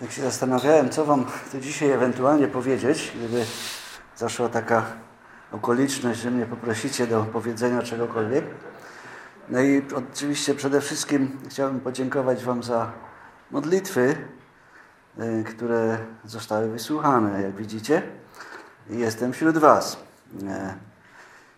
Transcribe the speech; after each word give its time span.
Tak 0.00 0.12
się 0.12 0.22
zastanawiałem, 0.22 0.90
co 0.90 1.04
Wam 1.04 1.24
tu 1.52 1.60
dzisiaj 1.60 1.90
ewentualnie 1.90 2.48
powiedzieć, 2.48 3.12
gdyby 3.16 3.44
zaszła 4.16 4.48
taka 4.48 4.86
okoliczność, 5.52 6.20
że 6.20 6.30
mnie 6.30 6.46
poprosicie 6.46 7.06
do 7.06 7.22
powiedzenia 7.22 7.82
czegokolwiek. 7.82 8.44
No 9.48 9.60
i 9.60 9.82
oczywiście 9.94 10.54
przede 10.54 10.80
wszystkim 10.80 11.38
chciałbym 11.48 11.80
podziękować 11.80 12.44
Wam 12.44 12.62
za 12.62 12.92
modlitwy, 13.50 14.16
y, 15.18 15.44
które 15.44 15.98
zostały 16.24 16.68
wysłuchane, 16.68 17.42
jak 17.42 17.56
widzicie. 17.56 18.02
Jestem 18.90 19.32
wśród 19.32 19.58
Was. 19.58 19.96
E, 20.48 20.74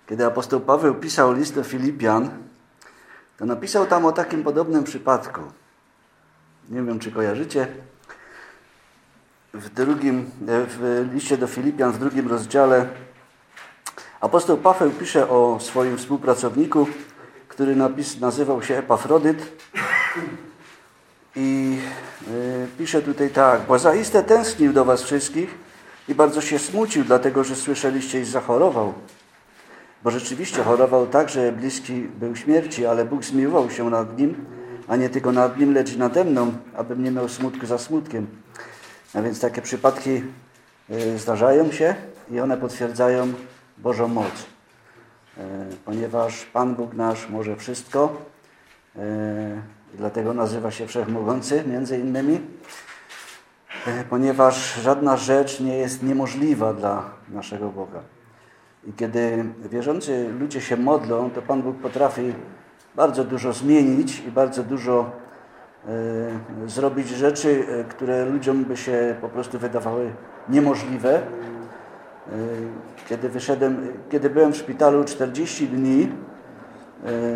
kiedy 0.06 0.26
apostoł 0.26 0.60
Paweł 0.60 0.94
pisał 0.94 1.32
list 1.32 1.54
do 1.54 1.64
Filipian, 1.64 2.30
to 3.38 3.46
napisał 3.46 3.86
tam 3.86 4.04
o 4.04 4.12
takim 4.12 4.42
podobnym 4.42 4.84
przypadku. 4.84 5.40
Nie 6.68 6.82
wiem, 6.82 6.98
czy 6.98 7.12
kojarzycie 7.12 7.68
w 9.54 9.68
drugim, 9.68 10.18
e, 10.18 10.66
w 10.68 11.08
liście 11.12 11.36
do 11.36 11.46
Filipian, 11.46 11.92
w 11.92 11.98
drugim 11.98 12.28
rozdziale, 12.28 12.86
apostoł 14.20 14.56
Paweł 14.56 14.90
pisze 14.90 15.28
o 15.28 15.58
swoim 15.60 15.98
współpracowniku, 15.98 16.86
który 17.48 17.76
napis, 17.76 18.20
nazywał 18.20 18.62
się 18.62 18.78
Epafrodyt 18.78 19.52
i 21.36 21.78
y, 22.28 22.66
pisze 22.78 23.02
tutaj 23.02 23.30
tak, 23.30 23.60
bo 23.68 23.78
zaiste 23.78 24.22
tęsknił 24.22 24.72
do 24.72 24.84
was 24.84 25.02
wszystkich 25.02 25.54
i 26.08 26.14
bardzo 26.14 26.40
się 26.40 26.58
smucił, 26.58 27.04
dlatego 27.04 27.44
że 27.44 27.56
słyszeliście, 27.56 28.20
iż 28.20 28.28
zachorował. 28.28 28.92
Bo 30.04 30.10
rzeczywiście 30.10 30.62
chorował 30.62 31.06
tak, 31.06 31.28
że 31.28 31.52
bliski 31.52 31.92
był 32.20 32.36
śmierci, 32.36 32.86
ale 32.86 33.04
Bóg 33.04 33.24
zmiłował 33.24 33.70
się 33.70 33.90
nad 33.90 34.18
nim, 34.18 34.44
a 34.88 34.96
nie 34.96 35.08
tylko 35.08 35.32
nad 35.32 35.58
nim, 35.58 35.74
lecz 35.74 35.96
nade 35.96 36.24
mną, 36.24 36.52
abym 36.76 37.04
nie 37.04 37.10
miał 37.10 37.28
smutku 37.28 37.66
za 37.66 37.78
smutkiem. 37.78 38.26
A 39.14 39.22
więc 39.22 39.40
takie 39.40 39.62
przypadki 39.62 40.22
y, 40.90 41.18
zdarzają 41.18 41.72
się 41.72 41.94
i 42.30 42.40
one 42.40 42.56
potwierdzają 42.56 43.32
Bożą 43.78 44.08
moc. 44.08 44.32
Y, 44.32 45.40
ponieważ 45.84 46.44
Pan 46.44 46.74
Bóg 46.74 46.94
nasz 46.94 47.28
może 47.28 47.56
wszystko, 47.56 48.16
y, 48.96 49.00
dlatego 49.94 50.34
nazywa 50.34 50.70
się 50.70 50.86
Wszechmogący 50.86 51.64
między 51.66 51.98
innymi, 51.98 52.40
ponieważ 54.10 54.74
żadna 54.74 55.16
rzecz 55.16 55.60
nie 55.60 55.76
jest 55.76 56.02
niemożliwa 56.02 56.74
dla 56.74 57.10
naszego 57.28 57.68
Boga. 57.68 58.00
I 58.84 58.92
kiedy 58.92 59.44
wierzący 59.70 60.28
ludzie 60.38 60.60
się 60.60 60.76
modlą, 60.76 61.30
to 61.30 61.42
Pan 61.42 61.62
Bóg 61.62 61.76
potrafi 61.76 62.32
bardzo 62.94 63.24
dużo 63.24 63.52
zmienić 63.52 64.20
i 64.20 64.30
bardzo 64.30 64.62
dużo 64.62 65.10
zrobić 66.66 67.08
rzeczy, 67.08 67.66
e, 67.68 67.84
które 67.84 68.24
ludziom 68.24 68.64
by 68.64 68.76
się 68.76 69.14
po 69.20 69.28
prostu 69.28 69.58
wydawały 69.58 70.12
niemożliwe. 70.48 71.16
E, 71.16 71.22
kiedy 73.08 73.28
wyszedłem, 73.28 73.88
kiedy 74.10 74.30
byłem 74.30 74.52
w 74.52 74.56
szpitalu 74.56 75.04
40 75.04 75.68
dni, 75.68 76.08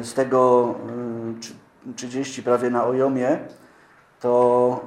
z 0.03 0.15
tego 0.15 0.75
30 1.97 2.43
prawie 2.43 2.71
na 2.71 2.87
Ojomie, 2.87 3.39
to 4.21 4.81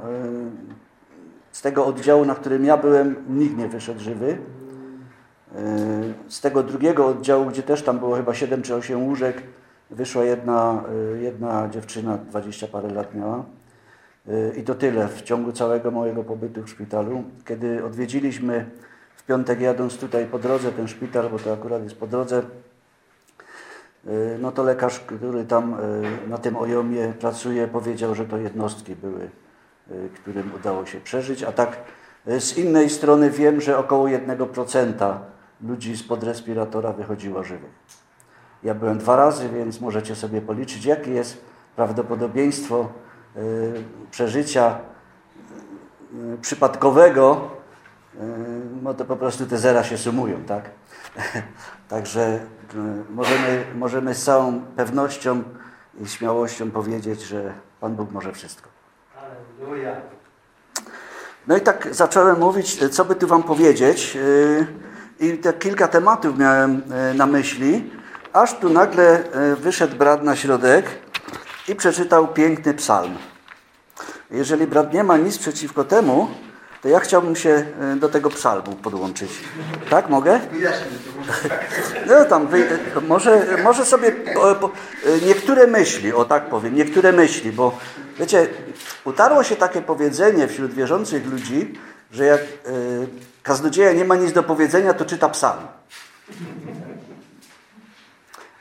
z 1.52 1.62
tego 1.62 1.86
oddziału, 1.86 2.26
na 2.26 2.36
którym 2.36 2.66
ja 2.66 2.78
byłem, 2.78 3.16
nikt 3.30 3.58
nie 3.58 3.68
wyszedł 3.68 4.00
żywy. 4.00 4.38
Z 6.28 6.42
tego 6.42 6.64
drugiego 6.64 7.08
oddziału, 7.08 7.46
gdzie 7.46 7.64
też 7.64 7.82
tam 7.82 8.00
było 8.00 8.16
chyba 8.16 8.34
7 8.34 8.62
czy 8.62 8.76
8 8.76 9.04
łóżek, 9.04 9.44
Wyszła 9.92 10.24
jedna, 10.24 10.84
y, 11.16 11.22
jedna 11.22 11.70
dziewczyna, 11.70 12.18
dwadzieścia 12.18 12.68
parę 12.68 12.90
lat 12.90 13.16
miała. 13.16 13.46
Y, 14.28 14.54
I 14.58 14.64
to 14.64 14.76
tyle 14.76 15.08
w 15.08 15.22
ciągu 15.22 15.52
całego 15.52 15.92
mojego 15.92 16.24
pobytu 16.24 16.64
w 16.64 16.70
szpitalu. 16.70 17.24
Kiedy 17.46 17.86
odwiedziliśmy 17.86 18.70
w 19.16 19.24
piątek 19.24 19.62
jadąc 19.62 19.98
tutaj 19.98 20.26
po 20.26 20.40
drodze 20.40 20.72
ten 20.72 20.88
szpital, 20.88 21.30
bo 21.30 21.40
to 21.40 21.54
akurat 21.54 21.84
jest 21.84 21.96
po 21.96 22.08
drodze, 22.08 22.42
y, 24.08 24.38
no 24.42 24.52
to 24.52 24.64
lekarz, 24.64 25.00
który 25.00 25.46
tam 25.46 25.78
na 26.28 26.38
tym 26.38 26.56
ojomie 26.56 27.14
pracuje, 27.20 27.68
powiedział, 27.68 28.16
że 28.16 28.26
to 28.26 28.38
jednostki 28.38 28.96
były, 28.96 29.30
którym 30.16 30.52
udało 30.56 30.86
się 30.86 31.00
przeżyć, 31.00 31.44
a 31.44 31.52
tak 31.52 31.78
z 32.40 32.58
innej 32.58 32.90
strony 32.90 33.32
wiem, 33.32 33.62
że 33.62 33.78
około 33.78 34.08
1% 34.08 35.20
ludzi 35.62 35.98
spod 35.98 36.24
respiratora 36.24 36.94
wychodziło 36.94 37.44
żywych. 37.44 37.72
Ja 38.64 38.74
byłem 38.74 38.98
dwa 38.98 39.16
razy, 39.16 39.50
więc 39.50 39.82
możecie 39.82 40.16
sobie 40.16 40.42
policzyć, 40.42 40.86
jakie 40.86 41.12
jest 41.12 41.42
prawdopodobieństwo 41.76 42.90
y, 43.36 43.84
przeżycia 44.12 44.80
y, 46.14 46.38
przypadkowego, 46.42 47.50
y, 48.16 48.20
no 48.84 48.94
to 48.94 49.06
po 49.06 49.16
prostu 49.16 49.46
te 49.46 49.58
zera 49.58 49.84
się 49.84 49.98
sumują, 49.98 50.44
tak? 50.44 50.70
Także 51.90 52.40
możemy, 53.10 53.66
możemy 53.76 54.16
z 54.16 54.24
całą 54.24 54.62
pewnością 54.62 55.44
i 56.02 56.08
śmiałością 56.08 56.72
powiedzieć, 56.72 57.22
że 57.22 57.54
Pan 57.80 57.96
Bóg 57.96 58.12
może 58.12 58.32
wszystko. 58.32 58.70
No 61.48 61.58
i 61.58 61.62
tak 61.62 61.88
zacząłem 61.92 62.40
mówić, 62.40 62.90
co 62.90 63.06
by 63.06 63.16
tu 63.16 63.28
Wam 63.28 63.44
powiedzieć. 63.44 64.18
I 65.20 65.38
tak 65.38 65.60
kilka 65.60 65.88
tematów 65.88 66.38
miałem 66.38 66.82
na 67.16 67.26
myśli. 67.26 67.92
Aż 68.38 68.54
tu 68.54 68.70
nagle 68.70 69.32
e, 69.32 69.56
wyszedł 69.56 69.96
brat 69.96 70.24
na 70.24 70.36
środek 70.36 70.86
i 71.68 71.76
przeczytał 71.76 72.28
piękny 72.28 72.74
psalm. 72.74 73.18
Jeżeli 74.32 74.68
brat 74.68 74.94
nie 74.94 75.04
ma 75.04 75.18
nic 75.18 75.38
przeciwko 75.38 75.84
temu, 75.84 76.28
to 76.82 76.88
ja 76.88 77.00
chciałbym 77.00 77.36
się 77.36 77.50
e, 77.50 77.96
do 77.96 78.10
tego 78.10 78.30
psalmu 78.30 78.76
podłączyć. 78.76 79.30
Tak, 79.90 80.10
mogę? 80.10 80.40
No 82.08 82.26
tam, 82.26 82.48
może, 83.08 83.58
może 83.64 83.86
sobie 83.86 84.12
niektóre 85.26 85.68
myśli, 85.68 86.14
o 86.14 86.26
tak 86.26 86.50
powiem, 86.50 86.76
niektóre 86.76 87.12
myśli, 87.12 87.52
bo 87.52 87.78
wiecie, 88.20 88.48
utarło 89.06 89.44
się 89.44 89.56
takie 89.56 89.82
powiedzenie 89.82 90.48
wśród 90.48 90.74
wierzących 90.74 91.26
ludzi, 91.26 91.80
że 92.12 92.26
jak 92.26 92.42
e, 92.42 92.46
kaznodzieja 93.44 93.94
nie 93.94 94.06
ma 94.06 94.16
nic 94.16 94.34
do 94.34 94.44
powiedzenia, 94.44 94.94
to 94.94 95.06
czyta 95.06 95.30
psalm. 95.30 95.68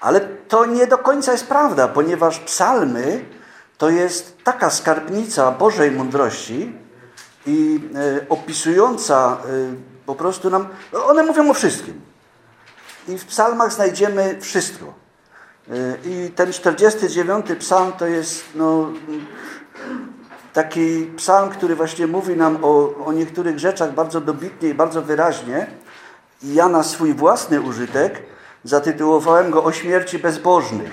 Ale 0.00 0.20
to 0.20 0.66
nie 0.66 0.86
do 0.86 0.98
końca 0.98 1.32
jest 1.32 1.46
prawda, 1.46 1.88
ponieważ 1.88 2.38
psalmy 2.38 3.24
to 3.78 3.90
jest 3.90 4.44
taka 4.44 4.70
skarbnica 4.70 5.50
Bożej 5.50 5.90
mądrości 5.90 6.72
i 7.46 7.80
e, 7.94 8.28
opisująca 8.28 9.36
e, 9.44 9.46
po 10.06 10.14
prostu 10.14 10.50
nam, 10.50 10.68
one 11.06 11.22
mówią 11.22 11.50
o 11.50 11.54
wszystkim. 11.54 12.00
I 13.08 13.18
w 13.18 13.24
psalmach 13.24 13.72
znajdziemy 13.72 14.36
wszystko. 14.40 14.84
E, 15.70 15.72
I 16.04 16.30
ten 16.30 16.52
49 16.52 17.46
psalm 17.58 17.92
to 17.92 18.06
jest 18.06 18.44
no, 18.54 18.92
taki 20.52 21.10
psalm, 21.16 21.50
który 21.50 21.76
właśnie 21.76 22.06
mówi 22.06 22.36
nam 22.36 22.58
o, 22.62 22.94
o 23.04 23.12
niektórych 23.12 23.58
rzeczach 23.58 23.94
bardzo 23.94 24.20
dobitnie 24.20 24.68
i 24.68 24.74
bardzo 24.74 25.02
wyraźnie. 25.02 25.66
I 26.42 26.54
ja 26.54 26.68
na 26.68 26.82
swój 26.82 27.14
własny 27.14 27.60
użytek 27.60 28.22
zatytułowałem 28.68 29.50
go 29.50 29.64
o 29.64 29.72
śmierci 29.72 30.18
bezbożnych. 30.18 30.90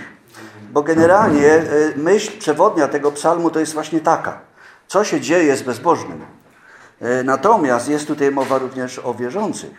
Bo 0.72 0.84
generalnie 0.84 1.52
e, 1.52 1.64
myśl 1.96 2.40
przewodnia 2.40 2.88
tego 2.88 3.12
psalmu 3.12 3.50
to 3.50 3.60
jest 3.60 3.74
właśnie 3.74 4.00
taka. 4.00 4.40
Co 4.88 5.04
się 5.04 5.22
dzieje 5.22 5.58
z 5.58 5.62
bezbożnym? 5.62 6.26
E, 7.02 7.24
natomiast 7.24 7.90
jest 7.90 8.08
tutaj 8.08 8.32
mowa 8.32 8.58
również 8.58 9.00
o 9.00 9.14
wierzących. 9.14 9.72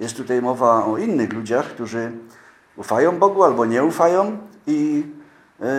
Jest 0.00 0.16
tutaj 0.16 0.42
mowa 0.42 0.84
o 0.84 0.98
innych 0.98 1.32
ludziach, 1.32 1.66
którzy 1.66 2.12
ufają 2.76 3.18
Bogu 3.18 3.44
albo 3.44 3.64
nie 3.64 3.84
ufają 3.84 4.38
i 4.66 5.06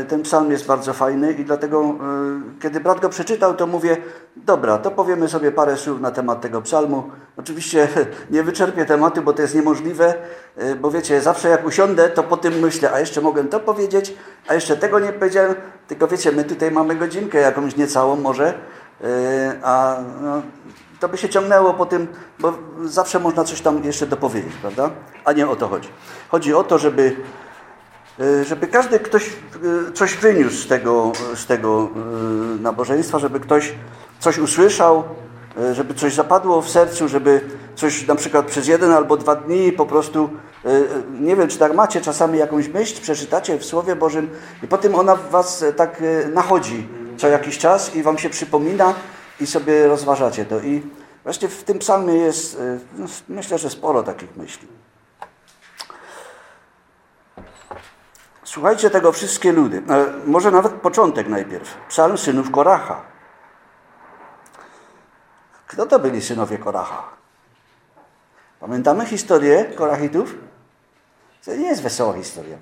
ten 0.10 0.24
psalm 0.24 0.52
jest 0.52 0.66
bardzo 0.66 0.94
fajny 0.94 1.34
i 1.34 1.46
dlatego, 1.46 1.82
e, 1.82 2.62
kiedy 2.62 2.80
brat 2.80 3.00
go 3.00 3.10
przeczytał, 3.10 3.54
to 3.54 3.68
mówię, 3.68 3.98
dobra, 4.36 4.78
to 4.78 4.92
powiemy 4.92 5.30
sobie 5.30 5.52
parę 5.52 5.78
słów 5.78 6.02
na 6.02 6.12
temat 6.12 6.42
tego 6.42 6.62
psalmu. 6.62 7.04
Oczywiście 7.38 7.88
nie 8.32 8.44
wyczerpię 8.44 8.86
tematu, 8.86 9.22
bo 9.22 9.34
to 9.34 9.42
jest 9.42 9.56
niemożliwe, 9.56 10.14
e, 10.58 10.76
bo 10.76 10.92
wiecie, 10.92 11.22
zawsze 11.22 11.50
jak 11.50 11.66
usiądę, 11.66 12.10
to 12.10 12.24
po 12.24 12.38
tym 12.38 12.60
myślę, 12.60 12.92
a 12.92 13.00
jeszcze 13.00 13.22
mogę 13.22 13.44
to 13.44 13.60
powiedzieć, 13.60 14.14
a 14.48 14.54
jeszcze 14.54 14.78
tego 14.78 15.00
nie 15.00 15.14
powiedziałem, 15.14 15.56
tylko 15.88 16.08
wiecie, 16.08 16.32
my 16.32 16.44
tutaj 16.44 16.72
mamy 16.72 16.96
godzinkę 16.96 17.40
jakąś 17.40 17.76
niecałą 17.76 18.16
może, 18.16 18.54
a 19.64 19.98
no, 20.22 20.42
to 21.00 21.10
by 21.10 21.18
się 21.18 21.30
ciągnęło 21.30 21.74
po 21.74 21.86
tym, 21.86 22.08
bo 22.40 22.54
zawsze 22.86 23.20
można 23.20 23.44
coś 23.44 23.62
tam 23.62 23.84
jeszcze 23.84 24.08
dopowiedzieć, 24.08 24.54
prawda? 24.62 24.90
A 25.26 25.34
nie 25.34 25.48
o 25.48 25.56
to 25.56 25.68
chodzi. 25.68 25.90
Chodzi 26.30 26.54
o 26.54 26.64
to, 26.64 26.78
żeby 26.78 27.16
E, 27.16 27.49
żeby 28.46 28.68
każdy 28.68 29.00
ktoś 29.00 29.26
e, 29.28 29.92
coś 29.92 30.16
wyniósł 30.16 30.58
z 30.58 30.68
tego, 30.68 31.12
z 31.36 31.46
tego 31.46 31.90
e, 31.96 32.62
nabożeństwa, 32.62 33.20
żeby 33.20 33.40
ktoś 33.40 33.74
coś 34.20 34.38
usłyszał, 34.38 35.04
żeby 35.74 35.94
coś 35.94 36.14
zapadło 36.14 36.62
w 36.62 36.70
sercu, 36.70 37.08
żeby 37.08 37.42
coś 37.76 38.08
na 38.08 38.16
przykład 38.16 38.46
przez 38.46 38.68
jeden 38.68 38.92
albo 38.92 39.18
dwa 39.18 39.36
dni 39.36 39.72
po 39.72 39.86
prostu, 39.86 40.30
nie 41.20 41.36
wiem, 41.36 41.48
czy 41.48 41.58
tak 41.58 41.76
macie 41.76 42.02
czasami 42.02 42.40
jakąś 42.40 42.68
myśl, 42.68 43.02
przeczytacie 43.02 43.58
w 43.58 43.66
Słowie 43.66 43.96
Bożym 43.96 44.30
i 44.64 44.68
potem 44.68 44.96
ona 44.96 45.16
w 45.16 45.30
was 45.30 45.66
tak 45.76 46.04
nachodzi 46.34 46.88
co 47.20 47.28
jakiś 47.28 47.58
czas 47.58 47.96
i 47.96 48.04
wam 48.04 48.18
się 48.18 48.30
przypomina 48.30 48.94
i 49.42 49.48
sobie 49.48 49.88
rozważacie 49.88 50.46
to. 50.46 50.60
I 50.60 50.82
właśnie 51.24 51.48
w 51.48 51.64
tym 51.64 51.80
psalmie 51.80 52.14
jest, 52.14 52.60
e, 52.60 52.80
no, 52.98 53.06
myślę, 53.30 53.58
że 53.58 53.70
sporo 53.70 54.04
takich 54.04 54.38
myśli. 54.38 54.68
Słuchajcie 58.50 58.90
tego 58.90 59.12
wszystkie 59.12 59.52
ludy. 59.52 59.82
Może 60.26 60.52
nawet 60.52 60.74
początek 60.74 61.28
najpierw. 61.28 61.78
Psalm 61.90 62.18
synów 62.18 62.52
Koracha. 62.52 63.02
Kto 65.68 65.86
to 65.86 66.00
byli 66.00 66.22
synowie 66.22 66.58
Koracha? 66.58 67.04
Pamiętamy 68.60 69.06
historię 69.06 69.66
Korachitów? 69.76 70.36
To 71.46 71.56
nie 71.56 71.68
jest 71.68 71.82
wesoła 71.82 72.14
historia. 72.14 72.58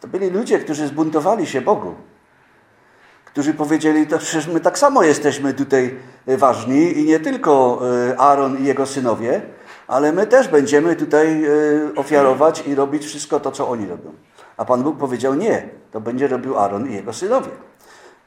To 0.00 0.08
byli 0.08 0.30
ludzie, 0.30 0.58
którzy 0.58 0.86
zbuntowali 0.86 1.46
się 1.46 1.60
Bogu. 1.60 1.94
Którzy 3.24 3.54
powiedzieli, 3.54 4.06
to 4.06 4.18
przecież 4.18 4.46
my 4.46 4.60
tak 4.60 4.78
samo 4.78 5.02
jesteśmy 5.02 5.54
tutaj 5.54 5.98
ważni 6.26 6.98
i 6.98 7.04
nie 7.04 7.20
tylko 7.20 7.80
e, 8.10 8.20
Aaron 8.20 8.58
i 8.58 8.64
jego 8.64 8.86
synowie, 8.86 9.42
ale 9.86 10.12
my 10.12 10.26
też 10.26 10.48
będziemy 10.48 10.96
tutaj 10.96 11.44
e, 11.44 11.48
ofiarować 11.96 12.66
i 12.66 12.74
robić 12.74 13.04
wszystko 13.06 13.40
to, 13.40 13.52
co 13.52 13.68
oni 13.68 13.86
robią. 13.86 14.27
A 14.58 14.64
Pan 14.64 14.82
Bóg 14.82 14.98
powiedział 14.98 15.34
nie, 15.34 15.68
to 15.92 16.00
będzie 16.00 16.28
robił 16.28 16.58
Aaron 16.58 16.90
i 16.90 16.94
jego 16.94 17.12
synowie. 17.12 17.50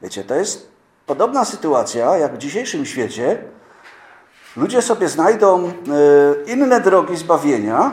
Wiecie, 0.02 0.24
to 0.24 0.34
jest 0.34 0.68
podobna 1.06 1.44
sytuacja 1.44 2.16
jak 2.16 2.34
w 2.34 2.38
dzisiejszym 2.38 2.86
świecie. 2.86 3.38
Ludzie 4.56 4.82
sobie 4.82 5.08
znajdą 5.08 5.68
e, 5.68 5.72
inne 6.52 6.80
drogi 6.80 7.16
zbawienia 7.16 7.92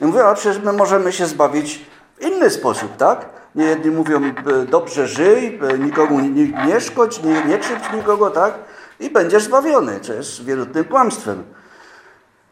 i 0.00 0.04
mówią, 0.04 0.24
a 0.24 0.34
przecież 0.34 0.62
my 0.62 0.72
możemy 0.72 1.12
się 1.12 1.26
zbawić 1.26 1.86
w 2.16 2.22
inny 2.22 2.50
sposób, 2.50 2.96
tak? 2.96 3.28
Nie 3.54 3.64
jedni 3.64 3.90
mówią, 3.90 4.20
e, 4.24 4.32
dobrze 4.66 5.08
żyj, 5.08 5.58
e, 5.62 5.78
nikomu 5.78 6.20
nie, 6.20 6.46
nie 6.66 6.80
szkodź, 6.80 7.22
nie, 7.22 7.44
nie 7.44 7.58
krzywdź 7.58 7.92
nikogo, 7.94 8.30
tak? 8.30 8.54
I 9.00 9.10
będziesz 9.10 9.42
zbawiony, 9.42 10.00
co 10.00 10.12
jest 10.12 10.44
wierutnym 10.44 10.84
kłamstwem. 10.84 11.44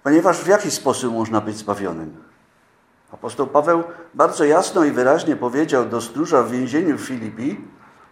Ponieważ 0.03 0.39
w 0.39 0.47
jaki 0.47 0.71
sposób 0.71 1.13
można 1.13 1.41
być 1.41 1.57
zbawionym? 1.57 2.28
Apostoł 3.13 3.47
Paweł 3.47 3.83
bardzo 4.15 4.45
jasno 4.45 4.85
i 4.85 4.91
wyraźnie 4.91 5.37
powiedział 5.37 5.87
do 5.87 6.01
stróża 6.01 6.43
w 6.43 6.51
więzieniu 6.51 6.99
w 6.99 7.01
Filipi, 7.01 7.61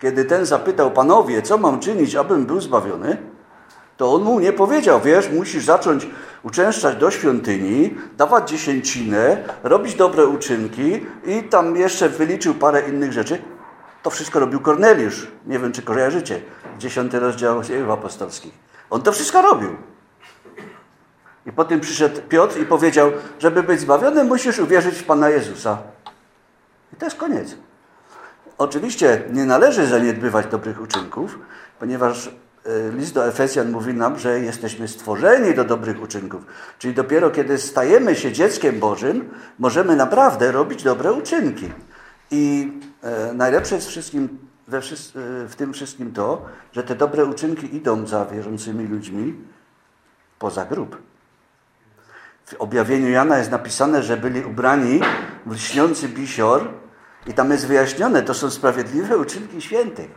kiedy 0.01 0.25
ten 0.25 0.47
zapytał, 0.47 0.91
panowie, 0.91 1.43
co 1.43 1.59
mam 1.59 1.81
czynić, 1.81 2.15
abym 2.15 2.47
był 2.47 2.61
zbawiony? 2.61 3.17
To 3.97 4.15
on 4.15 4.23
mu 4.23 4.41
nie 4.41 4.53
powiedział, 4.53 5.01
wiesz, 5.01 5.31
musisz 5.31 5.65
zacząć 5.65 6.09
uczęszczać 6.43 6.97
do 6.97 7.11
świątyni, 7.11 7.95
dawać 8.17 8.51
dziesięcinę, 8.51 9.45
robić 9.63 9.95
dobre 9.95 10.27
uczynki 10.27 11.07
i 11.25 11.43
tam 11.43 11.77
jeszcze 11.77 12.09
wyliczył 12.09 12.55
parę 12.55 12.89
innych 12.89 13.13
rzeczy. 13.13 13.43
To 14.03 14.11
wszystko 14.11 14.41
robił 14.41 14.61
Korneliusz. 14.61 15.29
Nie 15.47 15.59
wiem, 15.59 15.73
czy 15.73 15.83
kojarzycie. 15.83 16.41
Dziesiąty 16.79 17.21
rozdział 17.21 17.63
dziejów 17.63 17.91
apostolskich. 17.91 18.53
On 18.91 19.03
to 19.03 19.13
wszystko 19.13 19.43
robił. 19.43 19.77
I 21.47 21.53
potem 21.53 21.81
przyszedł 21.81 22.21
Piotr 22.29 22.61
i 22.61 22.67
powiedział, 22.67 23.13
żeby 23.39 23.63
być 23.63 23.81
zbawiony, 23.81 24.25
musisz 24.25 24.59
uwierzyć 24.59 24.99
w 24.99 25.05
Pana 25.05 25.29
Jezusa. 25.29 25.79
I 26.93 26.97
to 26.97 27.07
jest 27.07 27.17
koniec. 27.17 27.57
Oczywiście 28.59 29.23
nie 29.33 29.45
należy 29.45 29.87
zaniedbywać 29.87 30.47
dobrych 30.47 30.81
uczynków, 30.81 31.39
ponieważ 31.79 32.27
e, 32.27 32.31
list 32.93 33.15
do 33.15 33.29
Efesjan 33.29 33.71
mówi 33.71 33.95
nam, 33.95 34.19
że 34.19 34.41
jesteśmy 34.41 34.89
stworzeni 34.89 35.55
do 35.55 35.65
dobrych 35.65 36.03
uczynków. 36.03 36.43
Czyli 36.79 36.95
dopiero 36.95 37.31
kiedy 37.31 37.59
stajemy 37.59 38.15
się 38.15 38.33
dzieckiem 38.33 38.81
Bożym, 38.81 39.31
możemy 39.59 39.97
naprawdę 39.97 40.53
robić 40.53 40.83
dobre 40.83 41.13
uczynki. 41.13 41.73
I 42.31 42.73
e, 43.03 43.33
najlepsze 43.35 43.75
jest 43.75 43.89
wszystkim, 43.89 44.39
e, 44.73 44.81
w 45.49 45.55
tym 45.57 45.73
wszystkim 45.73 46.13
to, 46.13 46.47
że 46.73 46.83
te 46.83 46.95
dobre 46.95 47.25
uczynki 47.25 47.77
idą 47.77 48.07
za 48.07 48.27
wierzącymi 48.27 48.87
ludźmi 48.87 49.35
poza 50.39 50.65
grób. 50.65 50.97
W 52.47 52.55
objawieniu 52.55 53.11
Jana 53.11 53.39
jest 53.39 53.51
napisane, 53.51 54.03
że 54.03 54.17
byli 54.17 54.45
ubrani 54.45 55.01
w 55.47 55.53
lśniący 55.53 56.09
bisior 56.09 56.69
i 57.27 57.35
tam 57.35 57.51
jest 57.51 57.67
wyjaśnione, 57.67 58.23
to 58.23 58.35
są 58.35 58.51
sprawiedliwe 58.51 59.19
uczynki 59.19 59.63
świętych. 59.63 60.11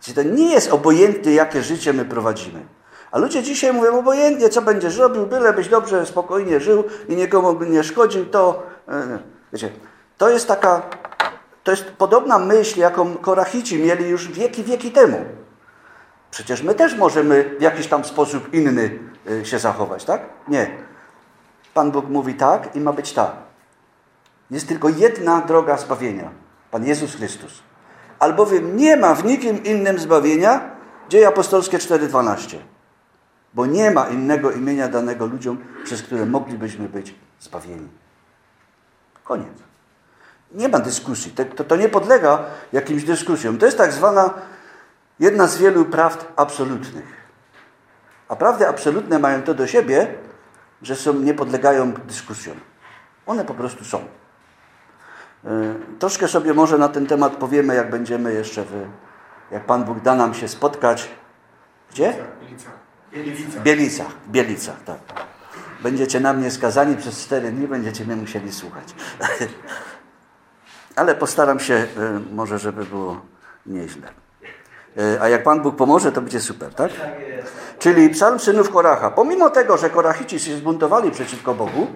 Czyli 0.00 0.14
to 0.14 0.22
nie 0.22 0.52
jest 0.52 0.72
obojętne, 0.72 1.32
jakie 1.32 1.62
życie 1.62 1.92
my 1.92 2.04
prowadzimy. 2.04 2.66
A 3.10 3.18
ludzie 3.18 3.42
dzisiaj 3.42 3.72
mówią 3.72 3.98
obojętnie, 3.98 4.48
co 4.48 4.62
będziesz 4.62 4.96
robił, 4.96 5.26
bylebyś 5.26 5.68
dobrze, 5.68 6.06
spokojnie 6.06 6.60
żył 6.60 6.84
i 7.08 7.16
nikomu 7.16 7.64
nie 7.64 7.84
szkodził, 7.84 8.26
to... 8.26 8.62
E, 8.88 9.18
wiecie, 9.52 9.70
to 10.18 10.30
jest 10.30 10.48
taka... 10.48 10.82
To 11.64 11.70
jest 11.70 11.84
podobna 11.84 12.38
myśl, 12.38 12.80
jaką 12.80 13.16
Korachici 13.16 13.78
mieli 13.78 14.08
już 14.08 14.28
wieki, 14.32 14.64
wieki 14.64 14.90
temu. 14.92 15.24
Przecież 16.30 16.62
my 16.62 16.74
też 16.74 16.94
możemy 16.94 17.56
w 17.58 17.62
jakiś 17.62 17.86
tam 17.86 18.04
sposób 18.04 18.54
inny 18.54 18.98
e, 19.30 19.44
się 19.44 19.58
zachować, 19.58 20.04
tak? 20.04 20.20
Nie. 20.48 20.95
Pan 21.76 21.90
Bóg 21.90 22.08
mówi 22.08 22.34
tak 22.34 22.76
i 22.76 22.80
ma 22.80 22.92
być 22.92 23.12
tak. 23.12 23.32
Jest 24.50 24.68
tylko 24.68 24.88
jedna 24.88 25.40
droga 25.40 25.76
zbawienia. 25.76 26.30
Pan 26.70 26.84
Jezus 26.84 27.14
Chrystus. 27.14 27.62
Albowiem 28.18 28.76
nie 28.76 28.96
ma 28.96 29.14
w 29.14 29.24
nikim 29.24 29.64
innym 29.64 29.98
zbawienia, 29.98 30.70
dzieje 31.08 31.28
apostolskie 31.28 31.78
4,12. 31.78 32.56
Bo 33.54 33.66
nie 33.66 33.90
ma 33.90 34.08
innego 34.08 34.50
imienia 34.50 34.88
danego 34.88 35.26
ludziom, 35.26 35.58
przez 35.84 36.02
które 36.02 36.26
moglibyśmy 36.26 36.88
być 36.88 37.14
zbawieni. 37.40 37.88
Koniec. 39.24 39.58
Nie 40.52 40.68
ma 40.68 40.78
dyskusji. 40.78 41.32
To, 41.32 41.64
to 41.64 41.76
nie 41.76 41.88
podlega 41.88 42.44
jakimś 42.72 43.04
dyskusjom. 43.04 43.58
To 43.58 43.66
jest 43.66 43.78
tak 43.78 43.92
zwana 43.92 44.34
jedna 45.20 45.46
z 45.46 45.58
wielu 45.58 45.84
prawd 45.84 46.26
absolutnych. 46.36 47.06
A 48.28 48.36
prawdy 48.36 48.68
absolutne 48.68 49.18
mają 49.18 49.42
to 49.42 49.54
do 49.54 49.66
siebie, 49.66 50.25
że 50.82 50.96
są, 50.96 51.12
nie 51.12 51.34
podlegają 51.34 51.92
dyskusjom. 51.92 52.56
One 53.26 53.44
po 53.44 53.54
prostu 53.54 53.84
są. 53.84 53.98
E, 55.44 55.74
troszkę 55.98 56.28
sobie 56.28 56.54
może 56.54 56.78
na 56.78 56.88
ten 56.88 57.06
temat 57.06 57.36
powiemy, 57.36 57.74
jak 57.74 57.90
będziemy 57.90 58.32
jeszcze 58.32 58.64
w, 58.64 58.86
jak 59.50 59.64
Pan 59.64 59.84
Bóg 59.84 60.00
da 60.00 60.14
nam 60.14 60.34
się 60.34 60.48
spotkać. 60.48 61.10
Gdzie? 61.90 62.14
Bielicach. 62.40 63.62
Bielicach. 63.62 64.12
Bielicach, 64.28 64.84
tak. 64.84 64.98
Będziecie 65.82 66.20
na 66.20 66.32
mnie 66.32 66.50
skazani 66.50 66.96
przez 66.96 67.24
cztery 67.24 67.52
dni, 67.52 67.68
będziecie 67.68 68.04
mnie 68.04 68.16
musieli 68.16 68.52
słuchać. 68.52 68.94
Ale 70.96 71.14
postaram 71.14 71.60
się, 71.60 71.74
e, 71.74 71.86
może 72.32 72.58
żeby 72.58 72.84
było 72.84 73.20
nieźle. 73.66 74.25
E, 74.98 75.20
a 75.20 75.28
jak 75.28 75.42
Pan 75.42 75.62
Bóg 75.62 75.76
pomoże, 75.76 76.12
to 76.12 76.20
będzie 76.20 76.40
super, 76.40 76.74
tak? 76.74 76.90
Czyli 77.78 78.08
psalm 78.08 78.38
synów 78.38 78.70
Koracha. 78.70 79.10
Pomimo 79.10 79.50
tego, 79.50 79.76
że 79.76 79.90
Korachici 79.90 80.40
się 80.40 80.56
zbuntowali 80.56 81.10
przeciwko 81.10 81.54
Bogu, 81.54 81.86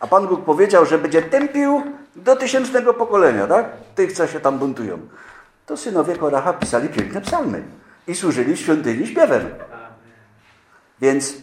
a 0.00 0.06
Pan 0.06 0.26
Bóg 0.26 0.44
powiedział, 0.44 0.86
że 0.86 0.98
będzie 0.98 1.22
tępił 1.22 1.82
do 2.16 2.36
tysięcznego 2.36 2.94
pokolenia, 2.94 3.46
tak? 3.46 3.66
Tych, 3.94 4.12
co 4.12 4.26
się 4.26 4.40
tam 4.40 4.58
buntują. 4.58 4.98
To 5.66 5.76
synowie 5.76 6.16
Koracha 6.16 6.52
pisali 6.52 6.88
piękne 6.88 7.20
psalmy 7.20 7.62
i 8.06 8.14
służyli 8.14 8.56
w 8.56 8.60
świątyni 8.60 9.06
śpiewem. 9.06 9.48
Więc 11.00 11.30
e, 11.30 11.34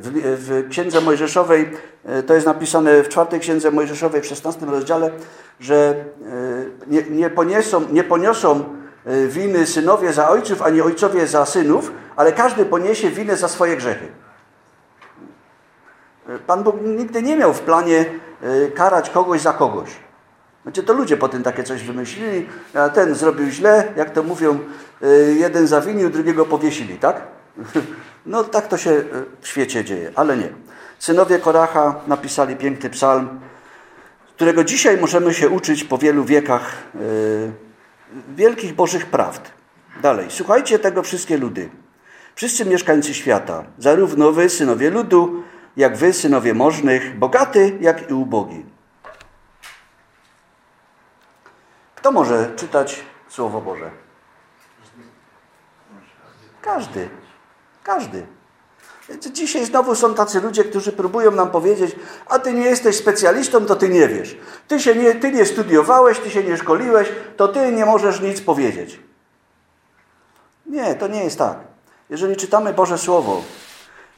w, 0.00 0.10
w 0.38 0.68
Księdze 0.68 1.00
Mojżeszowej, 1.00 1.70
e, 2.04 2.22
to 2.22 2.34
jest 2.34 2.46
napisane 2.46 3.02
w 3.02 3.08
czwartej 3.08 3.40
Księdze 3.40 3.70
Mojżeszowej 3.70 4.22
w 4.22 4.26
szesnastym 4.26 4.70
rozdziale, 4.70 5.10
że 5.60 6.04
nie, 6.86 7.02
nie, 7.02 7.30
poniosą, 7.30 7.82
nie 7.92 8.04
poniosą 8.04 8.64
winy 9.28 9.66
synowie 9.66 10.12
za 10.12 10.28
ojców, 10.28 10.62
a 10.62 10.70
nie 10.70 10.84
ojcowie 10.84 11.26
za 11.26 11.46
synów, 11.46 11.92
ale 12.16 12.32
każdy 12.32 12.64
poniesie 12.64 13.10
winę 13.10 13.36
za 13.36 13.48
swoje 13.48 13.76
grzechy. 13.76 14.06
Y, 16.28 16.38
Pan 16.38 16.62
Bóg 16.62 16.76
nigdy 16.82 17.22
nie 17.22 17.36
miał 17.36 17.54
w 17.54 17.60
planie 17.60 18.04
y, 18.42 18.72
karać 18.74 19.10
kogoś 19.10 19.40
za 19.40 19.52
kogoś. 19.52 19.90
Znaczy 20.62 20.82
to 20.82 20.92
ludzie 20.92 21.16
potem 21.16 21.42
takie 21.42 21.64
coś 21.64 21.82
wymyślili, 21.82 22.48
a 22.74 22.88
ten 22.88 23.14
zrobił 23.14 23.50
źle, 23.50 23.92
jak 23.96 24.10
to 24.10 24.22
mówią, 24.22 24.58
jeden 25.36 25.66
zawinił, 25.66 26.10
drugiego 26.10 26.44
powiesili, 26.44 26.98
tak? 26.98 27.22
No 28.26 28.44
tak 28.44 28.68
to 28.68 28.78
się 28.78 29.04
w 29.40 29.48
świecie 29.48 29.84
dzieje, 29.84 30.12
ale 30.14 30.36
nie. 30.36 30.48
Synowie 30.98 31.38
Koracha 31.38 31.94
napisali 32.06 32.56
piękny 32.56 32.90
psalm, 32.90 33.40
którego 34.36 34.64
dzisiaj 34.64 34.98
możemy 34.98 35.34
się 35.34 35.48
uczyć 35.48 35.84
po 35.84 35.98
wielu 35.98 36.24
wiekach 36.24 36.76
wielkich 38.36 38.74
Bożych 38.74 39.06
prawd. 39.06 39.52
Dalej, 40.02 40.26
słuchajcie 40.30 40.78
tego 40.78 41.02
wszystkie 41.02 41.38
ludy. 41.38 41.70
Wszyscy 42.34 42.64
mieszkańcy 42.64 43.14
świata, 43.14 43.64
zarówno 43.78 44.32
wy, 44.32 44.48
synowie 44.50 44.90
ludu, 44.90 45.42
jak 45.76 45.96
wy, 45.96 46.12
synowie 46.12 46.54
możnych, 46.54 47.18
bogaty, 47.18 47.78
jak 47.80 48.10
i 48.10 48.14
ubogi. 48.14 48.64
Kto 51.94 52.12
może 52.12 52.52
czytać 52.56 53.04
Słowo 53.28 53.60
Boże? 53.60 53.90
Każdy. 56.62 57.08
Każdy. 57.82 58.26
Dzisiaj 59.32 59.64
znowu 59.64 59.94
są 59.94 60.14
tacy 60.14 60.40
ludzie, 60.40 60.64
którzy 60.64 60.92
próbują 60.92 61.30
nam 61.30 61.50
powiedzieć, 61.50 61.96
a 62.26 62.38
ty 62.38 62.52
nie 62.52 62.64
jesteś 62.64 62.96
specjalistą, 62.96 63.66
to 63.66 63.76
ty 63.76 63.88
nie 63.88 64.08
wiesz. 64.08 64.36
Ty, 64.68 64.80
się 64.80 64.94
nie, 64.94 65.14
ty 65.14 65.32
nie 65.32 65.46
studiowałeś, 65.46 66.18
ty 66.18 66.30
się 66.30 66.44
nie 66.44 66.56
szkoliłeś, 66.56 67.08
to 67.36 67.48
ty 67.48 67.72
nie 67.72 67.86
możesz 67.86 68.20
nic 68.20 68.40
powiedzieć. 68.40 69.00
Nie, 70.66 70.94
to 70.94 71.08
nie 71.08 71.24
jest 71.24 71.38
tak. 71.38 71.56
Jeżeli 72.10 72.36
czytamy 72.36 72.72
Boże 72.72 72.98
Słowo, 72.98 73.42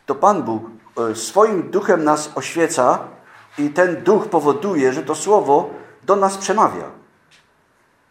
to 0.07 0.15
Pan 0.15 0.43
Bóg 0.43 0.63
e, 1.11 1.15
swoim 1.15 1.71
duchem 1.71 2.05
nas 2.05 2.31
oświeca 2.35 2.99
i 3.59 3.71
ten 3.71 4.03
duch 4.03 4.29
powoduje, 4.29 4.93
że 4.93 5.03
to 5.03 5.15
Słowo 5.15 5.71
do 6.03 6.17
nas 6.17 6.37
przemawia. 6.37 6.91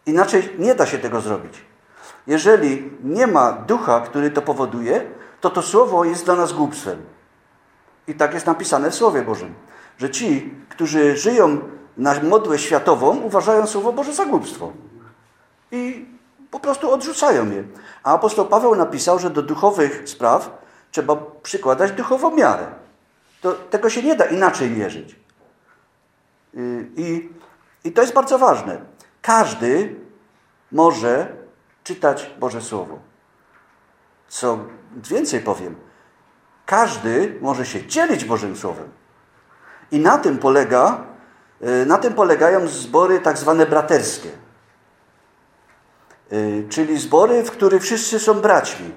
Inaczej 0.05 0.50
nie 0.60 0.75
da 0.75 0.86
się 0.86 0.98
tego 0.98 1.22
zrobić. 1.22 1.62
Jeżeli 2.27 2.91
nie 3.03 3.27
ma 3.27 3.51
ducha, 3.51 4.01
który 4.01 4.32
to 4.32 4.41
powoduje, 4.41 5.05
to 5.46 5.50
to 5.50 5.62
Słowo 5.62 6.06
jest 6.06 6.25
dla 6.25 6.36
nas 6.36 6.54
głupstwem. 6.54 7.06
I 8.08 8.16
tak 8.16 8.34
jest 8.34 8.46
napisane 8.46 8.92
w 8.92 8.96
Słowie 8.96 9.22
Bożym, 9.22 9.54
że 9.98 10.10
ci, 10.10 10.54
którzy 10.70 11.18
żyją 11.18 11.60
na 11.98 12.20
modłę 12.24 12.60
światową, 12.60 13.18
uważają 13.18 13.68
Słowo 13.68 13.94
Boże 13.94 14.14
za 14.14 14.25
głupstwo. 14.25 14.72
I 15.72 16.06
po 16.52 16.60
prostu 16.60 16.92
odrzucają 16.92 17.52
je. 17.52 17.64
A 18.04 18.14
apostoł 18.14 18.46
Paweł 18.46 18.75
napisał, 18.75 19.20
że 19.20 19.30
do 19.30 19.42
duchowych 19.42 20.10
spraw 20.10 20.64
trzeba 20.92 21.16
przykładać 21.44 21.92
duchową 21.92 22.36
miarę. 22.36 22.68
To, 23.42 23.54
tego 23.54 23.90
się 23.90 24.04
nie 24.04 24.16
da 24.16 24.25
inaczej 24.25 24.72
mierzyć. 24.72 25.16
Y, 26.56 26.90
I, 26.98 27.30
I 27.84 27.92
to 27.92 28.02
jest 28.02 28.14
bardzo 28.14 28.38
ważne. 28.38 28.82
Każdy 29.22 29.96
może 30.72 31.28
czytać 31.84 32.32
Boże 32.40 32.62
Słowo. 32.62 33.00
Co 34.36 34.60
więcej 34.96 35.39
powiem, 35.39 35.75
każdy 36.65 37.38
może 37.42 37.65
się 37.65 37.88
dzielić 37.88 38.25
Bożym 38.25 38.56
Słowem. 38.56 38.89
I 39.92 40.00
na 40.00 40.18
tym 40.18 40.38
polega, 40.38 41.04
y, 41.82 41.86
na 41.86 41.98
tym 41.98 42.13
polegają 42.13 42.68
zbory 42.68 43.20
tak 43.20 43.38
zwane 43.38 43.65
braterskie. 43.65 44.30
Y, 46.34 46.65
czyli 46.70 46.98
zbory, 46.98 47.44
w 47.44 47.51
których 47.51 47.84
wszyscy 47.84 48.20
są 48.20 48.34
braćmi. 48.34 48.92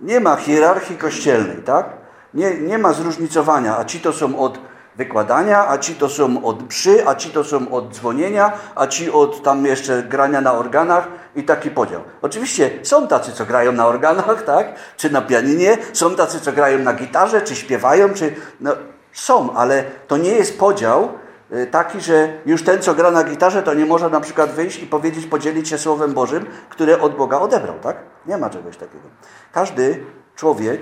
Nie 0.00 0.20
ma 0.20 0.36
hierarchii 0.36 0.96
kościelnej, 0.96 1.62
tak? 1.62 1.86
Nie, 2.34 2.60
nie 2.60 2.78
ma 2.78 2.92
zróżnicowania, 2.92 3.78
a 3.78 3.84
ci 3.84 4.00
to 4.00 4.12
są 4.12 4.38
od 4.38 4.58
wykładania, 4.96 5.68
a 5.68 5.78
ci 5.78 5.94
to 5.94 6.08
są 6.08 6.44
od 6.44 6.68
mszy, 6.68 7.08
a 7.08 7.14
ci 7.14 7.30
to 7.30 7.44
są 7.44 7.70
od 7.70 7.94
dzwonienia, 7.94 8.52
a 8.74 8.86
ci 8.86 9.10
od 9.10 9.42
tam 9.42 9.66
jeszcze 9.66 10.02
grania 10.02 10.40
na 10.40 10.52
organach 10.52 11.08
i 11.34 11.42
taki 11.42 11.70
podział. 11.70 12.00
Oczywiście 12.22 12.70
są 12.82 13.08
tacy, 13.08 13.32
co 13.32 13.46
grają 13.46 13.72
na 13.72 13.86
organach, 13.86 14.42
tak? 14.54 14.66
Czy 14.96 15.10
na 15.10 15.22
pianinie, 15.22 15.78
są 15.92 16.16
tacy, 16.16 16.40
co 16.40 16.52
grają 16.52 16.78
na 16.78 16.92
gitarze, 16.92 17.42
czy 17.42 17.56
śpiewają, 17.56 18.14
czy... 18.14 18.34
No, 18.60 18.72
są, 19.12 19.52
ale 19.52 19.84
to 20.08 20.16
nie 20.16 20.30
jest 20.30 20.58
podział 20.58 21.08
y, 21.52 21.66
taki, 21.66 22.00
że 22.00 22.28
już 22.46 22.64
ten, 22.64 22.82
co 22.82 22.94
gra 22.94 23.10
na 23.10 23.24
gitarze, 23.24 23.62
to 23.62 23.74
nie 23.74 23.86
może 23.86 24.10
na 24.10 24.20
przykład 24.20 24.50
wyjść 24.50 24.82
i 24.82 24.86
powiedzieć, 24.86 25.26
podzielić 25.26 25.68
się 25.68 25.78
Słowem 25.78 26.12
Bożym, 26.12 26.46
które 26.68 27.00
od 27.00 27.16
Boga 27.16 27.38
odebrał, 27.38 27.78
tak? 27.82 27.96
Nie 28.26 28.38
ma 28.38 28.50
czegoś 28.50 28.76
takiego. 28.76 29.04
Każdy 29.52 30.04
człowiek 30.36 30.80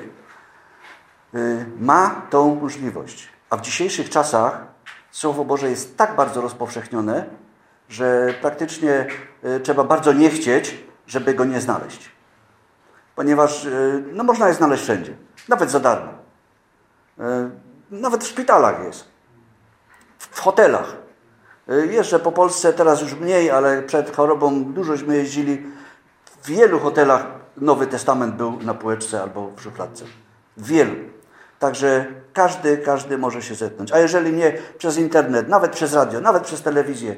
y, 1.35 1.67
ma 1.81 2.23
tą 2.31 2.55
możliwość. 2.55 3.34
A 3.55 3.57
w 3.57 3.61
dzisiejszych 3.61 4.11
czasach 4.11 4.67
Słowo 5.11 5.45
Boże 5.45 5.71
jest 5.71 5.97
tak 5.97 6.17
bardzo 6.17 6.41
rozpowszechnione, 6.41 7.25
że 7.89 8.35
praktycznie 8.41 9.07
y, 9.45 9.61
trzeba 9.61 9.85
bardzo 9.85 10.13
nie 10.13 10.31
chcieć, 10.31 10.85
żeby 11.07 11.35
go 11.35 11.45
nie 11.45 11.61
znaleźć. 11.61 12.11
Ponieważ 13.17 13.67
no, 14.13 14.25
można 14.25 14.49
je 14.49 14.55
znaleźć 14.55 14.83
wszędzie, 14.83 15.17
nawet 15.49 15.71
za 15.71 15.81
darmo. 15.81 16.13
Nawet 17.91 18.25
w 18.25 18.27
szpitalach 18.27 18.85
jest. 18.85 19.05
W 20.19 20.41
hotelach. 20.41 20.97
Jeżdżę 21.91 22.19
po 22.19 22.33
Polsce, 22.33 22.73
teraz 22.73 23.03
już 23.03 23.15
mniej, 23.15 23.51
ale 23.51 23.83
przed 23.83 24.17
chorobą 24.17 24.65
dużośmy 24.65 25.17
jeździli. 25.17 25.67
W 26.43 26.47
wielu 26.47 26.81
hotelach 26.81 27.27
Nowy 27.57 27.87
Testament 27.87 28.35
był 28.35 28.63
na 28.63 28.75
półeczce 28.75 29.23
albo 29.23 29.51
w 29.57 29.63
szufladce. 29.63 30.05
W 30.57 30.67
wielu. 30.67 31.14
Także 31.59 32.07
każdy, 32.33 32.79
każdy 32.79 33.19
może 33.19 33.43
się 33.43 33.55
zetknąć. 33.55 33.93
A 33.93 33.99
jeżeli 33.99 34.33
nie 34.33 34.53
przez 34.79 34.99
internet, 34.99 35.49
nawet 35.49 35.73
przez 35.73 35.95
radio, 35.95 36.21
nawet 36.21 36.43
przez 36.43 36.63
telewizję. 36.63 37.17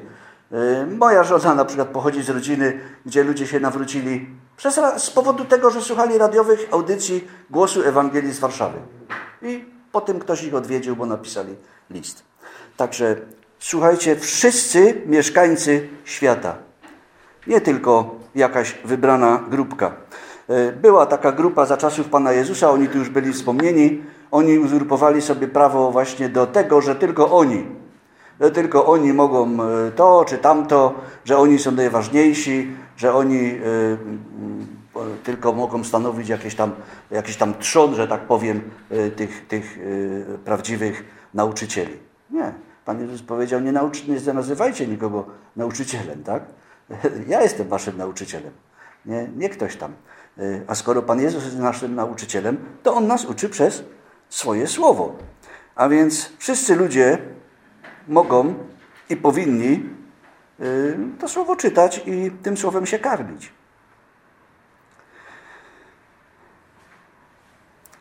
Moja 0.87 1.23
żona 1.23 1.55
na 1.55 1.65
przykład 1.65 1.87
pochodzi 1.87 2.23
z 2.23 2.29
rodziny, 2.29 2.79
gdzie 3.05 3.23
ludzie 3.23 3.47
się 3.47 3.59
nawrócili 3.59 4.27
przez, 4.57 4.79
z 4.97 5.09
powodu 5.09 5.45
tego, 5.45 5.71
że 5.71 5.81
słuchali 5.81 6.17
radiowych 6.17 6.67
audycji 6.71 7.27
głosu 7.49 7.83
Ewangelii 7.83 8.33
z 8.33 8.39
Warszawy. 8.39 8.77
I 9.41 9.77
Potem 9.91 10.19
ktoś 10.19 10.43
ich 10.43 10.55
odwiedził, 10.55 10.95
bo 10.95 11.05
napisali 11.05 11.55
list. 11.89 12.23
Także 12.77 13.15
słuchajcie, 13.59 14.15
wszyscy 14.15 15.01
mieszkańcy 15.05 15.89
świata. 16.05 16.55
Nie 17.47 17.61
tylko 17.61 18.15
jakaś 18.35 18.75
wybrana 18.85 19.43
grupka. 19.49 19.93
E, 20.49 20.71
była 20.71 21.05
taka 21.05 21.31
grupa 21.31 21.65
za 21.65 21.77
czasów 21.77 22.09
Pana 22.09 22.31
Jezusa, 22.31 22.71
oni 22.71 22.87
tu 22.87 22.97
już 22.97 23.09
byli 23.09 23.33
wspomnieni. 23.33 24.03
Oni 24.31 24.59
uzurpowali 24.59 25.21
sobie 25.21 25.47
prawo 25.47 25.91
właśnie 25.91 26.29
do 26.29 26.47
tego, 26.47 26.81
że 26.81 26.95
tylko 26.95 27.31
oni, 27.31 27.65
że 28.41 28.51
tylko 28.51 28.85
oni 28.85 29.13
mogą 29.13 29.63
e, 29.63 29.91
to 29.91 30.25
czy 30.27 30.37
tamto, 30.37 30.93
że 31.25 31.37
oni 31.37 31.59
są 31.59 31.71
najważniejsi, 31.71 32.71
że 32.97 33.13
oni 33.13 33.39
e, 33.39 33.57
tylko 35.23 35.53
mogą 35.53 35.83
stanowić 35.83 36.29
jakieś 36.29 36.55
tam, 36.55 36.71
jakiś 37.11 37.37
tam 37.37 37.53
trzon, 37.59 37.95
że 37.95 38.07
tak 38.07 38.21
powiem, 38.21 38.61
tych, 39.15 39.47
tych 39.47 39.79
prawdziwych 40.45 41.05
nauczycieli. 41.33 41.97
Nie. 42.31 42.53
Pan 42.85 43.01
Jezus 43.01 43.21
powiedział, 43.21 43.61
nie, 43.61 43.71
nauczy, 43.71 44.01
nie 44.11 44.33
nazywajcie 44.33 44.87
nikogo 44.87 45.25
nauczycielem, 45.55 46.23
tak? 46.23 46.43
Ja 47.27 47.41
jestem 47.41 47.67
waszym 47.67 47.97
nauczycielem, 47.97 48.51
nie, 49.05 49.27
nie 49.35 49.49
ktoś 49.49 49.75
tam. 49.75 49.93
E, 50.39 50.61
a 50.67 50.75
skoro 50.75 51.01
Pan 51.01 51.21
Jezus 51.21 51.43
jest 51.43 51.57
naszym 51.57 51.95
nauczycielem, 51.95 52.57
to 52.83 52.93
On 52.95 53.07
nas 53.07 53.25
uczy 53.25 53.49
przez 53.49 53.83
swoje 54.29 54.67
słowo. 54.67 55.15
A 55.75 55.89
więc 55.89 56.31
wszyscy 56.37 56.75
ludzie 56.75 57.17
mogą 58.07 58.53
i 59.09 59.17
powinni 59.17 59.97
to 61.19 61.27
słowo 61.27 61.55
czytać 61.55 62.01
i 62.05 62.31
tym 62.43 62.57
słowem 62.57 62.85
się 62.85 62.99
karmić. 62.99 63.51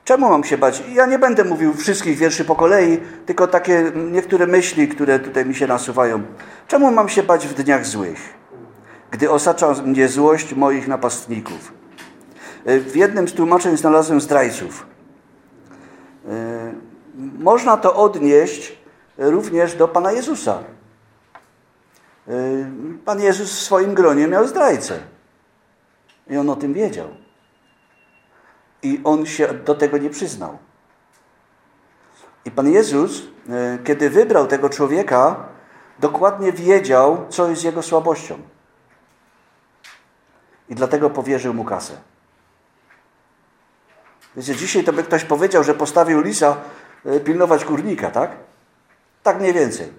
Czemu 0.05 0.29
mam 0.29 0.45
się 0.45 0.59
bać? 0.59 0.83
Ja 0.93 1.07
nie 1.07 1.19
będę 1.19 1.45
mówił 1.45 1.75
wszystkich 1.75 2.19
wierszy 2.19 2.45
po 2.45 2.57
kolei, 2.57 2.99
tylko 3.27 3.47
takie 3.47 3.93
niektóre 3.95 4.47
myśli, 4.47 4.89
które 4.89 5.19
tutaj 5.19 5.47
mi 5.47 5.55
się 5.55 5.67
nasuwają. 5.67 6.23
Czemu 6.69 6.93
mam 6.93 7.09
się 7.09 7.23
bać 7.23 7.47
w 7.47 7.55
dniach 7.55 7.87
złych, 7.87 8.19
gdy 9.11 9.31
osacza 9.31 9.73
mnie 9.73 10.09
złość 10.09 10.55
moich 10.55 10.89
napastników? 10.89 11.73
W 12.67 12.97
jednym 12.97 13.29
z 13.29 13.33
tłumaczeń 13.33 13.77
znalazłem 13.77 14.21
zdrajców. 14.21 14.87
Można 17.39 17.77
to 17.77 17.95
odnieść 17.95 18.79
również 19.19 19.75
do 19.75 19.89
Pana 19.89 20.13
Jezusa. 20.13 20.59
Pan 23.05 23.21
Jezus 23.21 23.51
w 23.51 23.63
swoim 23.63 23.95
gronie 23.95 24.27
miał 24.27 24.47
zdrajcę. 24.47 24.99
I 26.31 26.37
on 26.37 26.51
o 26.51 26.57
tym 26.57 26.75
wiedział. 26.75 27.09
I 28.83 29.01
on 29.05 29.27
się 29.27 29.49
do 29.49 29.75
tego 29.75 29.99
nie 29.99 30.11
przyznał. 30.11 30.59
I 32.45 32.51
Pan 32.51 32.69
Jezus, 32.69 33.23
e, 33.49 33.79
kiedy 33.85 34.11
wybrał 34.11 34.47
tego 34.47 34.71
człowieka, 34.71 35.49
dokładnie 35.99 36.53
wiedział, 36.53 37.27
co 37.29 37.49
jest 37.49 37.65
jego 37.65 37.83
słabością. 37.83 38.39
I 40.69 40.75
dlatego 40.75 41.11
powierzył 41.11 41.55
mu 41.55 41.65
kasę. 41.65 41.97
Wiecie, 44.37 44.57
dzisiaj 44.57 44.85
to 44.85 44.93
by 44.93 45.03
ktoś 45.03 45.25
powiedział, 45.25 45.65
że 45.65 45.75
postawił 45.75 46.21
lisa 46.21 46.57
e, 47.05 47.21
pilnować 47.21 47.65
kurnika, 47.65 48.11
tak? 48.11 48.31
Tak 49.23 49.41
mniej 49.41 49.53
więcej. 49.53 49.93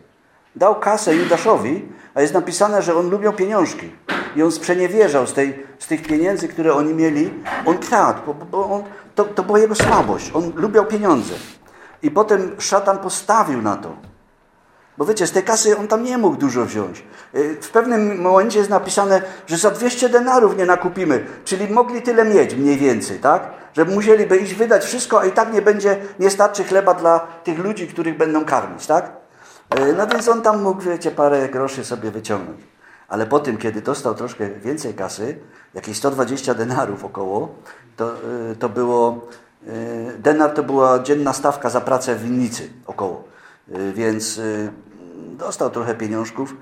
Dał 0.55 0.79
kasę 0.79 1.15
Judaszowi, 1.15 1.85
a 2.15 2.21
jest 2.21 2.33
napisane, 2.33 2.81
że 2.81 2.95
on 2.95 3.09
lubił 3.09 3.33
pieniążki 3.33 3.91
i 4.35 4.43
on 4.43 4.51
sprzeniewierzał 4.51 5.27
z, 5.27 5.33
tej, 5.33 5.65
z 5.79 5.87
tych 5.87 6.01
pieniędzy, 6.01 6.47
które 6.47 6.73
oni 6.73 6.93
mieli. 6.93 7.33
On 7.65 7.77
kradł, 7.77 8.19
bo, 8.25 8.33
bo 8.33 8.69
on, 8.69 8.83
to, 9.15 9.25
to 9.25 9.43
była 9.43 9.59
jego 9.59 9.75
słabość. 9.75 10.31
On 10.33 10.51
lubiał 10.55 10.85
pieniądze. 10.85 11.33
I 12.03 12.11
potem 12.11 12.55
szatan 12.59 12.97
postawił 12.97 13.61
na 13.61 13.75
to. 13.75 14.06
Bo 14.97 15.05
wiecie, 15.05 15.27
z 15.27 15.31
tej 15.31 15.43
kasy 15.43 15.77
on 15.77 15.87
tam 15.87 16.03
nie 16.03 16.17
mógł 16.17 16.37
dużo 16.37 16.65
wziąć. 16.65 17.03
Y, 17.35 17.57
w 17.61 17.69
pewnym 17.69 18.21
momencie 18.21 18.59
jest 18.59 18.69
napisane, 18.69 19.21
że 19.47 19.57
za 19.57 19.71
200 19.71 20.09
denarów 20.09 20.57
nie 20.57 20.65
nakupimy. 20.65 21.25
Czyli 21.45 21.67
mogli 21.67 22.01
tyle 22.01 22.25
mieć 22.25 22.55
mniej 22.55 22.77
więcej, 22.77 23.19
tak? 23.19 23.49
Że 23.73 23.85
musieliby 23.85 24.37
iść 24.37 24.53
wydać 24.53 24.85
wszystko, 24.85 25.21
a 25.21 25.25
i 25.25 25.31
tak 25.31 25.53
nie 25.53 25.61
będzie, 25.61 25.97
nie 26.19 26.29
starczy 26.29 26.63
chleba 26.63 26.93
dla 26.93 27.19
tych 27.19 27.59
ludzi, 27.59 27.87
których 27.87 28.17
będą 28.17 28.45
karmić, 28.45 28.85
tak? 28.85 29.11
Y, 29.79 29.93
no 29.97 30.07
więc 30.07 30.27
on 30.27 30.41
tam 30.41 30.63
mógł, 30.63 30.81
wiecie, 30.81 31.11
parę 31.11 31.49
groszy 31.49 31.85
sobie 31.85 32.11
wyciągnąć. 32.11 32.61
Ale 33.07 33.25
po 33.25 33.39
tym, 33.39 33.57
kiedy 33.57 33.81
dostał 33.81 34.15
troszkę 34.15 34.49
więcej 34.49 34.93
kasy, 34.93 35.37
jakieś 35.73 35.97
120 35.97 36.53
denarów 36.53 37.05
około, 37.05 37.55
to, 37.95 38.13
y, 38.51 38.55
to 38.55 38.69
było, 38.69 39.27
denar 40.19 40.53
to 40.53 40.63
była 40.63 40.99
dzienna 40.99 41.33
stawka 41.33 41.69
za 41.69 41.81
pracę 41.81 42.15
w 42.15 42.23
winnicy 42.23 42.69
około. 42.85 43.23
Więc 43.93 44.41
dostał 45.17 45.69
trochę 45.69 45.95
pieniążków. 45.95 46.55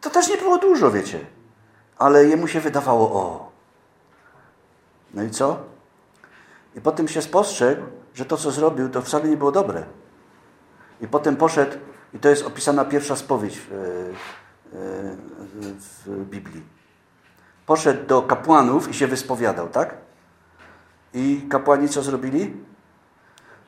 To 0.00 0.10
też 0.10 0.28
nie 0.28 0.36
było 0.36 0.58
dużo, 0.58 0.90
wiecie. 0.90 1.26
Ale 1.98 2.24
jemu 2.24 2.48
się 2.48 2.60
wydawało, 2.60 3.12
o. 3.12 3.52
No 5.14 5.22
i 5.22 5.30
co? 5.30 5.60
I 6.76 6.80
potem 6.80 7.08
się 7.08 7.22
spostrzegł, 7.22 7.82
że 8.14 8.24
to, 8.24 8.36
co 8.36 8.50
zrobił, 8.50 8.88
to 8.88 9.02
wcale 9.02 9.28
nie 9.28 9.36
było 9.36 9.52
dobre. 9.52 9.84
I 11.00 11.08
potem 11.08 11.36
poszedł, 11.36 11.76
i 12.14 12.18
to 12.18 12.28
jest 12.28 12.46
opisana 12.46 12.84
pierwsza 12.84 13.16
spowiedź 13.16 13.58
w, 13.58 13.68
w 16.06 16.24
Biblii. 16.24 16.62
Poszedł 17.66 18.06
do 18.06 18.22
kapłanów 18.22 18.88
i 18.88 18.94
się 18.94 19.06
wyspowiadał, 19.06 19.68
tak? 19.68 19.94
I 21.14 21.46
kapłani 21.50 21.88
co 21.88 22.02
zrobili? 22.02 22.56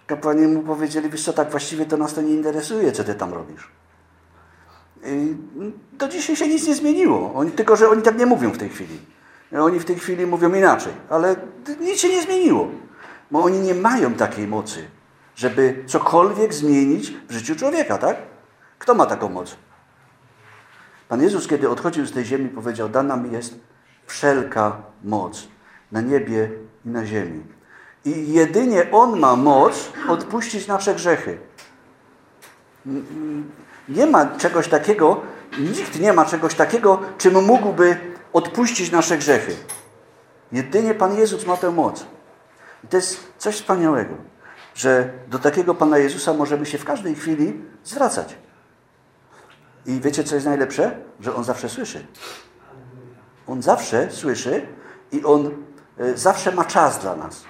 Kapłani 0.07 0.47
mu 0.47 0.63
powiedzieli, 0.63 1.11
wiesz 1.11 1.25
co, 1.25 1.33
tak 1.33 1.51
właściwie 1.51 1.87
to 1.87 1.97
nas 1.97 2.15
to 2.15 2.23
nie 2.23 2.33
interesuje, 2.33 2.93
co 2.93 3.05
ty 3.05 3.15
tam 3.15 3.35
robisz. 3.35 3.69
Do 5.93 6.09
dzisiaj 6.09 6.37
się 6.37 6.49
nic 6.49 6.67
nie 6.67 6.75
zmieniło. 6.75 7.35
Oni, 7.35 7.51
tylko, 7.51 7.77
że 7.77 7.89
oni 7.89 8.03
tak 8.03 8.19
nie 8.19 8.27
mówią 8.27 8.51
w 8.51 8.59
tej 8.59 8.69
chwili. 8.69 9.01
Oni 9.53 9.81
w 9.81 9.85
tej 9.85 9.99
chwili 9.99 10.27
mówią 10.27 10.55
inaczej, 10.55 10.93
ale 11.11 11.37
nic 11.81 12.01
się 12.01 12.09
nie 12.09 12.23
zmieniło. 12.23 12.69
Bo 13.31 13.43
oni 13.43 13.61
nie 13.61 13.75
mają 13.75 14.15
takiej 14.15 14.47
mocy, 14.47 14.85
żeby 15.37 15.85
cokolwiek 15.87 16.55
zmienić 16.55 17.13
w 17.29 17.33
życiu 17.33 17.57
człowieka, 17.57 17.99
tak? 17.99 18.17
Kto 18.79 18.95
ma 18.95 19.07
taką 19.07 19.29
moc? 19.29 19.57
Pan 21.09 21.23
Jezus, 21.23 21.47
kiedy 21.47 21.71
odchodził 21.71 22.07
z 22.07 22.13
tej 22.13 22.25
ziemi, 22.25 22.49
powiedział: 22.49 22.89
Dana 22.89 23.17
mi 23.17 23.33
jest 23.33 23.59
wszelka 24.07 24.83
moc 25.05 25.49
na 25.93 26.01
niebie 26.01 26.51
i 26.85 26.89
na 26.89 27.07
ziemi. 27.07 27.56
I 28.07 28.33
jedynie 28.33 28.87
On 28.93 29.19
ma 29.19 29.37
moc 29.37 29.93
odpuścić 30.09 30.67
nasze 30.67 30.95
grzechy. 30.95 31.39
Nie 33.89 34.07
ma 34.07 34.27
czegoś 34.27 34.69
takiego, 34.69 35.21
nikt 35.59 36.01
nie 36.01 36.13
ma 36.13 36.25
czegoś 36.25 36.55
takiego, 36.55 37.01
czym 37.19 37.45
mógłby 37.45 37.97
odpuścić 38.33 38.91
nasze 38.91 39.19
grzechy. 39.19 39.57
Jedynie 40.53 40.95
Pan 40.95 41.17
Jezus 41.17 41.47
ma 41.47 41.57
tę 41.57 41.71
moc. 41.71 42.07
I 42.85 42.89
to 42.89 42.97
jest 42.97 43.33
coś 43.39 43.57
wspaniałego, 43.57 44.15
że 44.75 45.11
do 45.29 45.39
takiego 45.39 45.75
Pana 45.75 45.99
Jezusa 45.99 46.35
możemy 46.35 46.67
się 46.67 46.79
w 46.79 46.85
każdej 46.85 47.15
chwili 47.15 47.61
zwracać. 47.85 48.37
I 49.87 50.01
wiecie, 50.01 50.25
co 50.25 50.35
jest 50.35 50.47
najlepsze? 50.47 50.97
Że 51.21 51.35
On 51.35 51.45
zawsze 51.45 51.69
słyszy. 51.69 52.07
On 53.47 53.63
zawsze 53.63 54.11
słyszy 54.11 54.67
i 55.13 55.25
On 55.25 55.51
e, 55.99 56.17
zawsze 56.17 56.53
ma 56.53 56.65
czas 56.65 56.99
dla 56.99 57.17
nas. 57.17 57.45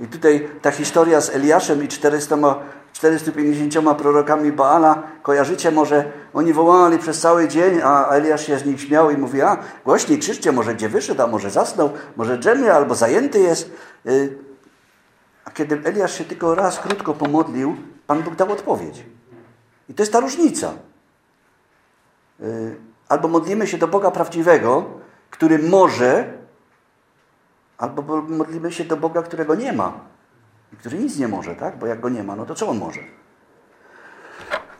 I 0.00 0.06
tutaj 0.06 0.48
ta 0.62 0.70
historia 0.70 1.20
z 1.20 1.30
Eliaszem 1.30 1.84
i 1.84 1.88
400, 1.88 2.36
450 2.92 3.98
prorokami 3.98 4.52
Baala, 4.52 5.02
kojarzycie 5.22 5.70
może, 5.70 6.12
oni 6.34 6.52
wołali 6.52 6.98
przez 6.98 7.20
cały 7.20 7.48
dzień, 7.48 7.80
a 7.84 8.08
Eliasz 8.08 8.46
się 8.46 8.58
z 8.58 8.66
nich 8.66 8.80
śmiał 8.80 9.10
i 9.10 9.16
mówi, 9.16 9.42
a 9.42 9.56
głośniej 9.84 10.18
krzyczcie, 10.18 10.52
może 10.52 10.74
gdzie 10.74 10.88
wyszedł, 10.88 11.22
a 11.22 11.26
może 11.26 11.50
zasnął, 11.50 11.90
może 12.16 12.38
drzemie 12.38 12.74
albo 12.74 12.94
zajęty 12.94 13.38
jest. 13.38 13.72
Y, 14.06 14.38
a 15.44 15.50
kiedy 15.50 15.80
Eliasz 15.84 16.18
się 16.18 16.24
tylko 16.24 16.54
raz 16.54 16.80
krótko 16.80 17.14
pomodlił, 17.14 17.76
Pan 18.06 18.22
Bóg 18.22 18.36
dał 18.36 18.52
odpowiedź. 18.52 19.04
I 19.88 19.94
to 19.94 20.02
jest 20.02 20.12
ta 20.12 20.20
różnica. 20.20 20.72
Y, 22.40 22.76
albo 23.08 23.28
modlimy 23.28 23.66
się 23.66 23.78
do 23.78 23.88
Boga 23.88 24.10
prawdziwego, 24.10 24.84
który 25.30 25.58
może, 25.58 26.37
albo 27.78 28.22
modlimy 28.22 28.72
się 28.72 28.84
do 28.84 28.96
Boga, 28.96 29.22
którego 29.22 29.54
nie 29.54 29.72
ma 29.72 29.92
i 30.72 30.76
który 30.76 30.98
nic 30.98 31.16
nie 31.16 31.28
może, 31.28 31.56
tak? 31.56 31.78
Bo 31.78 31.86
jak 31.86 32.00
go 32.00 32.08
nie 32.08 32.22
ma, 32.22 32.36
no 32.36 32.46
to 32.46 32.54
co 32.54 32.68
on 32.68 32.78
może? 32.78 33.00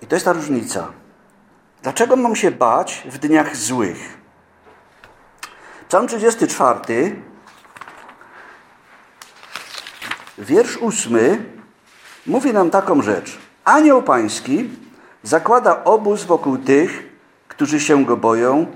I 0.03 0.07
to 0.07 0.17
jest 0.17 0.25
ta 0.25 0.33
różnica. 0.33 0.93
Dlaczego 1.83 2.17
mam 2.17 2.37
się 2.37 2.51
bać 2.51 3.07
w 3.11 3.19
dniach 3.19 3.57
złych? 3.57 4.19
Psalm 5.89 6.09
34, 6.09 7.23
wiersz 10.39 10.79
8 10.83 11.19
mówi 12.27 12.53
nam 12.53 12.71
taką 12.71 13.03
rzecz. 13.03 13.39
Anioł 13.65 14.03
pański 14.03 14.71
zakłada 15.23 15.85
obóz 15.85 16.25
wokół 16.25 16.59
tych, 16.59 17.09
którzy 17.49 17.81
się 17.81 18.05
go 18.05 18.17
boją 18.17 18.67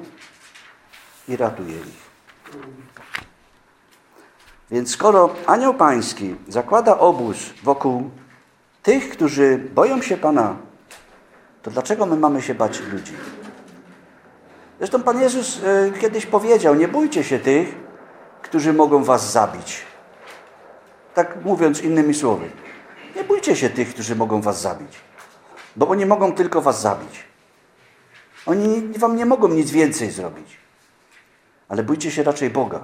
i 1.29 1.37
ratuje 1.37 1.77
ich. 1.77 2.02
Więc 4.73 4.91
skoro 4.91 5.35
anioł 5.47 5.75
pański 5.75 6.35
zakłada 6.49 6.99
obóz 6.99 7.37
wokół 7.63 8.11
tych, 8.83 9.11
którzy 9.11 9.59
boją 9.75 10.03
się 10.03 10.17
Pana, 10.17 10.57
to 11.63 11.71
dlaczego 11.71 12.07
my 12.07 12.17
mamy 12.17 12.43
się 12.43 12.55
bać 12.55 12.81
ludzi? 12.81 13.13
Zresztą 14.79 15.03
Pan 15.03 15.21
Jezus 15.21 15.61
e, 15.65 15.91
kiedyś 16.01 16.27
powiedział, 16.27 16.75
nie 16.75 16.89
bójcie 16.89 17.25
się 17.25 17.39
tych, 17.39 17.75
którzy 18.43 18.73
mogą 18.73 19.05
was 19.05 19.33
zabić. 19.33 19.83
Tak 21.15 21.45
mówiąc 21.45 21.81
innymi 21.81 22.15
słowy. 22.15 22.51
Nie 23.17 23.25
bójcie 23.25 23.57
się 23.57 23.71
tych, 23.71 23.95
którzy 23.95 24.17
mogą 24.17 24.41
was 24.41 24.61
zabić. 24.61 24.97
Bo 25.77 25.89
oni 25.89 26.07
mogą 26.07 26.33
tylko 26.33 26.61
was 26.61 26.81
zabić. 26.81 27.25
Oni 28.47 28.93
wam 28.99 29.17
nie 29.17 29.27
mogą 29.27 29.49
nic 29.49 29.71
więcej 29.71 30.11
zrobić. 30.11 30.57
Ale 31.69 31.83
bójcie 31.83 32.11
się 32.11 32.23
raczej 32.23 32.51
Boga. 32.51 32.81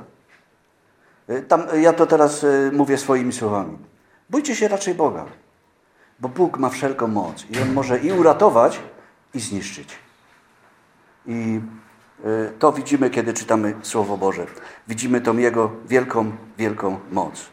Y, 1.31 1.43
tam, 1.43 1.62
ja 1.81 1.93
to 1.93 2.07
teraz 2.07 2.45
y, 2.45 2.71
mówię 2.73 2.99
swoimi 2.99 3.33
słowami. 3.33 3.79
Bójcie 4.31 4.57
się 4.57 4.69
raczej 4.69 4.95
Boga, 4.95 5.27
bo 6.21 6.29
Bóg 6.29 6.59
ma 6.59 6.69
wszelką 6.69 7.07
moc 7.07 7.45
i 7.51 7.62
On 7.62 7.73
może 7.73 7.99
i 7.99 8.12
uratować, 8.12 8.81
i 9.35 9.41
zniszczyć. 9.41 9.88
I 11.27 11.61
y, 12.25 12.53
to 12.59 12.73
widzimy, 12.73 13.11
kiedy 13.11 13.35
czytamy 13.35 13.75
Słowo 13.83 14.17
Boże. 14.17 14.47
Widzimy 14.88 15.21
tą 15.21 15.37
Jego 15.37 15.71
wielką, 15.88 16.33
wielką 16.59 16.99
moc. 17.11 17.47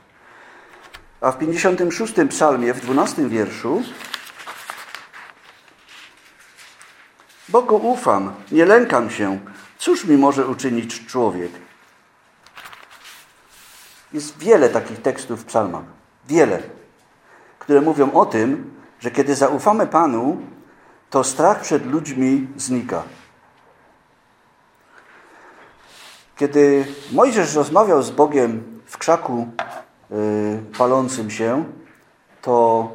A 1.22 1.32
w 1.32 1.38
56 1.38 2.14
psalmie, 2.30 2.74
w 2.74 2.82
12 2.82 3.30
wierszu 3.30 3.82
Bogu 7.50 7.76
ufam, 7.76 8.34
nie 8.52 8.66
lękam 8.66 9.10
się. 9.10 9.40
Cóż 9.78 10.06
mi 10.06 10.18
może 10.18 10.48
uczynić 10.48 11.06
człowiek? 11.06 11.52
Jest 14.16 14.38
wiele 14.38 14.70
takich 14.70 15.02
tekstów 15.02 15.42
w 15.42 15.46
psalmach. 15.46 15.84
Wiele. 16.28 16.60
Które 17.60 17.82
mówią 17.82 18.12
o 18.12 18.26
tym, 18.26 18.74
że 19.00 19.12
kiedy 19.12 19.36
zaufamy 19.36 19.88
Panu, 19.88 20.38
to 21.10 21.24
strach 21.24 21.62
przed 21.62 21.86
ludźmi 21.86 22.48
znika. 22.58 23.04
Kiedy 26.36 26.86
Mojżesz 27.12 27.56
rozmawiał 27.56 28.04
z 28.04 28.12
Bogiem 28.12 28.82
w 28.86 28.98
krzaku 28.98 29.48
yy, 30.10 30.18
palącym 30.78 31.32
się, 31.32 31.66
to 32.42 32.88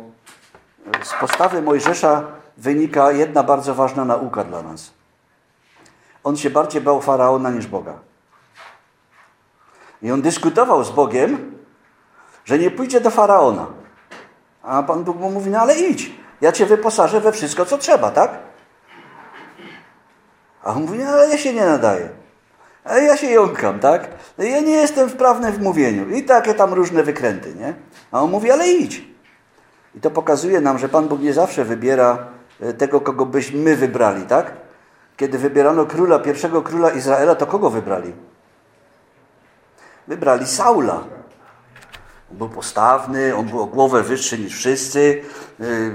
z 1.02 1.12
postawy 1.20 1.62
Mojżesza 1.62 2.24
wynika 2.56 3.12
jedna 3.12 3.42
bardzo 3.42 3.74
ważna 3.74 4.04
nauka 4.04 4.44
dla 4.44 4.62
nas. 4.62 4.90
On 6.24 6.36
się 6.36 6.50
bardziej 6.50 6.82
bał 6.82 7.00
faraona 7.00 7.50
niż 7.50 7.66
Boga. 7.66 8.09
I 10.02 10.12
on 10.12 10.22
dyskutował 10.22 10.84
z 10.84 10.90
Bogiem, 10.90 11.54
że 12.44 12.58
nie 12.58 12.70
pójdzie 12.70 13.00
do 13.00 13.10
faraona. 13.10 13.66
A 14.62 14.82
Pan 14.82 15.04
Bóg 15.04 15.16
mu 15.16 15.30
mówi: 15.30 15.50
No 15.50 15.60
ale 15.60 15.74
idź, 15.74 16.12
ja 16.40 16.52
cię 16.52 16.66
wyposażę 16.66 17.20
we 17.20 17.32
wszystko, 17.32 17.64
co 17.64 17.78
trzeba, 17.78 18.10
tak? 18.10 18.38
A 20.62 20.74
on 20.74 20.82
mówi: 20.82 20.98
No 20.98 21.10
ale 21.10 21.28
ja 21.28 21.38
się 21.38 21.54
nie 21.54 21.64
nadaję. 21.64 22.08
A 22.84 22.98
ja 22.98 23.16
się 23.16 23.26
jąkam, 23.26 23.78
tak? 23.78 24.08
Ja 24.38 24.60
nie 24.60 24.72
jestem 24.72 25.08
wprawny 25.08 25.52
w 25.52 25.60
mówieniu. 25.60 26.10
I 26.10 26.22
takie 26.22 26.54
tam 26.54 26.74
różne 26.74 27.02
wykręty, 27.02 27.54
nie? 27.54 27.74
A 28.12 28.22
on 28.22 28.30
mówi: 28.30 28.50
Ale 28.50 28.68
idź. 28.68 29.10
I 29.94 30.00
to 30.00 30.10
pokazuje 30.10 30.60
nam, 30.60 30.78
że 30.78 30.88
Pan 30.88 31.08
Bóg 31.08 31.20
nie 31.20 31.32
zawsze 31.32 31.64
wybiera 31.64 32.26
e, 32.60 32.72
tego, 32.72 33.00
kogo 33.00 33.26
byśmy 33.26 33.76
wybrali, 33.76 34.22
tak? 34.22 34.52
Kiedy 35.16 35.38
wybierano 35.38 35.86
króla, 35.86 36.18
pierwszego 36.18 36.62
króla 36.62 36.90
Izraela, 36.90 37.34
to 37.34 37.46
kogo 37.46 37.70
wybrali? 37.70 38.12
Wybrali 40.10 40.46
Saula. 40.46 41.04
On 42.30 42.38
był 42.38 42.48
postawny, 42.48 43.36
on 43.36 43.46
był 43.46 43.60
o 43.60 43.66
głowę 43.66 44.02
wyższy 44.02 44.38
niż 44.38 44.56
wszyscy, 44.56 45.22
y, 45.60 45.94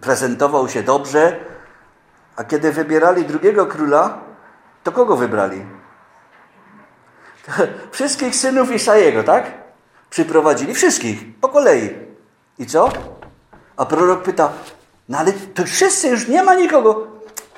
prezentował 0.00 0.68
się 0.68 0.82
dobrze. 0.82 1.36
A 2.36 2.44
kiedy 2.44 2.72
wybierali 2.72 3.24
drugiego 3.24 3.66
króla, 3.66 4.18
to 4.84 4.92
kogo 4.92 5.16
wybrali? 5.16 5.64
Wszystkich 7.92 8.36
synów 8.36 8.70
Isajego, 8.70 9.24
tak? 9.24 9.52
Przyprowadzili 10.10 10.74
wszystkich, 10.74 11.40
po 11.40 11.48
kolei. 11.48 11.90
I 12.58 12.66
co? 12.66 12.88
A 13.76 13.86
prorok 13.86 14.22
pyta, 14.22 14.52
no 15.08 15.18
ale 15.18 15.32
to 15.32 15.64
wszyscy, 15.64 16.08
już 16.08 16.28
nie 16.28 16.42
ma 16.42 16.54
nikogo. 16.54 17.06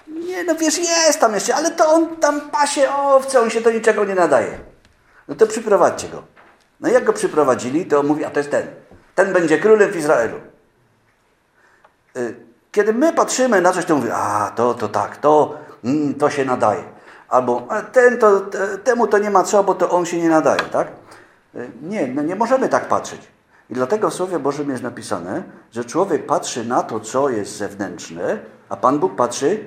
Nie, 0.08 0.44
no 0.44 0.54
wiesz, 0.54 0.78
jest 0.78 1.20
tam 1.20 1.34
jeszcze, 1.34 1.54
ale 1.54 1.70
to 1.70 1.88
on 1.88 2.16
tam 2.16 2.40
pasie 2.40 2.92
owce, 2.92 3.40
on 3.40 3.50
się 3.50 3.60
do 3.60 3.70
niczego 3.70 4.04
nie 4.04 4.14
nadaje. 4.14 4.73
No 5.28 5.34
to 5.34 5.46
przyprowadźcie 5.46 6.08
go. 6.08 6.22
No 6.80 6.88
i 6.88 6.92
jak 6.92 7.04
go 7.04 7.12
przyprowadzili, 7.12 7.86
to 7.86 8.02
mówi, 8.02 8.24
a 8.24 8.30
to 8.30 8.40
jest 8.40 8.50
ten. 8.50 8.66
Ten 9.14 9.32
będzie 9.32 9.58
królem 9.58 9.90
w 9.90 9.96
Izraelu. 9.96 10.36
Y, 12.16 12.36
kiedy 12.72 12.92
my 12.92 13.12
patrzymy 13.12 13.60
na 13.60 13.72
coś, 13.72 13.84
to 13.84 13.96
mówi, 13.96 14.08
a 14.12 14.52
to, 14.56 14.74
to 14.74 14.88
tak, 14.88 15.16
to, 15.16 15.58
mm, 15.84 16.14
to 16.14 16.30
się 16.30 16.44
nadaje. 16.44 16.84
Albo 17.28 17.68
ten 17.92 18.18
to, 18.18 18.40
temu 18.84 19.06
to 19.06 19.18
nie 19.18 19.30
ma 19.30 19.42
co, 19.42 19.64
bo 19.64 19.74
to 19.74 19.90
on 19.90 20.06
się 20.06 20.18
nie 20.18 20.28
nadaje, 20.28 20.60
tak? 20.60 20.88
Y, 21.54 21.70
nie, 21.82 22.06
no 22.06 22.22
nie 22.22 22.36
możemy 22.36 22.68
tak 22.68 22.88
patrzeć. 22.88 23.20
I 23.70 23.74
dlatego 23.74 24.10
w 24.10 24.14
Słowie 24.14 24.38
Bożym 24.38 24.70
jest 24.70 24.82
napisane, 24.82 25.42
że 25.72 25.84
człowiek 25.84 26.26
patrzy 26.26 26.64
na 26.64 26.82
to, 26.82 27.00
co 27.00 27.30
jest 27.30 27.56
zewnętrzne, 27.56 28.38
a 28.68 28.76
Pan 28.76 28.98
Bóg 28.98 29.16
patrzy 29.16 29.66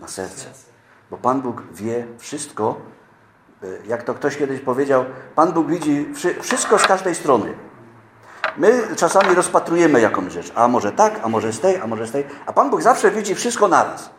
na 0.00 0.08
serce. 0.08 0.46
Bo 1.10 1.16
Pan 1.16 1.40
Bóg 1.42 1.62
wie 1.72 2.06
wszystko. 2.18 2.76
Y, 3.62 3.78
jak 3.86 4.02
to 4.02 4.14
ktoś 4.14 4.36
kiedyś 4.36 4.60
powiedział, 4.60 5.04
Pan 5.34 5.52
Bóg 5.52 5.66
widzi 5.66 6.08
wszystko 6.42 6.78
z 6.78 6.86
każdej 6.86 7.14
strony. 7.14 7.54
My 8.56 8.82
czasami 8.96 9.34
rozpatrujemy 9.34 10.00
jakąś 10.00 10.32
rzecz, 10.32 10.52
a 10.54 10.68
może 10.68 10.92
tak, 10.92 11.20
a 11.22 11.28
może 11.28 11.52
z 11.52 11.60
tej, 11.60 11.76
a 11.76 11.86
może 11.86 12.06
z 12.06 12.12
tej, 12.12 12.24
a 12.46 12.52
Pan 12.52 12.70
Bóg 12.70 12.82
zawsze 12.82 13.10
widzi 13.10 13.34
wszystko 13.34 13.68
naraz. 13.68 14.10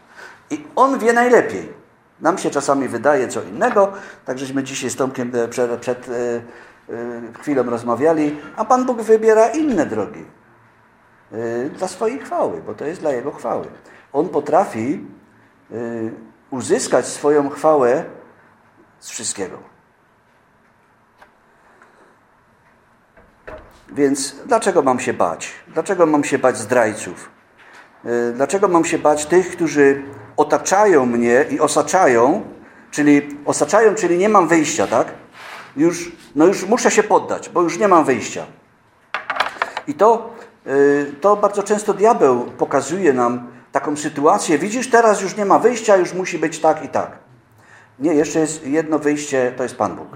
I 0.49 0.67
On 0.75 0.99
wie 0.99 1.13
najlepiej. 1.13 1.73
Nam 2.21 2.38
się 2.38 2.49
czasami 2.49 2.88
wydaje 2.88 3.27
co 3.27 3.43
innego, 3.43 3.91
tak 4.25 4.39
żeśmy 4.39 4.63
dzisiaj 4.63 4.89
z 4.89 4.95
Tomkiem 4.95 5.32
e, 5.36 5.47
przed, 5.47 5.82
przed 5.82 6.10
e, 6.10 6.12
e, 6.12 6.41
chwilą 7.39 7.63
rozmawiali, 7.63 8.38
a 8.56 8.65
Pan 8.65 8.86
Bóg 8.86 9.01
wybiera 9.01 9.47
inne 9.47 9.86
drogi 9.86 10.25
dla 11.77 11.88
swojej 11.88 12.19
chwały, 12.19 12.62
bo 12.62 12.73
to 12.73 12.86
jest 12.86 13.01
dla 13.01 13.12
Jego 13.12 13.32
chwały. 13.32 13.65
On 14.13 14.30
potrafi 14.30 15.06
uzyskać 16.49 17.08
swoją 17.08 17.49
chwałę 17.49 18.04
z 19.01 19.09
wszystkiego. 19.09 19.57
Więc 23.91 24.35
dlaczego 24.45 24.81
mam 24.81 24.99
się 24.99 25.13
bać? 25.13 25.51
Dlaczego 25.67 26.05
mam 26.05 26.23
się 26.23 26.39
bać 26.39 26.57
zdrajców? 26.57 27.29
Dlaczego 28.33 28.67
mam 28.67 28.85
się 28.85 28.97
bać 28.97 29.25
tych, 29.25 29.51
którzy 29.51 30.03
otaczają 30.37 31.05
mnie 31.05 31.45
i 31.49 31.59
osaczają, 31.59 32.43
czyli 32.91 33.37
osaczają, 33.45 33.95
czyli 33.95 34.17
nie 34.17 34.29
mam 34.29 34.47
wyjścia, 34.47 34.87
tak? 34.87 35.07
Już, 35.77 36.11
no 36.35 36.45
już 36.45 36.65
muszę 36.65 36.91
się 36.91 37.03
poddać, 37.03 37.49
bo 37.49 37.61
już 37.61 37.77
nie 37.77 37.87
mam 37.87 38.05
wyjścia. 38.05 38.45
I 39.87 39.93
to, 39.93 40.35
yy, 40.65 41.13
to 41.21 41.35
bardzo 41.35 41.63
często 41.63 41.93
diabeł 41.93 42.45
pokazuje 42.45 43.13
nam 43.13 43.47
taką 43.71 43.97
sytuację. 43.97 44.57
Widzisz, 44.57 44.89
teraz 44.89 45.21
już 45.21 45.37
nie 45.37 45.45
ma 45.45 45.59
wyjścia, 45.59 45.97
już 45.97 46.13
musi 46.13 46.39
być 46.39 46.59
tak 46.59 46.85
i 46.85 46.89
tak. 46.89 47.20
Nie, 48.01 48.13
jeszcze 48.13 48.39
jest 48.39 48.67
jedno 48.67 48.99
wyjście, 48.99 49.53
to 49.57 49.63
jest 49.63 49.75
Pan 49.75 49.95
Bóg. 49.95 50.07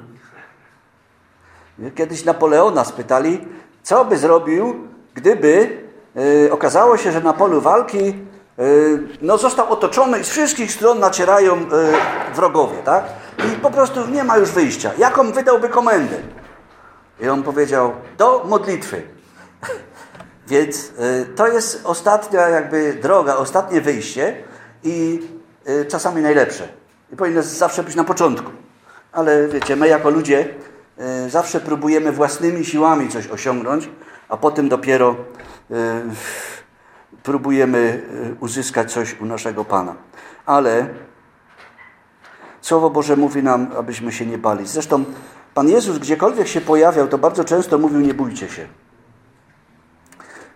Kiedyś 1.95 2.25
Napoleona 2.25 2.85
spytali, 2.85 3.47
co 3.83 4.05
by 4.05 4.17
zrobił, 4.17 4.87
gdyby 5.13 5.81
yy, 6.15 6.51
okazało 6.51 6.97
się, 6.97 7.11
że 7.11 7.21
na 7.21 7.33
polu 7.33 7.61
walki 7.61 8.13
Y, 8.59 8.99
no, 9.21 9.37
został 9.37 9.69
otoczony 9.73 10.19
i 10.19 10.23
z 10.23 10.29
wszystkich 10.29 10.71
stron 10.71 10.99
nacierają 10.99 11.55
y, 11.57 11.65
wrogowie, 12.35 12.77
tak? 12.77 13.05
I 13.39 13.55
po 13.55 13.71
prostu 13.71 14.07
nie 14.07 14.23
ma 14.23 14.37
już 14.37 14.51
wyjścia. 14.51 14.91
Jaką 14.97 15.31
wydałby 15.31 15.69
komendę? 15.69 16.15
I 17.19 17.29
on 17.29 17.43
powiedział, 17.43 17.93
do 18.17 18.43
modlitwy. 18.45 19.01
Więc 20.47 20.77
y, 20.77 21.25
to 21.35 21.47
jest 21.47 21.81
ostatnia 21.83 22.49
jakby 22.49 22.93
droga, 22.93 23.35
ostatnie 23.35 23.81
wyjście 23.81 24.43
i 24.83 25.21
czasami 25.87 26.21
najlepsze. 26.21 26.67
I 27.13 27.15
powinno 27.15 27.43
zawsze 27.43 27.83
być 27.83 27.95
na 27.95 28.03
początku. 28.03 28.51
Ale 29.11 29.47
wiecie, 29.47 29.75
my 29.75 29.87
jako 29.87 30.09
ludzie 30.09 30.49
zawsze 31.27 31.59
próbujemy 31.59 32.11
własnymi 32.11 32.65
siłami 32.65 33.09
coś 33.09 33.27
osiągnąć, 33.27 33.89
a 34.29 34.37
potem 34.37 34.69
dopiero 34.69 35.15
próbujemy 37.23 38.03
y, 38.31 38.35
uzyskać 38.39 38.91
coś 38.91 39.21
u 39.21 39.25
naszego 39.25 39.65
Pana. 39.65 39.95
Ale 40.45 40.89
Słowo 42.61 42.89
Boże 42.89 43.15
mówi 43.15 43.43
nam, 43.43 43.71
abyśmy 43.77 44.11
się 44.11 44.25
nie 44.25 44.37
bali. 44.37 44.67
Zresztą 44.67 45.05
Pan 45.53 45.69
Jezus 45.69 45.97
gdziekolwiek 45.97 46.47
się 46.47 46.61
pojawiał, 46.61 47.07
to 47.07 47.17
bardzo 47.17 47.43
często 47.43 47.77
mówił 47.77 47.99
nie 47.99 48.13
bójcie 48.13 48.49
się. 48.49 48.67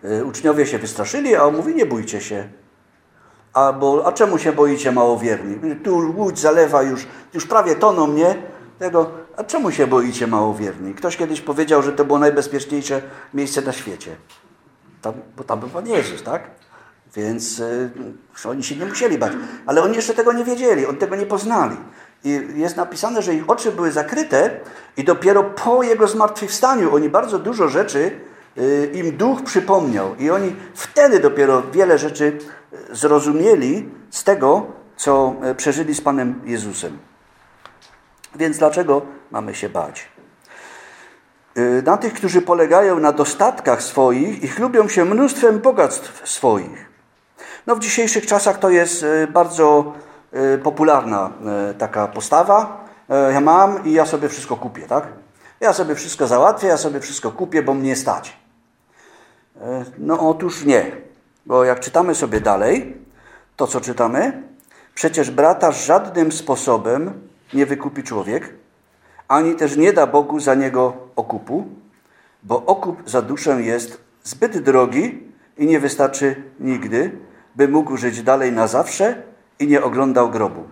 Y, 0.05 0.25
uczniowie 0.25 0.65
się 0.65 0.79
wystraszyli, 0.79 1.35
a 1.35 1.43
on 1.43 1.55
mówi 1.55 1.75
nie 1.75 1.85
bójcie 1.85 2.21
się. 2.21 2.49
A, 3.53 3.73
bo, 3.73 4.07
a 4.07 4.12
czemu 4.12 4.38
się 4.38 4.51
boicie 4.51 4.91
małowierni? 4.91 5.75
Tu 5.83 6.13
łódź 6.17 6.39
zalewa 6.39 6.83
już, 6.83 7.07
już 7.33 7.45
prawie 7.45 7.75
toną, 7.75 8.07
nie? 8.07 8.35
Tego, 8.79 9.12
a 9.38 9.43
czemu 9.43 9.71
się 9.71 9.88
boicie 9.88 10.27
małowierni? 10.27 10.93
Ktoś 10.93 11.17
kiedyś 11.17 11.41
powiedział, 11.41 11.83
że 11.83 11.91
to 11.91 12.05
było 12.05 12.19
najbezpieczniejsze 12.19 13.01
miejsce 13.33 13.62
na 13.62 13.73
świecie. 13.73 14.15
Tam, 15.01 15.13
bo 15.38 15.43
tam 15.43 15.59
był 15.59 15.69
Pan 15.69 15.88
Jezus, 15.88 16.23
tak? 16.23 16.41
Więc 17.15 17.59
y, 17.59 17.89
oni 18.49 18.63
się 18.63 18.75
nie 18.75 18.85
musieli 18.85 19.17
bać. 19.17 19.31
Ale 19.65 19.83
oni 19.83 19.95
jeszcze 19.95 20.13
tego 20.13 20.33
nie 20.33 20.43
wiedzieli, 20.43 20.85
oni 20.85 20.97
tego 20.97 21.15
nie 21.15 21.25
poznali. 21.25 21.77
I 22.23 22.41
jest 22.55 22.77
napisane, 22.77 23.21
że 23.21 23.35
ich 23.35 23.49
oczy 23.49 23.71
były 23.71 23.91
zakryte 23.91 24.59
i 24.97 25.03
dopiero 25.03 25.43
po 25.43 25.83
Jego 25.83 26.07
zmartwychwstaniu 26.07 26.95
oni 26.95 27.09
bardzo 27.09 27.39
dużo 27.39 27.67
rzeczy 27.67 28.12
y, 28.57 28.91
im 28.93 29.17
duch 29.17 29.43
przypomniał. 29.43 30.15
I 30.15 30.29
oni 30.29 30.55
wtedy 30.75 31.19
dopiero 31.19 31.63
wiele 31.71 31.97
rzeczy 31.97 32.38
zrozumieli 32.91 33.89
z 34.10 34.23
tego, 34.23 34.65
co 34.97 35.36
przeżyli 35.58 35.95
z 35.95 36.01
Panem 36.01 36.41
Jezusem. 36.45 36.97
Więc 38.36 38.58
dlaczego 38.58 39.01
mamy 39.32 39.55
się 39.55 39.69
bać? 39.69 40.08
Na 41.86 41.97
tych, 41.97 42.13
którzy 42.13 42.41
polegają 42.41 42.99
na 42.99 43.12
dostatkach 43.12 43.84
swoich 43.84 44.43
i 44.43 44.47
chlubią 44.47 44.88
się 44.88 45.05
mnóstwem 45.05 45.60
bogactw 45.60 46.29
swoich. 46.29 46.89
No 47.67 47.75
w 47.75 47.79
dzisiejszych 47.79 48.25
czasach 48.25 48.58
to 48.58 48.69
jest 48.69 49.03
e, 49.03 49.27
bardzo 49.27 49.93
e, 50.32 50.58
popularna 50.58 51.32
e, 51.69 51.73
taka 51.73 52.08
postawa. 52.08 52.89
Ja 53.34 53.41
mam 53.41 53.86
i 53.86 53.93
ja 53.93 54.05
sobie 54.05 54.29
wszystko 54.29 54.55
kupię, 54.55 54.82
tak? 54.82 55.08
Ja 55.60 55.73
sobie 55.73 55.95
wszystko 55.95 56.27
załatwię, 56.27 56.67
ja 56.67 56.77
sobie 56.77 56.99
wszystko 56.99 57.32
kupię, 57.32 57.63
bo 57.63 57.73
mnie 57.73 57.95
stać. 57.95 58.38
No 59.97 60.29
otóż 60.29 60.65
nie, 60.65 60.91
bo 61.49 61.63
jak 61.65 61.79
czytamy 61.79 62.15
sobie 62.15 62.41
dalej, 62.41 62.97
to 63.55 63.67
co 63.67 63.81
czytamy? 63.81 64.43
Przecież 64.95 65.31
brata 65.31 65.71
żadnym 65.71 66.31
sposobem 66.31 67.13
nie 67.53 67.65
wykupi 67.65 68.03
człowiek, 68.03 68.53
ani 69.27 69.55
też 69.55 69.77
nie 69.77 69.93
da 69.93 70.07
Bogu 70.07 70.39
za 70.39 70.55
niego 70.55 70.97
okupu, 71.15 71.67
bo 72.43 72.65
okup 72.65 73.09
za 73.09 73.21
duszę 73.21 73.62
jest 73.62 74.01
zbyt 74.23 74.57
drogi 74.57 75.23
i 75.57 75.65
nie 75.65 75.79
wystarczy 75.79 76.43
nigdy, 76.59 77.12
by 77.55 77.67
mógł 77.67 77.97
żyć 77.97 78.23
dalej 78.23 78.51
na 78.51 78.67
zawsze 78.67 79.23
i 79.59 79.67
nie 79.67 79.83
oglądał 79.83 80.29
grobu. 80.29 80.63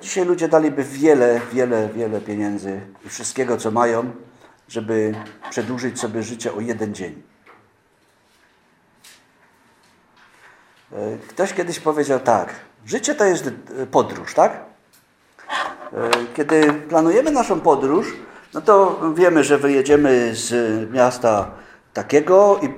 Dzisiaj 0.00 0.24
ludzie 0.24 0.48
daliby 0.48 0.84
wiele, 0.84 1.40
wiele, 1.52 1.88
wiele 1.88 2.20
pieniędzy 2.20 2.80
i 3.06 3.08
wszystkiego, 3.08 3.56
co 3.56 3.70
mają, 3.70 4.10
żeby 4.68 5.14
przedłużyć 5.50 6.00
sobie 6.00 6.22
życie 6.22 6.54
o 6.54 6.60
jeden 6.60 6.94
dzień. 6.94 7.27
Ktoś 11.28 11.54
kiedyś 11.54 11.80
powiedział 11.80 12.20
tak, 12.20 12.48
życie 12.86 13.14
to 13.14 13.24
jest 13.24 13.46
e, 13.46 13.86
podróż, 13.86 14.34
tak? 14.34 14.52
E, 14.52 16.10
kiedy 16.34 16.72
planujemy 16.88 17.30
naszą 17.30 17.60
podróż, 17.60 18.06
no 18.54 18.60
to 18.60 19.00
wiemy, 19.14 19.44
że 19.44 19.58
wyjedziemy 19.58 20.30
z 20.34 20.52
miasta 20.90 21.50
takiego 21.92 22.60
i 22.62 22.68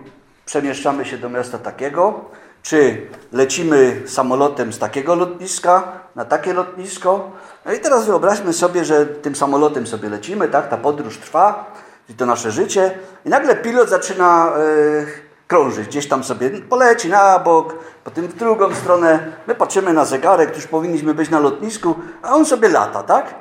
przemieszczamy 0.47 1.05
się 1.05 1.19
do 1.19 1.29
miasta 1.29 1.59
takiego, 1.59 2.25
czy 2.63 3.07
lecimy 3.33 4.03
samolotem 4.07 4.73
z 4.73 4.79
takiego 4.79 5.15
lotniska 5.15 5.93
na 6.17 6.25
takie 6.25 6.53
lotnisko. 6.53 7.31
No 7.67 7.73
i 7.73 7.81
teraz 7.81 8.07
wyobraźmy 8.07 8.53
sobie, 8.53 8.85
że 8.85 9.07
tym 9.07 9.37
samolotem 9.37 9.87
sobie 9.87 10.09
lecimy, 10.09 10.49
tak, 10.49 10.69
ta 10.69 10.77
podróż 10.77 11.19
trwa, 11.19 11.73
to 12.17 12.27
nasze 12.27 12.51
życie 12.51 12.99
i 13.25 13.29
nagle 13.29 13.57
pilot 13.57 13.89
zaczyna 13.89 14.53
yy, 14.59 15.30
krążyć, 15.51 15.89
gdzieś 15.89 16.09
tam 16.09 16.25
sobie 16.25 16.51
poleci 16.51 17.09
na 17.09 17.39
bok, 17.39 17.75
potem 18.05 18.27
w 18.27 18.35
drugą 18.35 18.75
stronę. 18.75 19.33
My 19.47 19.55
patrzymy 19.55 19.93
na 19.93 20.05
zegarek, 20.05 20.57
już 20.57 20.67
powinniśmy 20.67 21.15
być 21.15 21.31
na 21.31 21.41
lotnisku, 21.41 21.95
a 22.23 22.31
on 22.31 22.47
sobie 22.47 22.69
lata, 22.69 23.03
tak? 23.03 23.35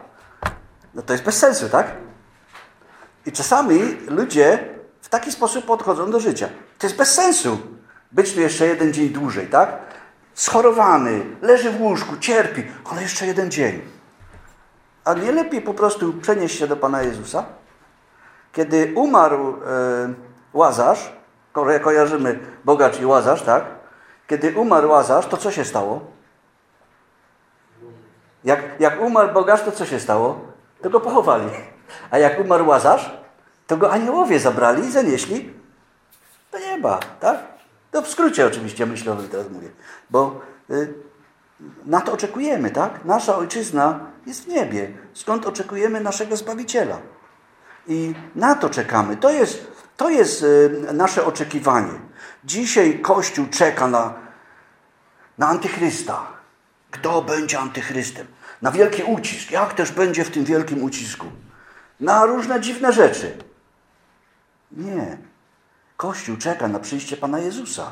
No 0.94 1.02
to 1.02 1.14
jest 1.14 1.26
bez 1.26 1.38
sensu, 1.38 1.70
tak? 1.70 1.92
I 3.26 3.32
czasami 3.32 3.98
ludzie 4.08 4.60
w 5.02 5.10
taki 5.10 5.32
sposób 5.32 5.66
podchodzą 5.66 6.12
do 6.12 6.20
życia. 6.20 6.50
To 6.80 6.88
jest 6.88 6.98
bez 6.98 7.14
sensu 7.14 7.58
być 8.12 8.34
tu 8.34 8.42
jeszcze 8.42 8.68
jeden 8.68 8.94
dzień 8.94 9.10
dłużej, 9.10 9.48
tak? 9.48 9.78
Schorowany, 10.34 11.26
leży 11.42 11.72
w 11.72 11.82
łóżku, 11.82 12.18
cierpi, 12.18 12.64
ale 12.92 13.02
jeszcze 13.02 13.26
jeden 13.26 13.52
dzień. 13.52 13.82
A 15.06 15.14
nie 15.14 15.32
lepiej 15.32 15.62
po 15.62 15.74
prostu 15.74 16.14
przenieść 16.14 16.60
się 16.60 16.68
do 16.68 16.78
Pana 16.78 17.02
Jezusa? 17.02 17.46
Kiedy 18.54 18.94
umarł 18.96 19.48
e, 19.48 20.14
Łazarz, 20.54 21.19
kojarzymy 21.54 22.40
bogacz 22.66 23.00
i 23.00 23.06
Łazarz, 23.06 23.42
tak? 23.42 23.66
Kiedy 24.28 24.54
umarł 24.56 24.90
Łazarz, 24.90 25.26
to 25.26 25.38
co 25.38 25.52
się 25.52 25.66
stało? 25.66 26.02
Jak, 28.44 28.60
jak 28.80 29.02
umarł 29.02 29.34
bogacz, 29.34 29.62
to 29.62 29.72
co 29.72 29.86
się 29.86 30.00
stało? 30.00 30.40
To 30.82 30.90
go 30.90 31.00
pochowali. 31.00 31.50
A 32.12 32.18
jak 32.18 32.40
umarł 32.40 32.68
Łazarz, 32.68 33.18
to 33.68 33.78
go 33.78 33.92
aniołowie 33.92 34.40
zabrali 34.40 34.84
i 34.84 34.92
zanieśli 34.92 35.54
do 36.52 36.60
nieba, 36.60 37.00
tak? 37.20 37.38
To 37.92 38.02
w 38.02 38.08
skrócie 38.08 38.46
oczywiście 38.46 38.86
myślowym 38.86 39.30
teraz 39.30 39.50
mówię, 39.50 39.70
bo 40.10 40.42
y, 40.70 40.94
na 41.86 42.02
to 42.02 42.14
oczekujemy, 42.14 42.72
tak? 42.72 43.06
Nasza 43.06 43.38
ojczyzna 43.38 44.00
jest 44.26 44.46
w 44.46 44.48
niebie, 44.48 44.92
skąd 45.14 45.46
oczekujemy 45.46 46.02
naszego 46.02 46.36
Zbawiciela. 46.36 46.98
I 47.88 48.14
na 48.36 48.56
to 48.56 48.70
czekamy. 48.70 49.18
To 49.18 49.30
jest, 49.30 49.79
to 50.00 50.10
jest 50.10 50.46
e, 50.90 50.94
nasze 50.94 51.26
oczekiwanie. 51.26 51.94
Dzisiaj 52.44 53.00
Kościół 53.00 53.48
czeka 53.48 53.88
na, 53.88 54.14
na 55.38 55.48
antychrysta. 55.48 56.28
Kto 56.92 57.22
będzie 57.22 57.60
antychrystem? 57.60 58.28
Na 58.62 58.72
wielki 58.72 59.04
ucisk. 59.04 59.52
Jak 59.52 59.74
też 59.74 59.92
będzie 59.92 60.24
w 60.24 60.32
tym 60.32 60.46
wielkim 60.46 60.84
ucisku? 60.84 61.26
Na 62.00 62.26
różne 62.26 62.62
dziwne 62.62 62.94
rzeczy. 62.94 63.38
Nie. 64.72 65.18
Kościół 65.98 66.38
czeka 66.38 66.68
na 66.68 66.80
przyjście 66.80 67.18
Pana 67.18 67.40
Jezusa. 67.40 67.92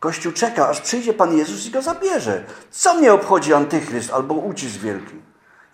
Kościół 0.00 0.32
czeka, 0.32 0.68
aż 0.68 0.80
przyjdzie 0.80 1.14
Pan 1.14 1.36
Jezus 1.36 1.66
i 1.66 1.70
go 1.70 1.82
zabierze. 1.82 2.44
Co 2.70 2.94
mnie 2.94 3.12
obchodzi 3.12 3.54
antychryst 3.54 4.12
albo 4.12 4.34
ucisk 4.34 4.76
wielki? 4.76 5.14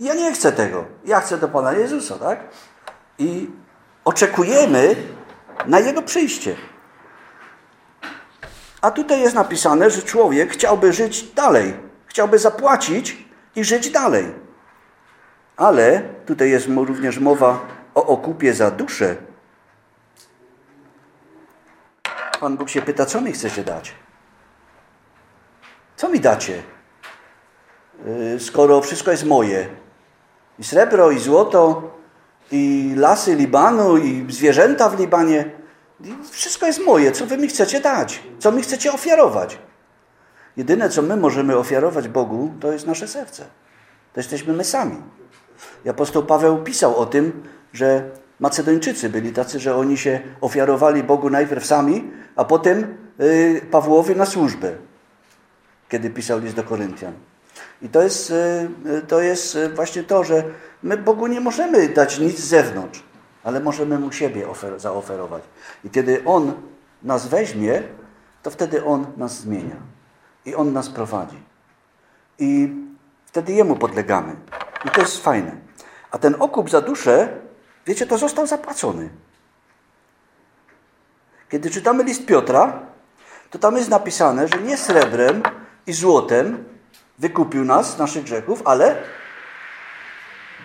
Ja 0.01 0.15
nie 0.15 0.33
chcę 0.33 0.53
tego. 0.53 0.85
Ja 1.05 1.21
chcę 1.21 1.39
do 1.39 1.49
Pana 1.49 1.73
Jezusa, 1.73 2.19
tak? 2.19 2.41
I 3.19 3.51
oczekujemy 4.05 4.97
na 5.67 5.81
Jego 5.81 6.03
przyjście. 6.03 6.57
A 8.81 8.91
tutaj 8.91 9.21
jest 9.21 9.35
napisane, 9.35 9.91
że 9.91 10.03
człowiek 10.03 10.53
chciałby 10.53 10.93
żyć 10.93 11.23
dalej. 11.23 11.75
Chciałby 12.07 12.39
zapłacić 12.39 13.25
i 13.57 13.65
żyć 13.65 13.91
dalej. 13.91 14.33
Ale 15.57 16.03
tutaj 16.27 16.51
jest 16.51 16.69
również 16.77 17.19
mowa 17.19 17.61
o 17.95 18.07
okupie 18.07 18.55
za 18.55 18.71
duszę. 18.71 19.17
Pan 22.41 22.57
Bóg 22.57 22.69
się 22.69 22.83
pyta, 22.83 23.07
co 23.07 23.21
mi 23.21 23.33
chcecie 23.33 23.65
dać? 23.65 23.95
Co 25.97 26.09
mi 26.09 26.21
dacie? 26.21 26.63
Y, 28.07 28.41
skoro 28.41 28.81
wszystko 28.81 29.11
jest 29.11 29.25
moje. 29.25 29.69
I 30.59 30.65
srebro, 30.65 31.11
i 31.11 31.19
złoto, 31.19 31.91
i 32.53 32.93
lasy 32.97 33.35
Libanu, 33.35 33.97
i 33.97 34.27
zwierzęta 34.29 34.89
w 34.89 35.01
Libanie. 35.01 35.51
I 36.05 36.15
wszystko 36.31 36.67
jest 36.67 36.81
moje. 36.81 37.13
Co 37.13 37.27
wy 37.27 37.39
mi 37.39 37.49
chcecie 37.49 37.81
dać? 37.81 38.23
Co 38.39 38.53
mi 38.53 38.63
chcecie 38.63 38.93
ofiarować? 38.93 39.59
Jedyne, 40.57 40.91
co 40.91 41.03
my 41.03 41.17
możemy 41.17 41.57
ofiarować 41.57 42.09
Bogu, 42.09 42.55
to 42.61 42.73
jest 42.73 42.87
nasze 42.87 43.09
serce. 43.09 43.45
To 44.13 44.21
jesteśmy 44.21 44.53
my 44.53 44.65
sami. 44.65 44.97
I 45.85 45.89
apostoł 45.89 46.23
Paweł 46.23 46.63
pisał 46.63 46.97
o 46.97 47.07
tym, 47.07 47.43
że 47.73 48.11
Macedończycy 48.41 49.11
byli 49.11 49.33
tacy, 49.33 49.61
że 49.61 49.77
oni 49.77 49.99
się 49.99 50.21
ofiarowali 50.41 51.03
Bogu 51.03 51.31
najpierw 51.31 51.67
sami, 51.67 52.11
a 52.37 52.45
potem 52.45 52.97
y, 53.21 53.67
Pawłowi 53.71 54.17
na 54.17 54.27
służbę, 54.27 54.73
kiedy 55.89 56.11
pisał 56.11 56.39
list 56.39 56.57
do 56.57 56.63
Koryntian. 56.63 57.13
I 57.83 57.89
to 57.89 58.03
jest, 58.03 58.31
y, 58.31 58.69
y, 58.87 59.03
to 59.03 59.21
jest 59.21 59.59
właśnie 59.75 60.03
to, 60.03 60.25
że 60.25 60.45
my 60.83 60.97
Bogu 60.97 61.27
nie 61.27 61.41
możemy 61.41 61.89
dać 61.89 62.19
nic 62.19 62.39
z 62.39 62.45
zewnątrz, 62.45 63.03
ale 63.45 63.61
możemy 63.61 63.99
Mu 63.99 64.13
siebie 64.13 64.49
ofer 64.49 64.81
zaoferować. 64.81 65.43
I 65.85 65.91
kiedy 65.91 66.23
On 66.25 66.53
nas 67.03 67.27
weźmie, 67.27 67.83
to 68.43 68.51
wtedy 68.51 68.85
On 68.85 69.07
nas 69.17 69.41
zmienia. 69.41 69.77
I 70.45 70.55
On 70.55 70.73
nas 70.73 70.89
prowadzi. 70.89 71.43
I 72.39 72.73
wtedy 73.27 73.53
Jemu 73.53 73.77
podlegamy. 73.77 74.37
I 74.85 74.91
to 74.91 75.01
jest 75.01 75.25
fajne. 75.25 75.57
A 76.11 76.19
ten 76.19 76.37
okup 76.39 76.71
za 76.71 76.81
duszę, 76.81 77.29
wiecie, 77.87 78.07
to 78.07 78.19
został 78.19 78.47
zapłacony. 78.47 79.09
Kiedy 81.49 81.71
czytamy 81.71 82.05
list 82.05 82.27
Piotra, 82.27 82.81
to 83.51 83.59
tam 83.59 83.77
jest 83.77 83.91
napisane, 83.91 84.49
że 84.49 84.63
nie 84.63 84.77
srebrem 84.77 85.43
i 85.87 85.93
złotem 85.93 86.65
wykupił 87.19 87.65
nas 87.65 87.95
z 87.95 87.99
naszych 87.99 88.25
grzechów, 88.25 88.63
ale 88.65 89.03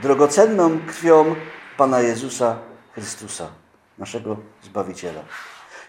drogocenną 0.02 0.80
krwią 0.88 1.36
Pana 1.78 2.02
Jezusa 2.02 2.56
Chrystusa, 2.94 3.48
naszego 3.98 4.38
Zbawiciela. 4.64 5.22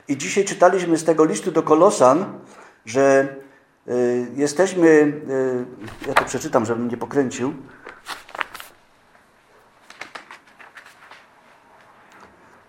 I 0.08 0.16
dzisiaj 0.16 0.44
czytaliśmy 0.44 0.98
z 0.98 1.04
tego 1.04 1.24
listu 1.24 1.52
do 1.52 1.62
Kolosan, 1.62 2.38
że 2.86 3.28
y, 3.88 4.26
jesteśmy, 4.36 4.86
y, 4.88 5.64
ja 6.08 6.14
to 6.14 6.24
przeczytam, 6.24 6.66
żebym 6.66 6.88
nie 6.88 6.96
pokręcił. 6.96 7.54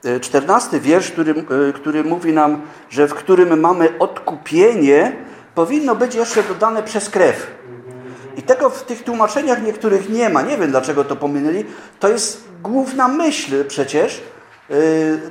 Y, 0.06 0.20
czternasty 0.20 0.80
wiersz, 0.80 1.12
który, 1.12 1.46
który 1.76 2.04
mówi 2.04 2.34
nam, 2.34 2.62
że 2.90 3.08
w 3.08 3.14
którym 3.14 3.60
mamy 3.60 4.00
odkupienie, 4.00 5.16
powinno 5.56 5.96
być 5.96 6.16
jeszcze 6.16 6.44
dodane 6.44 6.84
przez 6.84 7.10
krew. 7.10 7.61
Tego 8.52 8.70
w 8.70 8.84
tych 8.84 9.04
tłumaczeniach 9.04 9.64
niektórych 9.64 10.10
nie 10.10 10.30
ma. 10.30 10.42
Nie 10.42 10.58
wiem, 10.58 10.72
dlaczego 10.72 11.04
to 11.04 11.16
pominęli. 11.16 11.66
To 12.00 12.10
jest 12.10 12.44
główna 12.64 13.08
myśl 13.08 13.66
przecież 13.68 14.22
yy, 14.70 14.76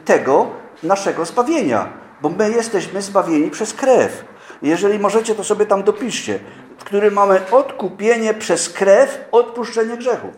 tego 0.04 0.50
naszego 0.82 1.24
zbawienia. 1.24 1.92
Bo 2.22 2.28
my 2.28 2.50
jesteśmy 2.50 3.02
zbawieni 3.02 3.50
przez 3.50 3.74
krew. 3.74 4.24
Jeżeli 4.62 4.98
możecie, 4.98 5.34
to 5.34 5.44
sobie 5.44 5.66
tam 5.66 5.82
dopiszcie. 5.82 6.38
W 6.78 6.84
którym 6.84 7.14
mamy 7.14 7.50
odkupienie 7.50 8.34
przez 8.34 8.68
krew, 8.68 9.18
odpuszczenie 9.32 9.96
grzechów. 9.96 10.30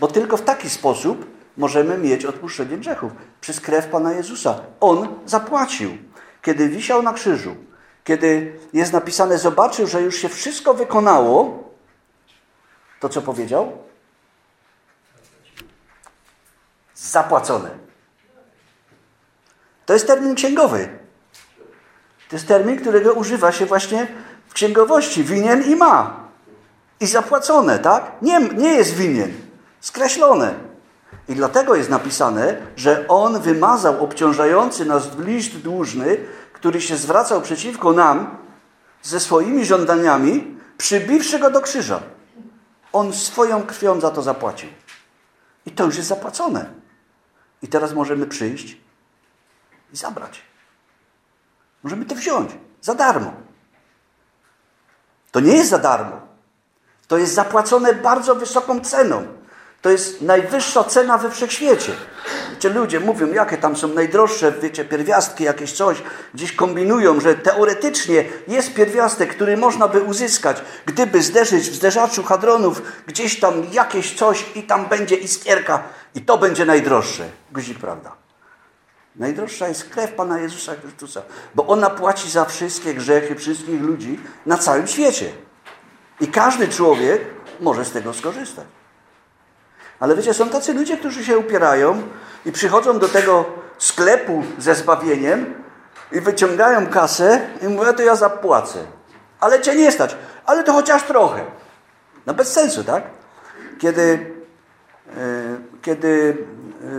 Bo 0.00 0.08
tylko 0.08 0.36
w 0.36 0.42
taki 0.42 0.70
sposób 0.70 1.26
możemy 1.56 1.98
mieć 1.98 2.24
odpuszczenie 2.24 2.76
grzechów. 2.76 3.12
Przez 3.40 3.60
krew 3.60 3.86
Pana 3.86 4.12
Jezusa. 4.12 4.60
On 4.80 5.08
zapłacił. 5.26 5.90
Kiedy 6.42 6.68
wisiał 6.68 7.02
na 7.02 7.12
krzyżu, 7.12 7.56
kiedy 8.04 8.58
jest 8.72 8.92
napisane, 8.92 9.38
zobaczył, 9.38 9.86
że 9.86 10.02
już 10.02 10.16
się 10.16 10.28
wszystko 10.28 10.74
wykonało, 10.74 11.63
to 13.04 13.08
co 13.08 13.22
powiedział? 13.22 13.72
Zapłacone. 16.94 17.70
To 19.86 19.92
jest 19.92 20.06
termin 20.06 20.34
księgowy. 20.34 20.88
To 22.28 22.36
jest 22.36 22.48
termin, 22.48 22.80
którego 22.80 23.12
używa 23.12 23.52
się 23.52 23.66
właśnie 23.66 24.06
w 24.48 24.52
księgowości. 24.52 25.24
Winien 25.24 25.62
i 25.62 25.76
ma. 25.76 26.20
I 27.00 27.06
zapłacone, 27.06 27.78
tak? 27.78 28.12
Nie, 28.22 28.40
nie 28.40 28.72
jest 28.74 28.94
winien. 28.94 29.32
Skreślone. 29.80 30.54
I 31.28 31.34
dlatego 31.34 31.74
jest 31.74 31.90
napisane, 31.90 32.56
że 32.76 33.08
on 33.08 33.40
wymazał 33.40 34.04
obciążający 34.04 34.84
nas 34.84 35.18
list 35.18 35.56
dłużny, 35.56 36.16
który 36.52 36.80
się 36.80 36.96
zwracał 36.96 37.42
przeciwko 37.42 37.92
nam 37.92 38.36
ze 39.02 39.20
swoimi 39.20 39.64
żądaniami, 39.64 40.56
przybiwszy 40.78 41.38
go 41.38 41.50
do 41.50 41.60
krzyża. 41.60 42.13
On 42.94 43.12
swoją 43.12 43.66
krwią 43.66 44.00
za 44.00 44.10
to 44.10 44.22
zapłacił. 44.22 44.68
I 45.66 45.70
to 45.70 45.84
już 45.84 45.96
jest 45.96 46.08
zapłacone. 46.08 46.70
I 47.62 47.68
teraz 47.68 47.92
możemy 47.92 48.26
przyjść 48.26 48.76
i 49.92 49.96
zabrać. 49.96 50.42
Możemy 51.82 52.04
to 52.04 52.14
wziąć 52.14 52.50
za 52.80 52.94
darmo. 52.94 53.32
To 55.30 55.40
nie 55.40 55.52
jest 55.52 55.70
za 55.70 55.78
darmo. 55.78 56.20
To 57.08 57.18
jest 57.18 57.34
zapłacone 57.34 57.94
bardzo 57.94 58.34
wysoką 58.34 58.80
ceną. 58.80 59.26
To 59.84 59.90
jest 59.90 60.22
najwyższa 60.22 60.84
cena 60.84 61.18
we 61.18 61.30
wszechświecie. 61.30 61.92
Wiecie, 62.50 62.68
ludzie 62.68 63.00
mówią, 63.00 63.32
jakie 63.32 63.56
tam 63.56 63.76
są 63.76 63.88
najdroższe, 63.88 64.52
wiecie, 64.52 64.84
pierwiastki, 64.84 65.44
jakieś 65.44 65.72
coś. 65.72 66.02
Gdzieś 66.34 66.52
kombinują, 66.52 67.20
że 67.20 67.34
teoretycznie 67.34 68.24
jest 68.48 68.74
pierwiastek, 68.74 69.34
który 69.34 69.56
można 69.56 69.88
by 69.88 70.02
uzyskać, 70.02 70.62
gdyby 70.86 71.22
zderzyć 71.22 71.70
w 71.70 71.74
zderzaczu 71.74 72.22
hadronów 72.22 72.82
gdzieś 73.06 73.40
tam 73.40 73.62
jakieś 73.72 74.14
coś 74.14 74.44
i 74.54 74.62
tam 74.62 74.86
będzie 74.86 75.16
iskierka 75.16 75.82
i 76.14 76.20
to 76.20 76.38
będzie 76.38 76.64
najdroższe. 76.64 77.28
Guzik, 77.52 77.78
prawda? 77.78 78.12
Najdroższa 79.16 79.68
jest 79.68 79.90
krew 79.90 80.12
Pana 80.12 80.38
Jezusa 80.40 80.74
Chrystusa, 80.74 81.22
bo 81.54 81.66
ona 81.66 81.90
płaci 81.90 82.30
za 82.30 82.44
wszystkie 82.44 82.94
grzechy 82.94 83.34
wszystkich 83.34 83.80
ludzi 83.80 84.20
na 84.46 84.58
całym 84.58 84.86
świecie. 84.86 85.32
I 86.20 86.28
każdy 86.28 86.68
człowiek 86.68 87.22
może 87.60 87.84
z 87.84 87.90
tego 87.90 88.14
skorzystać. 88.14 88.66
Ale 90.00 90.16
wiecie, 90.16 90.34
są 90.34 90.48
tacy 90.48 90.74
ludzie, 90.74 90.96
którzy 90.96 91.24
się 91.24 91.38
upierają 91.38 92.02
i 92.46 92.52
przychodzą 92.52 92.98
do 92.98 93.08
tego 93.08 93.44
sklepu 93.78 94.42
ze 94.58 94.74
zbawieniem 94.74 95.54
i 96.12 96.20
wyciągają 96.20 96.86
kasę 96.86 97.40
i 97.62 97.68
mówią, 97.68 97.92
to 97.92 98.02
ja 98.02 98.16
zapłacę. 98.16 98.78
Ale 99.40 99.60
cię 99.60 99.74
nie 99.74 99.92
stać. 99.92 100.16
Ale 100.46 100.64
to 100.64 100.72
chociaż 100.72 101.02
trochę. 101.02 101.44
No 102.26 102.34
bez 102.34 102.52
sensu, 102.52 102.84
tak? 102.84 103.02
Kiedy, 103.78 104.34
e, 105.16 105.56
kiedy 105.82 106.36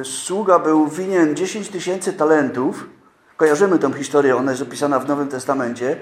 e, 0.02 0.06
sługa 0.06 0.60
był 0.60 0.88
winien 0.88 1.36
10 1.36 1.70
tysięcy 1.70 2.14
talentów, 2.14 2.86
kojarzymy 3.38 3.80
tą 3.80 3.94
historię, 3.94 4.36
ona 4.36 4.52
jest 4.52 4.64
opisana 4.64 5.00
w 5.00 5.08
Nowym 5.08 5.28
Testamencie, 5.28 5.98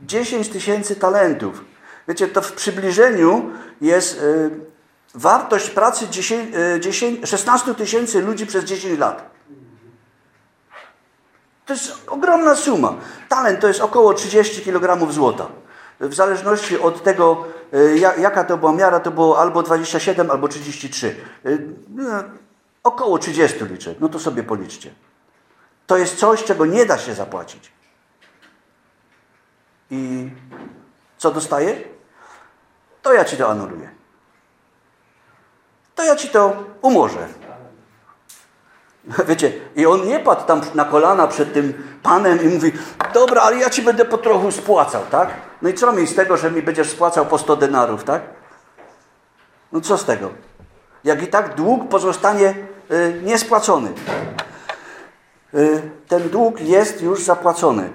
10 0.00 0.48
tysięcy 0.48 0.96
talentów. 0.96 1.64
Wiecie, 2.08 2.28
to 2.28 2.42
w 2.42 2.52
przybliżeniu 2.52 3.50
jest 3.80 4.18
e, 4.18 4.69
wartość 5.14 5.70
pracy 5.70 6.08
10, 6.08 6.54
10, 6.80 7.28
16 7.28 7.74
tysięcy 7.74 8.22
ludzi 8.22 8.46
przez 8.46 8.64
10 8.64 8.98
lat. 8.98 9.30
To 11.66 11.72
jest 11.72 11.92
ogromna 12.06 12.54
suma. 12.54 12.94
Talent 13.28 13.60
to 13.60 13.68
jest 13.68 13.80
około 13.80 14.14
30 14.14 14.62
kg 14.62 15.12
złota. 15.12 15.46
W 16.00 16.14
zależności 16.14 16.78
od 16.78 17.02
tego, 17.02 17.44
e, 17.72 17.98
jaka 17.98 18.44
to 18.44 18.56
była 18.56 18.72
miara, 18.72 19.00
to 19.00 19.10
było 19.10 19.38
albo 19.38 19.62
27, 19.62 20.30
albo 20.30 20.48
33. 20.48 21.16
E, 21.44 21.58
no, 21.88 22.24
Około 22.82 23.18
30 23.18 23.64
liczę. 23.64 23.94
No 24.00 24.08
to 24.08 24.18
sobie 24.18 24.42
policzcie. 24.42 24.94
To 25.86 25.96
jest 25.96 26.16
coś, 26.16 26.44
czego 26.44 26.66
nie 26.66 26.86
da 26.86 26.98
się 26.98 27.14
zapłacić. 27.14 27.72
I 29.90 30.30
co 31.18 31.30
dostaję? 31.30 31.82
To 33.02 33.12
ja 33.12 33.24
ci 33.24 33.36
to 33.36 33.50
anuluję. 33.50 33.99
To 36.00 36.04
ja 36.04 36.16
ci 36.16 36.28
to 36.28 36.52
umorzę. 36.82 37.28
Wiecie, 39.28 39.52
i 39.76 39.86
on 39.86 40.06
nie 40.06 40.20
padł 40.20 40.46
tam 40.46 40.60
na 40.74 40.84
kolana 40.84 41.26
przed 41.26 41.52
tym 41.52 41.72
panem 42.02 42.42
i 42.42 42.48
mówi, 42.48 42.72
dobra, 43.14 43.42
ale 43.42 43.56
ja 43.56 43.70
ci 43.70 43.82
będę 43.82 44.04
po 44.04 44.18
trochu 44.18 44.50
spłacał, 44.50 45.02
tak? 45.10 45.28
No 45.62 45.68
i 45.68 45.74
co 45.74 45.92
mi 45.92 46.06
z 46.06 46.14
tego, 46.14 46.36
że 46.36 46.50
mi 46.50 46.62
będziesz 46.62 46.90
spłacał 46.90 47.26
po 47.26 47.38
100 47.38 47.56
denarów, 47.56 48.04
tak? 48.04 48.22
No 49.72 49.80
co 49.80 49.98
z 49.98 50.04
tego? 50.04 50.30
Jak 51.04 51.22
i 51.22 51.26
tak 51.26 51.54
dług 51.54 51.88
pozostanie 51.88 52.54
y, 52.90 53.20
niespłacony. 53.22 53.92
Y, 55.54 55.82
ten 56.08 56.28
dług 56.28 56.60
jest 56.60 57.02
już 57.02 57.22
zapłacony. 57.22 57.90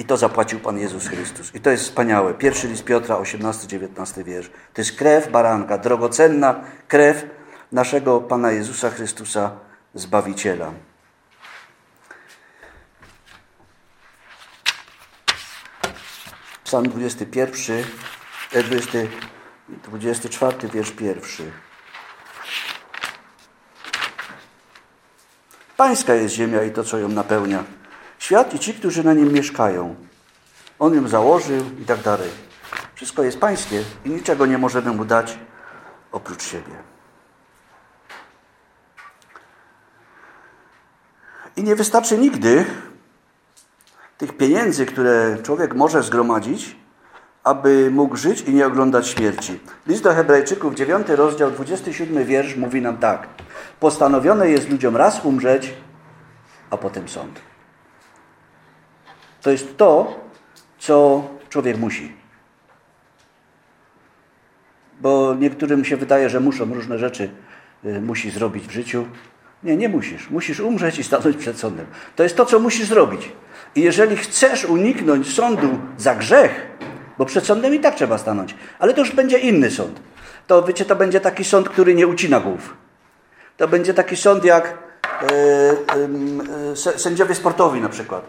I 0.00 0.04
to 0.04 0.16
zapłacił 0.16 0.60
Pan 0.60 0.78
Jezus 0.78 1.08
Chrystus. 1.08 1.54
I 1.54 1.60
to 1.60 1.70
jest 1.70 1.84
wspaniałe. 1.84 2.34
Pierwszy 2.34 2.68
list 2.68 2.84
Piotra, 2.84 3.16
18-19 3.16 4.24
wiersz. 4.24 4.50
To 4.74 4.80
jest 4.80 4.92
krew 4.92 5.30
baranka, 5.30 5.78
drogocenna 5.78 6.64
krew 6.88 7.26
naszego 7.72 8.20
Pana 8.20 8.52
Jezusa 8.52 8.90
Chrystusa, 8.90 9.50
Zbawiciela. 9.94 10.72
Psalm 16.64 16.88
21, 16.88 17.84
20, 18.52 18.98
24, 19.82 20.68
wiersz 20.68 20.90
pierwszy. 20.90 21.50
Pańska 25.76 26.14
jest 26.14 26.34
ziemia 26.34 26.62
i 26.62 26.70
to, 26.70 26.84
co 26.84 26.98
ją 26.98 27.08
napełnia. 27.08 27.79
Świat 28.20 28.54
i 28.54 28.58
ci, 28.58 28.74
którzy 28.74 29.04
na 29.04 29.14
nim 29.14 29.32
mieszkają. 29.32 29.94
On 30.78 30.94
ją 30.94 31.08
założył 31.08 31.64
i 31.82 31.84
tak 31.84 32.00
dalej. 32.02 32.30
Wszystko 32.94 33.22
jest 33.22 33.40
pańskie 33.40 33.82
i 34.04 34.10
niczego 34.10 34.46
nie 34.46 34.58
możemy 34.58 34.92
mu 34.92 35.04
dać 35.04 35.38
oprócz 36.12 36.42
siebie. 36.42 36.72
I 41.56 41.62
nie 41.62 41.76
wystarczy 41.76 42.18
nigdy 42.18 42.64
tych 44.18 44.36
pieniędzy, 44.36 44.86
które 44.86 45.38
człowiek 45.42 45.74
może 45.74 46.02
zgromadzić, 46.02 46.76
aby 47.44 47.90
mógł 47.90 48.16
żyć 48.16 48.40
i 48.40 48.54
nie 48.54 48.66
oglądać 48.66 49.08
śmierci. 49.08 49.60
List 49.86 50.02
do 50.02 50.14
Hebrajczyków, 50.14 50.74
9 50.74 51.08
rozdział, 51.08 51.50
27 51.50 52.24
wiersz 52.24 52.56
mówi 52.56 52.82
nam 52.82 52.98
tak. 52.98 53.28
Postanowione 53.80 54.50
jest 54.50 54.70
ludziom 54.70 54.96
raz 54.96 55.24
umrzeć, 55.24 55.74
a 56.70 56.76
potem 56.76 57.08
sąd. 57.08 57.49
To 59.40 59.50
jest 59.50 59.76
to, 59.76 60.20
co 60.78 61.24
człowiek 61.48 61.78
musi. 61.78 62.12
Bo 65.00 65.34
niektórym 65.34 65.84
się 65.84 65.96
wydaje, 65.96 66.30
że 66.30 66.40
muszą 66.40 66.74
różne 66.74 66.98
rzeczy 66.98 67.30
y, 67.84 68.00
musi 68.00 68.30
zrobić 68.30 68.66
w 68.66 68.70
życiu. 68.70 69.06
Nie, 69.62 69.76
nie 69.76 69.88
musisz. 69.88 70.30
Musisz 70.30 70.60
umrzeć 70.60 70.98
i 70.98 71.04
stanąć 71.04 71.36
przed 71.36 71.58
sądem. 71.58 71.86
To 72.16 72.22
jest 72.22 72.36
to, 72.36 72.46
co 72.46 72.58
musisz 72.58 72.86
zrobić. 72.86 73.32
I 73.74 73.80
jeżeli 73.80 74.16
chcesz 74.16 74.64
uniknąć 74.64 75.34
sądu 75.34 75.78
za 75.98 76.14
grzech, 76.14 76.66
bo 77.18 77.26
przed 77.26 77.46
sądem 77.46 77.74
i 77.74 77.80
tak 77.80 77.94
trzeba 77.94 78.18
stanąć, 78.18 78.54
ale 78.78 78.94
to 78.94 79.00
już 79.00 79.12
będzie 79.12 79.38
inny 79.38 79.70
sąd. 79.70 80.00
To 80.46 80.62
wiecie, 80.62 80.84
to 80.84 80.96
będzie 80.96 81.20
taki 81.20 81.44
sąd, 81.44 81.68
który 81.68 81.94
nie 81.94 82.06
ucina 82.06 82.40
głów. 82.40 82.74
To 83.56 83.68
będzie 83.68 83.94
taki 83.94 84.16
sąd 84.16 84.44
jak 84.44 84.78
e, 85.22 85.26
e, 86.72 86.76
sędziowie 86.76 87.34
sportowi 87.34 87.80
na 87.80 87.88
przykład, 87.88 88.24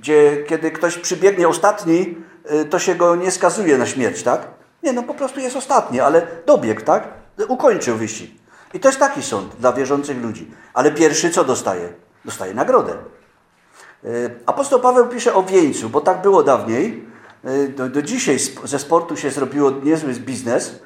gdzie 0.00 0.44
kiedy 0.48 0.70
ktoś 0.70 0.98
przybiegnie 0.98 1.48
ostatni, 1.48 2.16
e, 2.44 2.64
to 2.64 2.78
się 2.78 2.94
go 2.94 3.16
nie 3.16 3.30
skazuje 3.30 3.78
na 3.78 3.86
śmierć, 3.86 4.22
tak? 4.22 4.48
Nie, 4.82 4.92
no 4.92 5.02
po 5.02 5.14
prostu 5.14 5.40
jest 5.40 5.56
ostatni, 5.56 6.00
ale 6.00 6.26
dobiegł, 6.46 6.80
tak? 6.80 7.08
Ukończył 7.48 7.96
wyścig. 7.96 8.30
I 8.74 8.80
to 8.80 8.88
jest 8.88 8.98
taki 8.98 9.22
sąd 9.22 9.56
dla 9.56 9.72
wierzących 9.72 10.22
ludzi. 10.22 10.50
Ale 10.74 10.92
pierwszy 10.92 11.30
co 11.30 11.44
dostaje? 11.44 11.88
Dostaje 12.24 12.54
nagrodę. 12.54 12.92
E, 12.92 14.08
apostoł 14.46 14.80
Paweł 14.80 15.08
pisze 15.08 15.34
o 15.34 15.42
wieńcu, 15.42 15.88
bo 15.88 16.00
tak 16.00 16.22
było 16.22 16.42
dawniej. 16.42 17.04
E, 17.44 17.68
do, 17.68 17.88
do 17.88 18.02
dzisiaj 18.02 18.38
ze 18.64 18.78
sportu 18.78 19.16
się 19.16 19.30
zrobiło 19.30 19.70
niezły 19.70 20.12
biznes. 20.12 20.80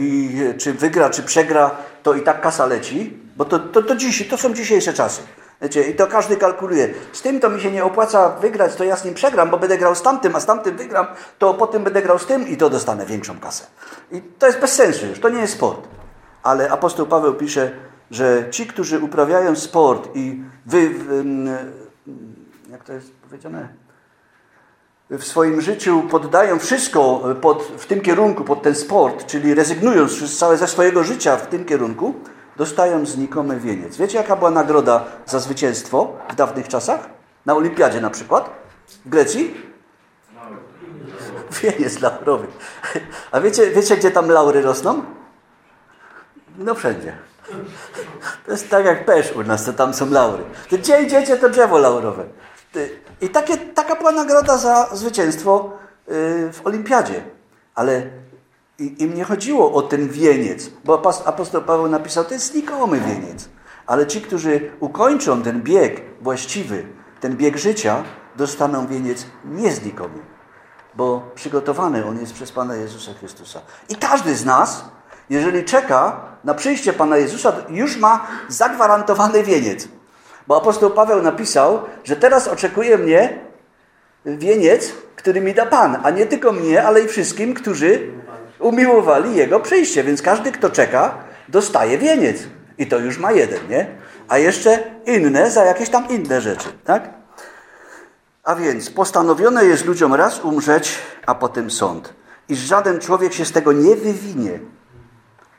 I 0.00 0.40
czy 0.58 0.72
wygra, 0.72 1.10
czy 1.10 1.22
przegra, 1.22 1.70
to 2.02 2.14
i 2.14 2.22
tak 2.22 2.40
kasa 2.40 2.66
leci, 2.66 3.18
bo 3.36 3.44
to, 3.44 3.58
to, 3.58 3.82
to, 3.82 3.96
dziś, 3.96 4.28
to 4.28 4.38
są 4.38 4.54
dzisiejsze 4.54 4.92
czasy. 4.92 5.22
Wiecie, 5.62 5.90
I 5.90 5.94
to 5.94 6.06
każdy 6.06 6.36
kalkuluje. 6.36 6.88
Z 7.12 7.22
tym 7.22 7.40
to 7.40 7.50
mi 7.50 7.60
się 7.60 7.70
nie 7.70 7.84
opłaca 7.84 8.28
wygrać, 8.28 8.74
to 8.74 8.84
ja 8.84 8.96
z 8.96 9.04
nim 9.04 9.14
przegram, 9.14 9.50
bo 9.50 9.58
będę 9.58 9.78
grał 9.78 9.94
z 9.94 10.02
tamtym, 10.02 10.36
a 10.36 10.40
z 10.40 10.46
tamtym 10.46 10.76
wygram, 10.76 11.06
to 11.38 11.54
potem 11.54 11.84
będę 11.84 12.02
grał 12.02 12.18
z 12.18 12.26
tym 12.26 12.48
i 12.48 12.56
to 12.56 12.70
dostanę 12.70 13.06
większą 13.06 13.40
kasę. 13.40 13.66
I 14.12 14.22
to 14.22 14.46
jest 14.46 14.60
bez 14.60 14.72
sensu 14.72 15.06
już, 15.06 15.20
to 15.20 15.28
nie 15.28 15.40
jest 15.40 15.52
sport. 15.52 15.88
Ale 16.42 16.70
apostoł 16.70 17.06
Paweł 17.06 17.34
pisze, 17.34 17.70
że 18.10 18.48
ci, 18.50 18.66
którzy 18.66 18.98
uprawiają 18.98 19.56
sport 19.56 20.08
i 20.14 20.42
wy, 20.66 20.90
jak 22.70 22.84
to 22.84 22.92
jest 22.92 23.12
powiedziane, 23.12 23.68
w 25.10 25.24
swoim 25.24 25.60
życiu 25.60 26.02
poddają 26.10 26.58
wszystko 26.58 27.22
pod, 27.40 27.62
w 27.62 27.86
tym 27.86 28.00
kierunku, 28.00 28.44
pod 28.44 28.62
ten 28.62 28.74
sport, 28.74 29.26
czyli 29.26 29.54
rezygnują 29.54 30.06
całe 30.38 30.56
ze 30.56 30.66
swojego 30.66 31.04
życia 31.04 31.36
w 31.36 31.46
tym 31.46 31.64
kierunku, 31.64 32.14
dostają 32.58 33.06
znikomy 33.06 33.60
wieniec. 33.60 33.96
Wiecie, 33.96 34.18
jaka 34.18 34.36
była 34.36 34.50
nagroda 34.50 35.04
za 35.26 35.38
zwycięstwo 35.38 36.16
w 36.30 36.34
dawnych 36.34 36.68
czasach? 36.68 37.08
Na 37.46 37.54
olimpiadzie 37.54 38.00
na 38.00 38.10
przykład? 38.10 38.50
W 39.04 39.08
Grecji? 39.08 39.54
Wieniec 41.62 42.00
laurowy. 42.00 42.46
A 43.32 43.40
wiecie, 43.40 43.70
wiecie, 43.70 43.96
gdzie 43.96 44.10
tam 44.10 44.30
laury 44.30 44.62
rosną? 44.62 45.02
No 46.58 46.74
wszędzie. 46.74 47.16
To 48.46 48.52
jest 48.52 48.70
tak 48.70 48.84
jak 48.84 49.04
pesz 49.04 49.32
u 49.32 49.42
nas, 49.42 49.64
to 49.64 49.72
tam 49.72 49.94
są 49.94 50.10
laury. 50.10 50.44
To 50.70 50.78
gdzie 50.78 51.02
idziecie, 51.02 51.36
to 51.36 51.48
drzewo 51.48 51.78
laurowe. 51.78 52.24
I 53.20 53.28
takie, 53.28 53.56
taka 53.56 53.96
była 53.96 54.12
nagroda 54.12 54.58
za 54.58 54.88
zwycięstwo 54.92 55.78
y, 56.08 56.52
w 56.52 56.60
olimpiadzie. 56.64 57.22
Ale 57.74 58.02
im 58.78 59.14
nie 59.14 59.24
chodziło 59.24 59.72
o 59.72 59.82
ten 59.82 60.08
wieniec, 60.08 60.70
bo 60.84 61.02
apostoł 61.24 61.62
Paweł 61.62 61.88
napisał, 61.88 62.24
to 62.24 62.34
jest 62.34 62.52
znikomy 62.52 63.00
wieniec. 63.00 63.48
Ale 63.86 64.06
ci, 64.06 64.20
którzy 64.20 64.70
ukończą 64.80 65.42
ten 65.42 65.62
bieg 65.62 66.02
właściwy, 66.20 66.86
ten 67.20 67.36
bieg 67.36 67.56
życia, 67.56 68.04
dostaną 68.36 68.86
wieniec 68.86 69.26
nieznikomy, 69.44 70.18
bo 70.94 71.30
przygotowany 71.34 72.06
on 72.06 72.20
jest 72.20 72.32
przez 72.32 72.52
Pana 72.52 72.76
Jezusa 72.76 73.14
Chrystusa. 73.14 73.60
I 73.88 73.96
każdy 73.96 74.34
z 74.34 74.44
nas 74.44 74.84
jeżeli 75.30 75.64
czeka 75.64 76.20
na 76.44 76.54
przyjście 76.54 76.92
Pana 76.92 77.16
Jezusa, 77.16 77.52
już 77.68 77.96
ma 77.96 78.26
zagwarantowany 78.48 79.44
wieniec. 79.44 79.88
Bo 80.46 80.56
apostoł 80.56 80.90
Paweł 80.90 81.22
napisał, 81.22 81.80
że 82.04 82.16
teraz 82.16 82.48
oczekuje 82.48 82.98
mnie 82.98 83.38
wieniec, 84.24 84.92
który 85.16 85.40
mi 85.40 85.54
da 85.54 85.66
Pan, 85.66 85.98
a 86.02 86.10
nie 86.10 86.26
tylko 86.26 86.52
mnie, 86.52 86.84
ale 86.84 87.00
i 87.00 87.08
wszystkim, 87.08 87.54
którzy 87.54 88.12
umiłowali 88.68 89.36
Jego 89.36 89.60
przyjście. 89.60 90.04
Więc 90.04 90.22
każdy, 90.22 90.52
kto 90.52 90.70
czeka, 90.70 91.14
dostaje 91.48 91.98
wieniec. 91.98 92.36
I 92.78 92.86
to 92.86 92.98
już 92.98 93.18
ma 93.18 93.32
jeden, 93.32 93.68
nie? 93.68 93.86
A 94.28 94.38
jeszcze 94.38 94.84
inne 95.06 95.50
za 95.50 95.64
jakieś 95.64 95.90
tam 95.90 96.08
inne 96.08 96.40
rzeczy, 96.40 96.68
tak? 96.84 97.10
A 98.44 98.54
więc 98.54 98.90
postanowione 98.90 99.64
jest 99.64 99.84
ludziom 99.84 100.14
raz 100.14 100.44
umrzeć, 100.44 100.98
a 101.26 101.34
potem 101.34 101.70
sąd. 101.70 102.14
I 102.48 102.56
żaden 102.56 103.00
człowiek 103.00 103.32
się 103.32 103.44
z 103.44 103.52
tego 103.52 103.72
nie 103.72 103.96
wywinie. 103.96 104.60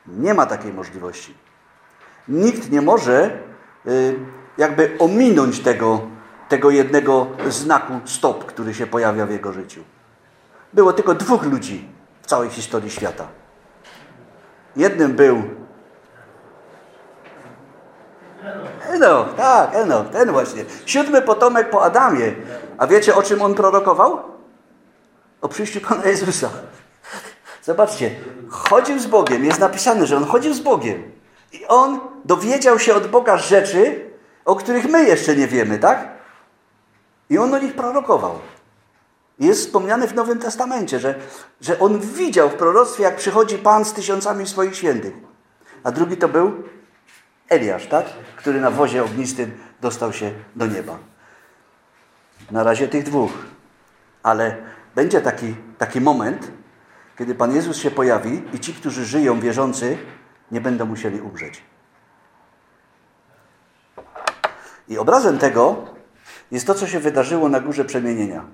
Nie 0.06 0.34
ma 0.34 0.46
takiej 0.46 0.72
możliwości. 0.72 1.34
Nikt 2.28 2.70
nie 2.70 2.82
może 2.82 3.38
y, 3.86 4.14
jakby 4.58 4.96
ominąć 4.98 5.60
tego, 5.60 6.00
tego 6.48 6.70
jednego 6.70 7.26
znaku 7.48 7.92
stop, 8.04 8.44
który 8.44 8.74
się 8.74 8.86
pojawia 8.86 9.26
w 9.26 9.30
jego 9.30 9.52
życiu. 9.52 9.80
Było 10.72 10.92
tylko 10.92 11.14
dwóch 11.14 11.42
ludzi 11.44 11.88
całej 12.30 12.50
historii 12.50 12.90
świata. 12.90 13.26
Jednym 14.76 15.12
był 15.12 15.42
Enoch, 18.88 19.34
tak, 19.36 19.74
Enoch, 19.74 20.08
ten 20.12 20.32
właśnie. 20.32 20.64
Siódmy 20.86 21.22
potomek 21.22 21.70
po 21.70 21.82
Adamie. 21.84 22.32
A 22.78 22.86
wiecie, 22.86 23.14
o 23.14 23.22
czym 23.22 23.42
on 23.42 23.54
prorokował? 23.54 24.22
O 25.40 25.48
przyjściu 25.48 25.80
Pana 25.80 26.04
Jezusa. 26.04 26.50
Zobaczcie, 27.62 28.14
chodził 28.48 28.98
z 28.98 29.06
Bogiem, 29.06 29.44
jest 29.44 29.60
napisane, 29.60 30.06
że 30.06 30.16
on 30.16 30.24
chodził 30.24 30.54
z 30.54 30.60
Bogiem. 30.60 31.12
I 31.52 31.66
on 31.66 32.00
dowiedział 32.24 32.78
się 32.78 32.94
od 32.94 33.06
Boga 33.06 33.36
rzeczy, 33.36 34.10
o 34.44 34.56
których 34.56 34.88
my 34.88 35.04
jeszcze 35.04 35.36
nie 35.36 35.46
wiemy, 35.46 35.78
tak? 35.78 36.08
I 37.30 37.38
on 37.38 37.54
o 37.54 37.58
nich 37.58 37.74
prorokował. 37.74 38.38
Jest 39.40 39.60
wspomniane 39.60 40.06
w 40.06 40.14
Nowym 40.14 40.38
Testamencie, 40.38 41.00
że, 41.00 41.14
że 41.60 41.78
on 41.78 42.00
widział 42.00 42.50
w 42.50 42.54
proroctwie, 42.54 43.02
jak 43.02 43.16
przychodzi 43.16 43.58
Pan 43.58 43.84
z 43.84 43.92
tysiącami 43.92 44.46
swoich 44.46 44.76
świętych. 44.76 45.14
A 45.84 45.92
drugi 45.92 46.16
to 46.16 46.28
był 46.28 46.62
Eliasz, 47.48 47.86
tak? 47.86 48.06
Który 48.36 48.60
na 48.60 48.70
wozie 48.70 49.04
ognistym 49.04 49.58
dostał 49.80 50.12
się 50.12 50.32
do 50.56 50.66
nieba. 50.66 50.98
Na 52.50 52.62
razie 52.62 52.88
tych 52.88 53.04
dwóch. 53.04 53.32
Ale 54.22 54.56
będzie 54.94 55.20
taki, 55.20 55.54
taki 55.78 56.00
moment, 56.00 56.50
kiedy 57.18 57.34
Pan 57.34 57.54
Jezus 57.54 57.76
się 57.76 57.90
pojawi 57.90 58.42
i 58.52 58.60
ci, 58.60 58.74
którzy 58.74 59.04
żyją, 59.04 59.40
wierzący, 59.40 59.98
nie 60.50 60.60
będą 60.60 60.86
musieli 60.86 61.20
umrzeć. 61.20 61.62
I 64.88 64.98
obrazem 64.98 65.38
tego 65.38 65.84
jest 66.50 66.66
to, 66.66 66.74
co 66.74 66.86
się 66.86 67.00
wydarzyło 67.00 67.48
na 67.48 67.60
górze 67.60 67.84
przemienienia. 67.84 68.44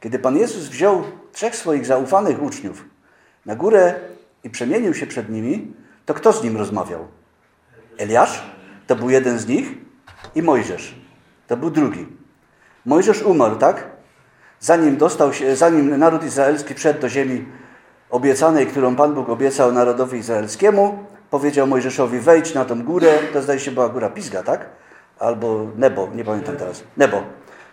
Kiedy 0.00 0.18
Pan 0.18 0.36
Jezus 0.36 0.68
wziął 0.68 1.04
trzech 1.32 1.56
swoich 1.56 1.86
zaufanych 1.86 2.42
uczniów 2.42 2.84
na 3.46 3.56
górę 3.56 3.94
i 4.44 4.50
przemienił 4.50 4.94
się 4.94 5.06
przed 5.06 5.30
nimi, 5.30 5.74
to 6.06 6.14
kto 6.14 6.32
z 6.32 6.44
nim 6.44 6.56
rozmawiał? 6.56 7.06
Eliasz, 7.98 8.42
to 8.86 8.96
był 8.96 9.10
jeden 9.10 9.38
z 9.38 9.46
nich, 9.46 9.74
i 10.34 10.42
Mojżesz, 10.42 10.94
to 11.46 11.56
był 11.56 11.70
drugi. 11.70 12.06
Mojżesz 12.86 13.22
umarł, 13.22 13.56
tak? 13.56 13.86
Zanim 14.60 14.96
dostał 14.96 15.32
się, 15.32 15.56
zanim 15.56 15.98
naród 15.98 16.24
izraelski 16.24 16.74
wszedł 16.74 17.00
do 17.00 17.08
ziemi 17.08 17.44
obiecanej, 18.10 18.66
którą 18.66 18.96
Pan 18.96 19.14
Bóg 19.14 19.28
obiecał 19.28 19.72
narodowi 19.72 20.18
izraelskiemu, 20.18 21.04
powiedział 21.30 21.66
Mojżeszowi, 21.66 22.18
wejdź 22.18 22.54
na 22.54 22.64
tą 22.64 22.82
górę, 22.82 23.18
to 23.32 23.42
zdaje 23.42 23.60
się 23.60 23.70
była 23.70 23.88
góra 23.88 24.10
Pisga, 24.10 24.42
tak? 24.42 24.66
Albo 25.18 25.66
Nebo, 25.76 26.08
nie 26.14 26.24
pamiętam 26.24 26.56
teraz. 26.56 26.82
Nebo. 26.96 27.22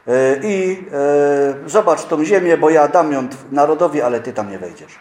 E, 0.08 0.40
I 0.44 0.86
e, 0.94 1.70
zobacz 1.70 2.06
tą 2.06 2.26
ziemię, 2.26 2.58
bo 2.58 2.70
ja 2.70 2.88
dam 2.88 3.12
ją 3.12 3.28
narodowi, 3.52 4.02
ale 4.02 4.20
ty 4.20 4.34
tam 4.34 4.52
nie 4.52 4.60
wejdziesz. 4.60 5.00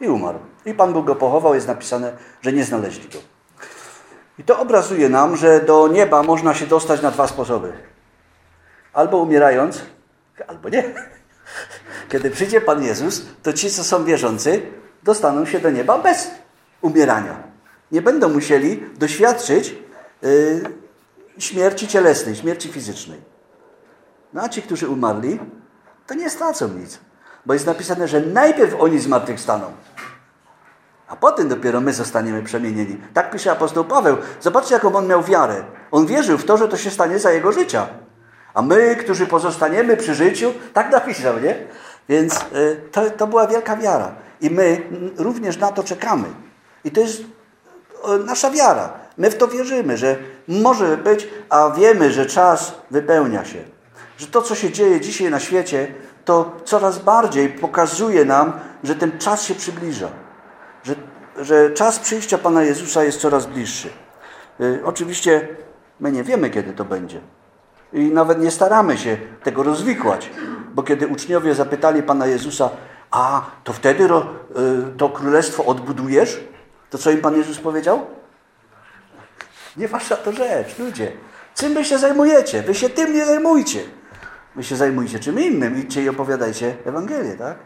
I 0.00 0.08
umarł. 0.08 0.38
I 0.66 0.74
Pan 0.74 0.92
Bóg 0.92 1.06
go 1.06 1.16
pochował, 1.16 1.54
jest 1.54 1.68
napisane, 1.68 2.12
że 2.42 2.52
nie 2.52 2.64
znaleźli 2.64 3.08
go. 3.08 3.18
I 4.38 4.44
to 4.44 4.58
obrazuje 4.58 5.08
nam, 5.08 5.36
że 5.36 5.60
do 5.60 5.88
nieba 5.88 6.22
można 6.22 6.54
się 6.54 6.66
dostać 6.66 7.02
na 7.02 7.10
dwa 7.10 7.26
sposoby. 7.26 7.72
Albo 8.92 9.16
umierając, 9.16 9.82
albo 10.48 10.68
nie. 10.68 10.84
Kiedy 12.10 12.30
przyjdzie 12.30 12.60
Pan 12.60 12.82
Jezus, 12.82 13.26
to 13.42 13.52
ci, 13.52 13.70
co 13.70 13.84
są 13.84 14.04
wierzący, 14.04 14.62
dostaną 15.02 15.46
się 15.46 15.60
do 15.60 15.70
nieba 15.70 15.98
bez 15.98 16.30
umierania. 16.80 17.42
Nie 17.92 18.02
będą 18.02 18.28
musieli 18.28 18.82
doświadczyć 18.98 19.74
yy, 20.22 20.62
śmierci 21.38 21.88
cielesnej, 21.88 22.36
śmierci 22.36 22.68
fizycznej. 22.68 23.20
No 24.32 24.42
a 24.42 24.48
ci, 24.48 24.62
którzy 24.62 24.88
umarli, 24.88 25.40
to 26.06 26.14
nie 26.14 26.30
stracą 26.30 26.68
nic. 26.68 26.98
Bo 27.46 27.52
jest 27.54 27.66
napisane, 27.66 28.08
że 28.08 28.20
najpierw 28.20 28.74
oni 28.80 28.98
zmartwychwstaną. 28.98 29.72
A 31.08 31.16
potem 31.16 31.48
dopiero 31.48 31.80
my 31.80 31.92
zostaniemy 31.92 32.42
przemienieni. 32.42 33.00
Tak 33.14 33.30
pisze 33.30 33.52
apostoł 33.52 33.84
Paweł. 33.84 34.16
Zobaczcie, 34.40 34.74
jaką 34.74 34.94
on 34.94 35.06
miał 35.06 35.22
wiarę. 35.22 35.64
On 35.90 36.06
wierzył 36.06 36.38
w 36.38 36.44
to, 36.44 36.56
że 36.56 36.68
to 36.68 36.76
się 36.76 36.90
stanie 36.90 37.18
za 37.18 37.32
jego 37.32 37.52
życia. 37.52 37.86
A 38.54 38.62
my, 38.62 38.96
którzy 38.96 39.26
pozostaniemy 39.26 39.96
przy 39.96 40.14
życiu, 40.14 40.52
tak 40.72 40.92
napisał, 40.92 41.40
nie? 41.40 41.54
Więc 42.08 42.36
y, 42.36 42.80
to, 42.92 43.10
to 43.10 43.26
była 43.26 43.46
wielka 43.46 43.76
wiara. 43.76 44.14
I 44.40 44.50
my 44.50 44.82
również 45.16 45.58
na 45.58 45.72
to 45.72 45.82
czekamy. 45.82 46.28
I 46.84 46.90
to 46.90 47.00
jest 47.00 47.22
nasza 48.24 48.50
wiara. 48.50 48.92
My 49.18 49.30
w 49.30 49.36
to 49.36 49.48
wierzymy, 49.48 49.96
że 49.96 50.16
może 50.48 50.96
być, 50.96 51.28
a 51.48 51.70
wiemy, 51.70 52.12
że 52.12 52.26
czas 52.26 52.74
wypełnia 52.90 53.44
się. 53.44 53.64
Że 54.20 54.26
to, 54.26 54.42
co 54.42 54.54
się 54.54 54.70
dzieje 54.70 55.00
dzisiaj 55.00 55.30
na 55.30 55.40
świecie, 55.40 55.94
to 56.24 56.56
coraz 56.64 56.98
bardziej 56.98 57.48
pokazuje 57.48 58.24
nam, 58.24 58.52
że 58.84 58.94
ten 58.94 59.18
czas 59.18 59.42
się 59.42 59.54
przybliża 59.54 60.08
że, 60.82 60.94
że 61.36 61.70
czas 61.70 61.98
przyjścia 61.98 62.38
Pana 62.38 62.62
Jezusa 62.62 63.04
jest 63.04 63.20
coraz 63.20 63.46
bliższy. 63.46 63.88
Y, 64.60 64.80
oczywiście 64.84 65.48
my 66.00 66.12
nie 66.12 66.24
wiemy, 66.24 66.50
kiedy 66.50 66.72
to 66.72 66.84
będzie. 66.84 67.20
I 67.92 68.00
nawet 68.00 68.40
nie 68.40 68.50
staramy 68.50 68.98
się 68.98 69.16
tego 69.42 69.62
rozwikłać, 69.62 70.30
bo 70.74 70.82
kiedy 70.82 71.06
uczniowie 71.06 71.54
zapytali 71.54 72.02
Pana 72.02 72.26
Jezusa, 72.26 72.70
a 73.10 73.42
to 73.64 73.72
wtedy 73.72 74.08
ro, 74.08 74.26
y, 74.90 74.96
to 74.96 75.08
królestwo 75.08 75.64
odbudujesz? 75.64 76.40
To 76.90 76.98
co 76.98 77.10
im 77.10 77.20
Pan 77.20 77.36
Jezus 77.36 77.58
powiedział? 77.58 78.06
Nie 79.76 79.88
wasza 79.88 80.16
to 80.16 80.32
rzecz, 80.32 80.78
ludzie. 80.78 81.12
Czym 81.54 81.74
wy 81.74 81.84
się 81.84 81.98
zajmujecie? 81.98 82.62
Wy 82.62 82.74
się 82.74 82.88
tym 82.88 83.14
nie 83.14 83.26
zajmujcie. 83.26 83.80
Wy 84.56 84.64
się 84.64 84.76
zajmujcie 84.76 85.18
czym 85.18 85.40
innym. 85.40 85.78
Idźcie 85.78 86.02
i 86.02 86.08
opowiadajcie 86.08 86.76
Ewangelię, 86.84 87.36
tak? 87.36 87.58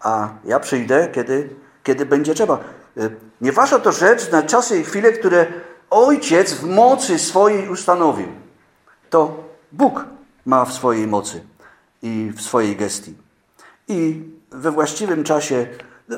A 0.00 0.28
ja 0.44 0.60
przyjdę, 0.60 1.08
kiedy 1.12 1.48
kiedy 1.86 2.06
będzie 2.06 2.34
trzeba. 2.34 2.58
E, 2.96 3.10
nie 3.40 3.52
wasza 3.52 3.78
to 3.78 3.92
rzecz 3.92 4.30
na 4.30 4.42
czasy 4.42 4.80
i 4.80 4.84
chwile, 4.84 5.12
które 5.12 5.46
Ojciec 5.90 6.54
w 6.54 6.64
mocy 6.64 7.18
swojej 7.18 7.68
ustanowił. 7.68 8.26
To 9.10 9.44
Bóg 9.72 10.04
ma 10.46 10.64
w 10.64 10.72
swojej 10.72 11.06
mocy 11.06 11.44
i 12.02 12.32
w 12.36 12.42
swojej 12.42 12.76
gestii. 12.76 13.14
I 13.88 14.22
we 14.50 14.70
właściwym 14.70 15.24
czasie, 15.24 15.66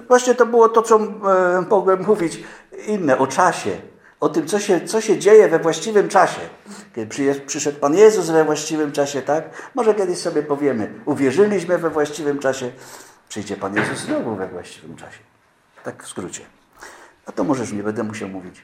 właśnie 0.08 0.34
to 0.34 0.46
było 0.46 0.68
to, 0.68 0.82
co 0.82 0.96
e, 0.96 1.64
mogłem 1.70 2.06
mówić 2.06 2.44
inne 2.86 3.18
o 3.18 3.26
czasie, 3.26 3.80
o 4.20 4.28
tym, 4.28 4.46
co 4.46 4.60
się, 4.60 4.80
co 4.80 5.00
się 5.00 5.18
dzieje 5.18 5.48
we 5.48 5.58
właściwym 5.58 6.08
czasie. 6.08 6.40
Kiedy 6.94 7.34
przyszedł 7.46 7.78
Pan 7.78 7.94
Jezus 7.94 8.30
we 8.30 8.44
właściwym 8.44 8.92
czasie, 8.92 9.22
tak? 9.22 9.44
Może 9.74 9.94
kiedyś 9.94 10.18
sobie 10.18 10.42
powiemy, 10.42 10.94
uwierzyliśmy 11.04 11.78
we 11.78 11.90
właściwym 11.90 12.38
czasie, 12.38 12.70
przyjdzie 13.28 13.56
Pan 13.56 13.76
Jezus 13.76 13.98
znowu 13.98 14.36
we 14.36 14.48
właściwym 14.48 14.96
czasie. 14.96 15.18
Tak 15.84 16.04
w 16.04 16.08
skrócie. 16.08 16.40
A 17.26 17.32
to 17.32 17.44
możesz, 17.44 17.72
nie 17.72 17.82
będę 17.82 18.02
musiał 18.02 18.28
mówić. 18.28 18.62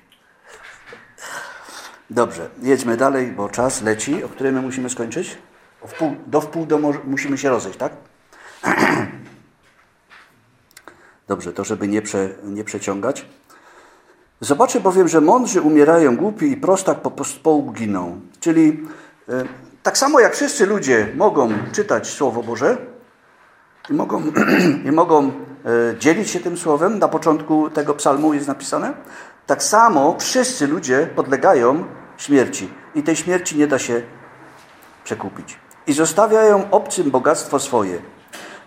Dobrze, 2.10 2.50
jedźmy 2.62 2.96
dalej, 2.96 3.26
bo 3.26 3.48
czas 3.48 3.82
leci. 3.82 4.24
O 4.24 4.28
którym 4.28 4.54
my 4.54 4.62
musimy 4.62 4.90
skończyć? 4.90 5.38
Wpół, 5.86 6.16
do 6.26 6.40
wpół 6.40 6.66
do 6.66 6.78
musimy 7.04 7.38
się 7.38 7.50
rozejść, 7.50 7.78
tak? 7.78 7.92
Dobrze, 11.28 11.52
to 11.52 11.64
żeby 11.64 11.88
nie, 11.88 12.02
prze, 12.02 12.28
nie 12.42 12.64
przeciągać. 12.64 13.26
Zobaczę 14.40 14.80
bowiem, 14.80 15.08
że 15.08 15.20
mądrzy 15.20 15.60
umierają, 15.60 16.16
głupi 16.16 16.52
i 16.52 16.56
prostak 16.56 17.00
po 17.00 17.10
pospołu 17.10 17.72
giną. 17.72 18.20
Czyli 18.40 18.86
e, 19.28 19.44
tak 19.82 19.98
samo 19.98 20.20
jak 20.20 20.34
wszyscy 20.34 20.66
ludzie 20.66 21.08
mogą 21.16 21.52
czytać 21.72 22.08
Słowo 22.08 22.42
Boże 22.42 22.76
i 23.90 23.92
mogą, 23.92 24.22
i 24.88 24.92
mogą 24.92 25.32
E, 25.64 25.98
dzielić 25.98 26.30
się 26.30 26.40
tym 26.40 26.56
słowem. 26.56 26.98
Na 26.98 27.08
początku 27.08 27.70
tego 27.70 27.94
psalmu 27.94 28.34
jest 28.34 28.48
napisane. 28.48 28.92
Tak 29.46 29.62
samo 29.62 30.16
wszyscy 30.18 30.66
ludzie 30.66 31.08
podlegają 31.16 31.84
śmierci 32.16 32.68
i 32.94 33.02
tej 33.02 33.16
śmierci 33.16 33.58
nie 33.58 33.66
da 33.66 33.78
się 33.78 34.02
przekupić. 35.04 35.58
I 35.86 35.92
zostawiają 35.92 36.70
obcym 36.70 37.10
bogactwo 37.10 37.58
swoje. 37.58 37.98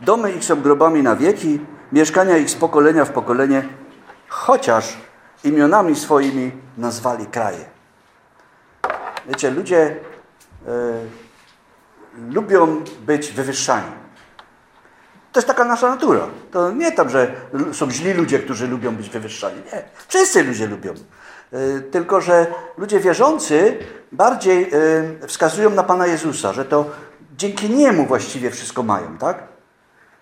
Domy 0.01 0.31
ich 0.31 0.45
są 0.45 0.61
grobami 0.61 1.03
na 1.03 1.15
wieki, 1.15 1.59
mieszkania 1.91 2.37
ich 2.37 2.49
z 2.49 2.55
pokolenia 2.55 3.05
w 3.05 3.11
pokolenie, 3.11 3.63
chociaż 4.27 4.97
imionami 5.43 5.95
swoimi 5.95 6.51
nazwali 6.77 7.25
kraje. 7.25 7.65
Wiecie, 9.27 9.51
ludzie 9.51 9.95
y, 10.67 11.27
lubią 12.29 12.83
być 13.05 13.31
wywyższani. 13.31 13.91
To 15.31 15.39
jest 15.39 15.47
taka 15.47 15.65
nasza 15.65 15.89
natura. 15.89 16.27
To 16.51 16.71
nie 16.71 16.91
tam, 16.91 17.09
że 17.09 17.31
są 17.73 17.91
źli 17.91 18.13
ludzie, 18.13 18.39
którzy 18.39 18.67
lubią 18.67 18.95
być 18.95 19.09
wywyższani. 19.09 19.61
Nie. 19.73 19.83
Wszyscy 20.07 20.43
ludzie 20.43 20.67
lubią. 20.67 20.93
E, 21.53 21.79
tylko, 21.81 22.21
że 22.21 22.47
ludzie 22.77 22.99
wierzący 22.99 23.77
bardziej 24.11 24.63
e, 25.21 25.27
wskazują 25.27 25.69
na 25.69 25.83
Pana 25.83 26.07
Jezusa, 26.07 26.53
że 26.53 26.65
to 26.65 26.85
dzięki 27.37 27.69
Niemu 27.69 28.05
właściwie 28.05 28.51
wszystko 28.51 28.83
mają, 28.83 29.17
tak? 29.17 29.43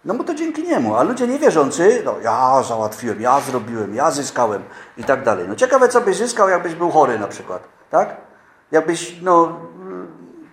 No 0.05 0.13
bo 0.13 0.23
to 0.23 0.35
dzięki 0.35 0.63
Niemu. 0.63 0.95
A 0.95 1.03
ludzie 1.03 1.27
niewierzący, 1.27 2.01
no 2.05 2.15
ja 2.23 2.63
załatwiłem, 2.63 3.21
ja 3.21 3.39
zrobiłem, 3.39 3.95
ja 3.95 4.11
zyskałem 4.11 4.63
i 4.97 5.03
tak 5.03 5.23
dalej. 5.23 5.45
No 5.47 5.55
ciekawe, 5.55 5.89
co 5.89 6.01
byś 6.01 6.17
zyskał, 6.17 6.49
jakbyś 6.49 6.75
był 6.75 6.91
chory 6.91 7.19
na 7.19 7.27
przykład, 7.27 7.67
tak? 7.89 8.17
Jakbyś, 8.71 9.21
no, 9.21 9.59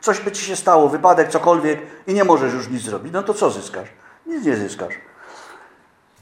coś 0.00 0.20
by 0.20 0.32
ci 0.32 0.44
się 0.44 0.56
stało, 0.56 0.88
wypadek, 0.88 1.28
cokolwiek 1.28 1.80
i 2.06 2.14
nie 2.14 2.24
możesz 2.24 2.54
już 2.54 2.68
nic 2.68 2.82
zrobić, 2.82 3.12
no 3.12 3.22
to 3.22 3.34
co 3.34 3.50
zyskasz? 3.50 3.88
Nic 4.26 4.44
nie 4.44 4.56
zyskasz. 4.56 4.94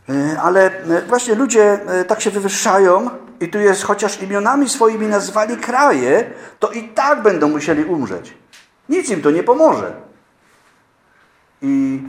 E, 0.09 0.41
ale 0.41 0.83
e, 0.83 1.03
właśnie 1.03 1.35
ludzie 1.35 1.81
e, 1.87 2.05
tak 2.05 2.21
się 2.21 2.31
wywyższają 2.31 3.11
i 3.41 3.49
tu 3.49 3.59
jest, 3.59 3.83
chociaż 3.83 4.23
imionami 4.23 4.69
swoimi 4.69 5.07
nazwali 5.07 5.57
kraje, 5.57 6.31
to 6.59 6.71
i 6.71 6.89
tak 6.89 7.23
będą 7.23 7.49
musieli 7.49 7.85
umrzeć. 7.85 8.35
Nic 8.89 9.11
im 9.11 9.23
to 9.23 9.31
nie 9.31 9.43
pomoże. 9.43 9.93
I 11.63 12.03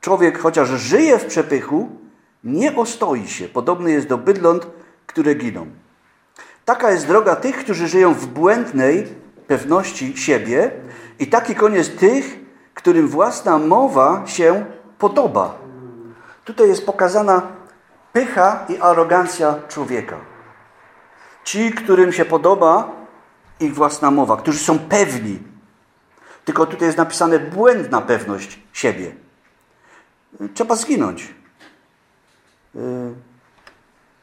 człowiek, 0.00 0.38
chociaż 0.38 0.68
żyje 0.68 1.18
w 1.18 1.26
przepychu, 1.26 1.88
nie 2.44 2.76
ostoi 2.76 3.28
się. 3.28 3.48
Podobny 3.48 3.92
jest 3.92 4.06
do 4.06 4.18
bydląt, 4.18 4.66
które 5.06 5.34
giną. 5.34 5.66
Taka 6.64 6.90
jest 6.90 7.06
droga 7.06 7.36
tych, 7.36 7.58
którzy 7.58 7.88
żyją 7.88 8.14
w 8.14 8.26
błędnej 8.26 9.06
pewności 9.46 10.16
siebie 10.16 10.70
i 11.18 11.26
taki 11.26 11.54
koniec 11.54 11.96
tych, 11.96 12.38
którym 12.74 13.08
własna 13.08 13.58
mowa 13.58 14.22
się 14.26 14.64
podoba. 14.98 15.58
Tutaj 16.44 16.68
jest 16.68 16.86
pokazana 16.86 17.42
pycha 18.12 18.66
i 18.68 18.78
arogancja 18.78 19.54
człowieka. 19.68 20.16
Ci, 21.44 21.72
którym 21.72 22.12
się 22.12 22.24
podoba 22.24 22.92
ich 23.60 23.74
własna 23.74 24.10
mowa, 24.10 24.36
którzy 24.36 24.58
są 24.58 24.78
pewni. 24.78 25.38
Tylko 26.44 26.66
tutaj 26.66 26.86
jest 26.86 26.98
napisane 26.98 27.38
błędna 27.38 28.00
pewność 28.00 28.60
siebie. 28.72 29.12
Trzeba 30.54 30.76
zginąć. 30.76 31.34
Y, 32.76 33.14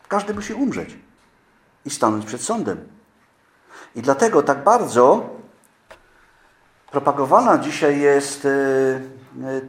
każdy 0.08 0.34
musi 0.34 0.54
umrzeć 0.54 0.98
i 1.86 1.90
stanąć 1.90 2.26
przed 2.26 2.42
sądem. 2.42 2.88
I 3.96 4.02
dlatego 4.02 4.44
tak 4.44 4.64
bardzo 4.64 5.30
propagowana 6.92 7.58
dzisiaj 7.58 8.00
jest 8.00 8.46
y, 8.46 8.50
y, 8.50 9.02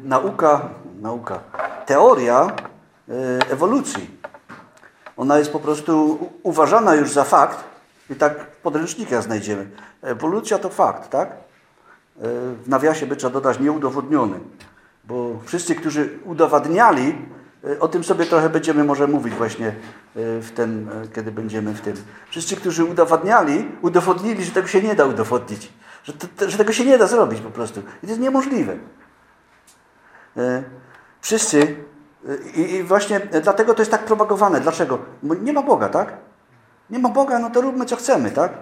nauka, 0.02 0.68
nauka, 1.00 1.40
teoria 1.86 2.56
ewolucji. 3.50 4.18
Ona 5.16 5.38
jest 5.38 5.52
po 5.52 5.60
prostu 5.60 6.18
uważana 6.42 6.94
już 6.94 7.12
za 7.12 7.24
fakt 7.24 7.64
i 8.10 8.14
tak 8.14 8.40
w 8.40 8.56
podręcznikach 8.56 9.22
znajdziemy. 9.22 9.70
Ewolucja 10.02 10.58
to 10.58 10.68
fakt, 10.68 11.10
tak? 11.10 11.32
W 12.64 12.64
nawiasie 12.66 13.06
by 13.06 13.16
trzeba 13.16 13.32
dodać 13.32 13.60
nieudowodniony, 13.60 14.40
bo 15.08 15.40
wszyscy, 15.44 15.74
którzy 15.74 16.18
udowadniali, 16.24 17.14
E, 17.64 17.80
o 17.80 17.88
tym 17.88 18.04
sobie 18.04 18.26
trochę 18.26 18.50
będziemy 18.50 18.84
może 18.84 19.06
mówić 19.06 19.34
właśnie 19.34 19.66
e, 19.68 19.72
w 20.40 20.50
ten, 20.54 20.88
e, 20.88 21.08
kiedy 21.08 21.32
będziemy 21.32 21.74
w 21.74 21.80
tym. 21.80 21.94
Wszyscy, 22.30 22.56
którzy 22.56 22.84
udowadniali, 22.84 23.68
udowodnili, 23.82 24.44
że 24.44 24.52
tego 24.52 24.68
się 24.68 24.82
nie 24.82 24.94
da 24.94 25.04
udowodnić. 25.04 25.72
Że, 26.04 26.12
to, 26.12 26.50
że 26.50 26.58
tego 26.58 26.72
się 26.72 26.84
nie 26.84 26.98
da 26.98 27.06
zrobić 27.06 27.40
po 27.40 27.50
prostu. 27.50 27.80
I 27.80 28.00
to 28.00 28.06
jest 28.06 28.20
niemożliwe. 28.20 28.76
Wszyscy 31.20 31.76
i, 32.54 32.60
i 32.60 32.82
właśnie 32.82 33.20
dlatego 33.42 33.74
to 33.74 33.82
jest 33.82 33.90
tak 33.90 34.04
propagowane. 34.04 34.60
Dlaczego? 34.60 34.98
Bo 35.22 35.34
nie 35.34 35.52
ma 35.52 35.62
Boga, 35.62 35.88
tak? 35.88 36.12
Nie 36.90 36.98
ma 36.98 37.08
Boga, 37.08 37.38
no 37.38 37.50
to 37.50 37.60
róbmy 37.60 37.86
co 37.86 37.96
chcemy, 37.96 38.30
tak? 38.30 38.52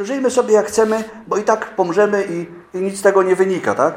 Żyjmy 0.00 0.30
sobie 0.30 0.54
jak 0.54 0.66
chcemy, 0.66 1.04
bo 1.26 1.36
i 1.36 1.42
tak 1.42 1.76
pomrzemy 1.76 2.24
i, 2.24 2.46
i 2.78 2.82
nic 2.82 2.98
z 2.98 3.02
tego 3.02 3.22
nie 3.22 3.36
wynika, 3.36 3.74
tak? 3.74 3.94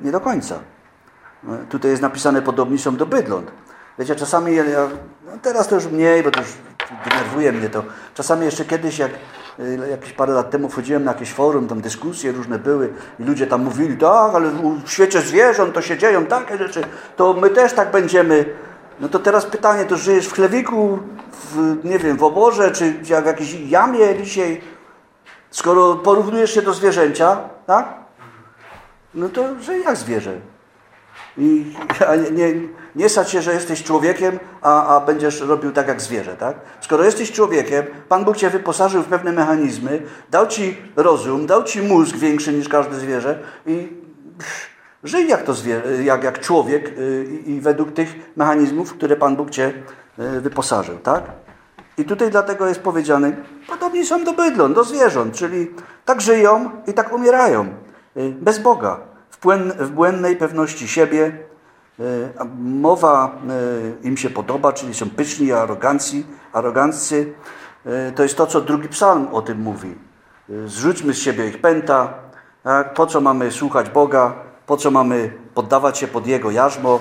Nie 0.00 0.12
do 0.12 0.20
końca. 0.20 0.58
Tutaj 1.68 1.90
jest 1.90 2.02
napisane 2.02 2.42
podobni 2.42 2.78
są 2.78 2.96
do 2.96 3.06
bydląt. 3.06 3.50
Wiecie, 3.98 4.16
czasami, 4.16 4.56
ja, 4.56 4.64
no 5.26 5.32
teraz 5.42 5.68
to 5.68 5.74
już 5.74 5.86
mniej, 5.86 6.22
bo 6.22 6.30
to 6.30 6.40
już 6.40 6.48
denerwuje 7.08 7.52
mnie 7.52 7.68
to. 7.68 7.82
Czasami 8.14 8.44
jeszcze 8.44 8.64
kiedyś, 8.64 8.98
jak 8.98 9.10
y, 9.58 9.88
jakieś 9.90 10.12
parę 10.12 10.32
lat 10.32 10.50
temu 10.50 10.68
wchodziłem 10.68 11.04
na 11.04 11.12
jakieś 11.12 11.32
forum, 11.32 11.68
tam 11.68 11.80
dyskusje 11.80 12.32
różne 12.32 12.58
były 12.58 12.92
i 13.18 13.24
ludzie 13.24 13.46
tam 13.46 13.64
mówili, 13.64 13.96
tak, 13.96 14.34
ale 14.34 14.50
w 14.84 14.90
świecie 14.90 15.20
zwierząt 15.20 15.74
to 15.74 15.82
się 15.82 15.98
dzieją 15.98 16.26
takie 16.26 16.58
rzeczy, 16.58 16.84
to 17.16 17.34
my 17.34 17.50
też 17.50 17.72
tak 17.72 17.90
będziemy. 17.90 18.44
No 19.00 19.08
to 19.08 19.18
teraz 19.18 19.46
pytanie, 19.46 19.84
to 19.84 19.96
żyjesz 19.96 20.26
w 20.26 20.32
chlewiku, 20.32 20.98
w, 21.32 21.84
nie 21.84 21.98
wiem, 21.98 22.16
w 22.16 22.22
oborze, 22.22 22.70
czy 22.70 22.92
w 22.92 23.08
jakiejś 23.08 23.54
jamie 23.54 24.16
dzisiaj, 24.22 24.60
skoro 25.50 25.94
porównujesz 25.94 26.54
się 26.54 26.62
do 26.62 26.74
zwierzęcia, 26.74 27.36
tak? 27.66 27.94
No 29.14 29.28
to, 29.28 29.60
że 29.60 29.78
jak 29.78 29.96
zwierzę? 29.96 30.40
I 31.38 31.74
nie, 32.22 32.30
nie, 32.30 32.68
nie 32.96 33.08
sać 33.08 33.30
się, 33.30 33.42
że 33.42 33.52
jesteś 33.52 33.82
człowiekiem, 33.82 34.38
a, 34.62 34.96
a 34.96 35.00
będziesz 35.00 35.40
robił 35.40 35.72
tak 35.72 35.88
jak 35.88 36.00
zwierzę, 36.00 36.36
tak? 36.36 36.56
Skoro 36.80 37.04
jesteś 37.04 37.32
człowiekiem, 37.32 37.84
Pan 38.08 38.24
Bóg 38.24 38.36
Cię 38.36 38.50
wyposażył 38.50 39.02
w 39.02 39.06
pewne 39.06 39.32
mechanizmy, 39.32 40.02
dał 40.30 40.46
Ci 40.46 40.76
rozum, 40.96 41.46
dał 41.46 41.64
Ci 41.64 41.82
mózg 41.82 42.16
większy 42.16 42.52
niż 42.52 42.68
każde 42.68 42.94
zwierzę 42.94 43.38
i 43.66 43.88
żyj 45.04 45.28
jak, 45.28 45.42
to 45.42 45.54
jak, 46.02 46.24
jak 46.24 46.40
człowiek 46.40 46.98
y, 46.98 47.24
i, 47.46 47.60
według 47.60 47.92
tych 47.92 48.08
mechanizmów, 48.36 48.92
które 48.92 49.16
Pan 49.16 49.36
Bóg 49.36 49.50
Cię 49.50 49.72
y, 50.18 50.40
wyposażył, 50.40 50.98
tak? 50.98 51.24
I 51.98 52.04
tutaj 52.04 52.30
dlatego 52.30 52.66
jest 52.66 52.80
powiedziane, 52.80 53.36
podobni 53.68 54.06
są 54.06 54.24
do 54.24 54.32
bydląt, 54.32 54.74
do 54.74 54.84
zwierząt, 54.84 55.34
czyli 55.34 55.70
tak 56.04 56.20
żyją 56.20 56.70
i 56.86 56.92
tak 56.92 57.12
umierają, 57.12 57.74
bez 58.16 58.58
Boga 58.58 59.00
w 59.78 59.90
błędnej 59.90 60.36
pewności 60.36 60.88
siebie. 60.88 61.32
E, 62.00 62.02
mowa 62.58 63.38
e, 64.02 64.06
im 64.06 64.16
się 64.16 64.30
podoba, 64.30 64.72
czyli 64.72 64.94
są 64.94 65.10
pyszni 65.10 65.52
arogancji, 65.52 66.26
aroganccy. 66.52 67.32
To 68.14 68.22
jest 68.22 68.36
to, 68.36 68.46
co 68.46 68.60
drugi 68.60 68.88
psalm 68.88 69.28
o 69.32 69.42
tym 69.42 69.60
mówi. 69.60 69.94
Zrzućmy 70.66 71.14
z 71.14 71.18
siebie 71.18 71.48
ich 71.48 71.60
pęta. 71.60 72.14
Tak? 72.62 72.94
Po 72.94 73.06
co 73.06 73.20
mamy 73.20 73.50
słuchać 73.50 73.90
Boga? 73.90 74.34
Po 74.66 74.76
co 74.76 74.90
mamy 74.90 75.32
poddawać 75.54 75.98
się 75.98 76.06
pod 76.06 76.26
Jego 76.26 76.50
jarzmo? 76.50 77.00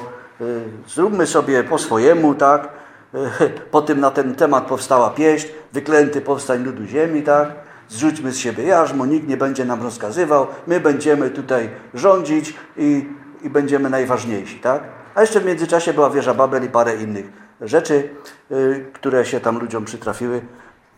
Zróbmy 0.88 1.28
sobie 1.28 1.64
po 1.64 1.78
swojemu, 1.78 2.36
tak? 2.36 2.70
Po 3.72 3.82
tym 3.82 3.99
na 3.99 4.12
ten 4.12 4.36
temat 4.36 4.66
powstała 4.68 5.10
pieśń, 5.10 5.47
wyklęty 5.74 6.22
powstań 6.22 6.64
ludu 6.64 6.86
ziemi, 6.86 7.22
tak? 7.22 7.49
Zrzućmy 7.90 8.32
z 8.32 8.38
siebie 8.38 8.64
jarzmo, 8.64 9.06
nikt 9.06 9.28
nie 9.28 9.38
będzie 9.38 9.66
nam 9.66 9.84
rozkazywał, 9.84 10.48
my 10.68 10.80
będziemy 10.80 11.30
tutaj 11.30 11.70
rządzić 11.94 12.54
i, 12.78 13.10
i 13.42 13.50
będziemy 13.50 13.90
najważniejsi, 13.90 14.60
tak? 14.60 14.84
A 15.16 15.22
jeszcze 15.22 15.40
w 15.40 15.46
międzyczasie 15.46 15.94
była 15.94 16.10
wieża 16.10 16.34
Babel 16.34 16.64
i 16.64 16.70
parę 16.70 16.96
innych 16.96 17.26
rzeczy, 17.62 18.10
yy, 18.50 18.86
które 18.94 19.26
się 19.26 19.40
tam 19.40 19.60
ludziom 19.60 19.86
przytrafiły 19.86 20.42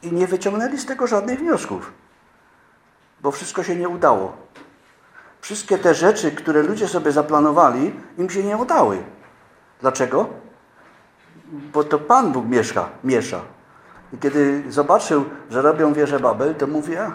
i 0.03 0.13
nie 0.13 0.27
wyciągnęli 0.27 0.77
z 0.77 0.85
tego 0.85 1.07
żadnych 1.07 1.39
wniosków, 1.39 1.93
bo 3.21 3.31
wszystko 3.31 3.63
się 3.63 3.75
nie 3.75 3.89
udało. 3.89 4.37
Wszystkie 5.41 5.77
te 5.77 5.93
rzeczy, 5.93 6.31
które 6.31 6.63
ludzie 6.63 6.87
sobie 6.87 7.11
zaplanowali, 7.11 7.93
im 8.17 8.29
się 8.29 8.43
nie 8.43 8.57
udały. 8.57 9.03
Dlaczego? 9.81 10.29
Bo 11.73 11.83
to 11.83 11.99
Pan 11.99 12.31
Bóg 12.31 12.45
mieszka, 12.45 12.89
miesza. 13.03 13.41
I 14.13 14.17
kiedy 14.17 14.63
zobaczył, 14.69 15.25
że 15.49 15.61
robią 15.61 15.93
wieżę 15.93 16.19
Babel, 16.19 16.55
to 16.55 16.67
mówi, 16.67 16.97
a 16.97 17.11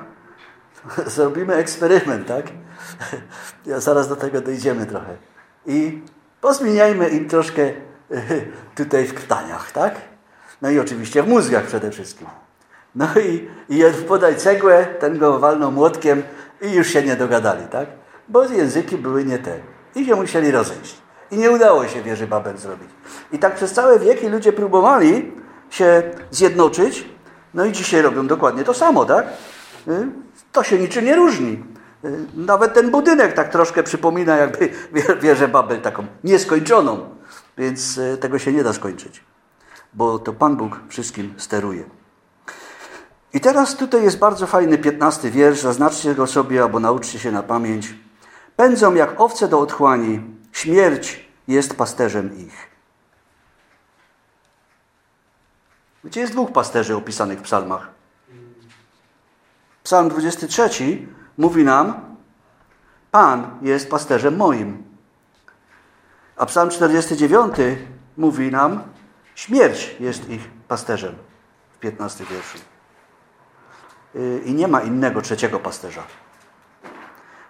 zrobimy 1.06 1.54
eksperyment, 1.54 2.28
tak? 2.28 2.46
Ja 3.66 3.80
zaraz 3.80 4.08
do 4.08 4.16
tego 4.16 4.40
dojdziemy 4.40 4.86
trochę. 4.86 5.16
I 5.66 6.02
pozmieniajmy 6.40 7.08
im 7.08 7.28
troszkę 7.28 7.70
tutaj 8.76 9.04
w 9.04 9.14
krtaniach, 9.14 9.72
tak? 9.72 9.94
No 10.62 10.70
i 10.70 10.78
oczywiście 10.78 11.22
w 11.22 11.28
mózgach 11.28 11.64
przede 11.64 11.90
wszystkim. 11.90 12.26
No 12.94 13.06
i, 13.20 13.48
i 13.68 13.82
podaj 14.08 14.36
cegłę, 14.36 14.86
ten 15.00 15.18
go 15.18 15.38
walnął 15.38 15.72
młotkiem 15.72 16.22
i 16.62 16.72
już 16.72 16.88
się 16.88 17.02
nie 17.02 17.16
dogadali, 17.16 17.66
tak? 17.66 17.88
Bo 18.28 18.44
języki 18.44 18.96
były 18.96 19.24
nie 19.24 19.38
te. 19.38 19.58
I 19.94 20.06
się 20.06 20.16
musieli 20.16 20.50
rozejść. 20.50 20.96
I 21.30 21.36
nie 21.36 21.50
udało 21.50 21.88
się 21.88 22.02
wieży 22.02 22.26
Babel 22.26 22.56
zrobić. 22.56 22.88
I 23.32 23.38
tak 23.38 23.54
przez 23.54 23.72
całe 23.72 23.98
wieki 23.98 24.28
ludzie 24.28 24.52
próbowali, 24.52 25.32
się 25.70 26.02
zjednoczyć. 26.30 27.08
No 27.54 27.64
i 27.64 27.72
dzisiaj 27.72 28.02
robią 28.02 28.26
dokładnie 28.26 28.64
to 28.64 28.74
samo, 28.74 29.04
tak? 29.04 29.26
Y? 29.88 30.08
To 30.52 30.62
się 30.62 30.78
niczym 30.78 31.04
nie 31.04 31.16
różni. 31.16 31.64
Y? 32.04 32.26
Nawet 32.34 32.74
ten 32.74 32.90
budynek 32.90 33.32
tak 33.32 33.48
troszkę 33.48 33.82
przypomina 33.82 34.36
jakby 34.36 34.70
wieżę 35.22 35.48
Babel, 35.48 35.80
taką 35.80 36.06
nieskończoną. 36.24 37.08
Więc 37.58 37.98
y, 37.98 38.18
tego 38.20 38.38
się 38.38 38.52
nie 38.52 38.62
da 38.62 38.72
skończyć, 38.72 39.24
bo 39.94 40.18
to 40.18 40.32
Pan 40.32 40.56
Bóg 40.56 40.80
wszystkim 40.88 41.34
steruje. 41.36 41.84
I 43.34 43.40
teraz 43.40 43.76
tutaj 43.76 44.02
jest 44.02 44.18
bardzo 44.18 44.46
fajny 44.46 44.78
piętnasty 44.78 45.30
wiersz, 45.30 45.60
zaznaczcie 45.60 46.14
go 46.14 46.26
sobie 46.26 46.62
albo 46.62 46.80
nauczcie 46.80 47.18
się 47.18 47.32
na 47.32 47.42
pamięć. 47.42 47.94
Pędzą 48.56 48.94
jak 48.94 49.20
owce 49.20 49.48
do 49.48 49.60
otchłani, 49.60 50.20
śmierć 50.52 51.28
jest 51.48 51.74
pasterzem 51.74 52.38
ich. 52.38 52.75
Gdzie 56.06 56.20
jest 56.20 56.32
dwóch 56.32 56.52
pasterzy 56.52 56.96
opisanych 56.96 57.38
w 57.38 57.42
psalmach. 57.42 57.88
Psalm 59.82 60.08
23 60.08 60.68
mówi 61.38 61.64
nam, 61.64 62.16
Pan 63.10 63.58
jest 63.62 63.90
pasterzem 63.90 64.36
moim. 64.36 64.84
A 66.36 66.46
psalm 66.46 66.70
49 66.70 67.54
mówi 68.16 68.50
nam, 68.50 68.82
śmierć 69.34 69.96
jest 70.00 70.30
ich 70.30 70.50
pasterzem 70.68 71.14
w 71.72 71.78
15 71.78 72.24
wierszu. 72.24 72.58
Y, 74.16 74.42
I 74.44 74.54
nie 74.54 74.68
ma 74.68 74.80
innego 74.80 75.22
trzeciego 75.22 75.60
pasterza. 75.60 76.02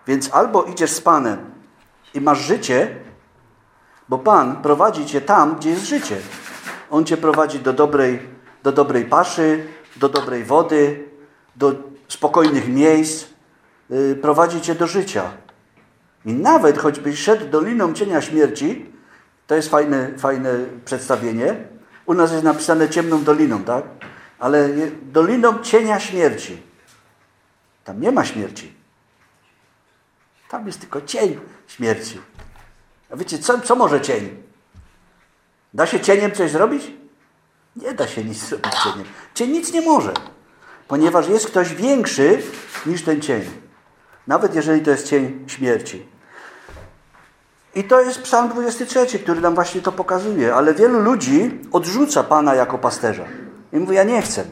Więc 0.06 0.34
albo 0.34 0.64
idziesz 0.64 0.90
z 0.90 1.00
Panem 1.00 1.50
i 2.14 2.20
masz 2.20 2.38
życie, 2.38 2.96
bo 4.08 4.18
Pan 4.18 4.62
prowadzi 4.62 5.06
cię 5.06 5.20
tam, 5.20 5.56
gdzie 5.56 5.70
jest 5.70 5.84
życie. 5.84 6.16
On 6.90 7.04
cię 7.04 7.16
prowadzi 7.16 7.60
do 7.60 7.72
dobrej 7.72 8.35
do 8.66 8.72
dobrej 8.72 9.04
paszy, 9.04 9.66
do 9.96 10.08
dobrej 10.08 10.44
wody, 10.44 11.04
do 11.56 11.74
spokojnych 12.08 12.68
miejsc, 12.68 13.26
y, 13.90 14.18
prowadzi 14.22 14.60
cię 14.60 14.74
do 14.74 14.86
życia. 14.86 15.30
I 16.24 16.32
nawet 16.32 16.78
choćbyś 16.78 17.18
szedł 17.18 17.46
doliną 17.50 17.92
cienia 17.92 18.20
śmierci, 18.20 18.86
to 19.46 19.54
jest 19.54 19.68
fajne, 19.68 20.18
fajne 20.18 20.50
przedstawienie. 20.84 21.56
U 22.06 22.14
nas 22.14 22.32
jest 22.32 22.44
napisane 22.44 22.88
ciemną 22.88 23.24
doliną, 23.24 23.64
tak? 23.64 23.84
Ale 24.38 24.68
doliną 25.02 25.58
cienia 25.62 26.00
śmierci. 26.00 26.62
Tam 27.84 28.00
nie 28.00 28.12
ma 28.12 28.24
śmierci. 28.24 28.72
Tam 30.48 30.66
jest 30.66 30.80
tylko 30.80 31.00
cień 31.00 31.38
śmierci. 31.66 32.20
A 33.10 33.16
wiecie, 33.16 33.38
co, 33.38 33.60
co 33.60 33.76
może 33.76 34.00
cień? 34.00 34.42
Da 35.74 35.86
się 35.86 36.00
cieniem 36.00 36.32
coś 36.32 36.50
zrobić? 36.50 37.05
Nie 37.76 37.94
da 37.94 38.06
się 38.06 38.24
nic 38.24 38.38
zrobić 38.38 38.72
cieniem. 38.84 39.06
Cień 39.34 39.50
nic 39.50 39.72
nie 39.72 39.80
może, 39.80 40.12
ponieważ 40.88 41.28
jest 41.28 41.46
ktoś 41.46 41.74
większy 41.74 42.42
niż 42.86 43.02
ten 43.02 43.20
cień. 43.20 43.42
Nawet 44.26 44.54
jeżeli 44.54 44.80
to 44.80 44.90
jest 44.90 45.08
cień 45.08 45.44
śmierci. 45.46 46.06
I 47.74 47.84
to 47.84 48.00
jest 48.00 48.22
Psalm 48.22 48.48
23, 48.48 49.18
który 49.18 49.40
nam 49.40 49.54
właśnie 49.54 49.80
to 49.80 49.92
pokazuje. 49.92 50.54
Ale 50.54 50.74
wielu 50.74 51.00
ludzi 51.00 51.60
odrzuca 51.72 52.22
Pana 52.22 52.54
jako 52.54 52.78
pasterza. 52.78 53.24
I 53.72 53.76
mówi, 53.76 53.96
ja 53.96 54.04
nie 54.04 54.22
chcę. 54.22 54.44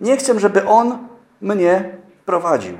Nie 0.00 0.16
chcę, 0.16 0.40
żeby 0.40 0.66
On 0.66 1.08
mnie 1.40 1.96
prowadził. 2.26 2.78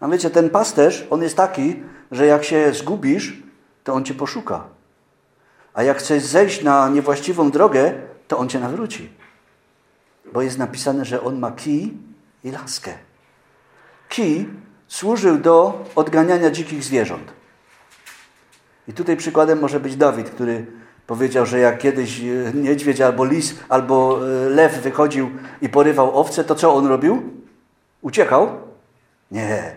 A 0.00 0.08
wiecie, 0.08 0.30
ten 0.30 0.50
pasterz, 0.50 1.06
on 1.10 1.22
jest 1.22 1.36
taki, 1.36 1.82
że 2.10 2.26
jak 2.26 2.44
się 2.44 2.72
zgubisz, 2.74 3.42
to 3.84 3.94
on 3.94 4.04
cię 4.04 4.14
poszuka. 4.14 4.64
A 5.74 5.82
jak 5.82 5.98
chcesz 5.98 6.22
zejść 6.22 6.62
na 6.62 6.88
niewłaściwą 6.88 7.50
drogę, 7.50 7.92
to 8.28 8.38
on 8.38 8.48
cię 8.48 8.60
nawróci. 8.60 9.10
Bo 10.32 10.42
jest 10.42 10.58
napisane, 10.58 11.04
że 11.04 11.22
on 11.22 11.38
ma 11.38 11.50
kij 11.50 11.92
i 12.44 12.50
laskę. 12.50 12.92
Kij 14.08 14.48
służył 14.88 15.38
do 15.38 15.84
odganiania 15.94 16.50
dzikich 16.50 16.84
zwierząt. 16.84 17.32
I 18.88 18.92
tutaj 18.92 19.16
przykładem 19.16 19.60
może 19.60 19.80
być 19.80 19.96
Dawid, 19.96 20.30
który 20.30 20.66
powiedział, 21.06 21.46
że 21.46 21.58
jak 21.58 21.78
kiedyś 21.78 22.20
e, 22.20 22.24
niedźwiedź 22.54 23.00
albo 23.00 23.24
lis 23.24 23.54
albo 23.68 24.18
e, 24.28 24.48
lew 24.48 24.82
wychodził 24.82 25.30
i 25.60 25.68
porywał 25.68 26.18
owce, 26.18 26.44
to 26.44 26.54
co 26.54 26.74
on 26.74 26.86
robił? 26.86 27.22
Uciekał? 28.02 28.48
Nie. 29.30 29.76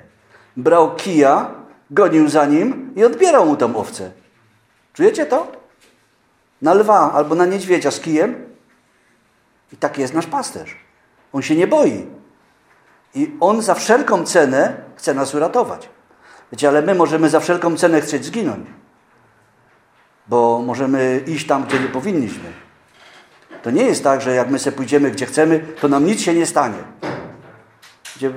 Brał 0.58 0.96
kija, 0.96 1.52
gonił 1.92 2.30
za 2.30 2.46
nim 2.46 2.94
i 2.96 3.04
odbierał 3.04 3.46
mu 3.46 3.56
tą 3.56 3.76
owcę. 3.76 4.12
Czujecie 4.94 5.26
to? 5.26 5.52
Na 6.62 6.74
lwa 6.74 7.12
albo 7.14 7.36
na 7.36 7.46
niedźwiedzia 7.46 7.92
z 7.92 8.00
kijem. 8.00 8.46
I 9.74 9.78
taki 9.78 10.02
jest 10.02 10.14
nasz 10.14 10.28
pasterz. 10.28 10.76
On 11.34 11.42
się 11.42 11.56
nie 11.56 11.68
boi. 11.68 12.06
I 13.16 13.32
on 13.40 13.62
za 13.62 13.74
wszelką 13.74 14.24
cenę 14.24 14.78
chce 14.96 15.14
nas 15.14 15.36
uratować. 15.36 15.90
Wiecie, 16.52 16.68
ale 16.68 16.82
my 16.82 16.96
możemy 16.96 17.30
za 17.30 17.40
wszelką 17.40 17.78
cenę 17.78 18.02
chcieć 18.02 18.26
zginąć. 18.26 18.68
Bo 20.28 20.62
możemy 20.66 21.24
iść 21.28 21.48
tam, 21.48 21.64
gdzie 21.64 21.80
nie 21.80 21.88
powinniśmy. 21.88 22.50
To 23.64 23.72
nie 23.72 23.84
jest 23.84 24.04
tak, 24.04 24.22
że 24.22 24.36
jak 24.36 24.50
my 24.50 24.60
sobie 24.60 24.78
pójdziemy, 24.78 25.12
gdzie 25.12 25.26
chcemy, 25.26 25.60
to 25.82 25.88
nam 25.88 26.06
nic 26.06 26.22
się 26.22 26.34
nie 26.34 26.46
stanie. 26.46 26.78
Gdzie, 28.16 28.28
e, 28.28 28.32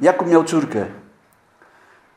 Jakub 0.00 0.28
miał 0.28 0.44
córkę. 0.44 0.86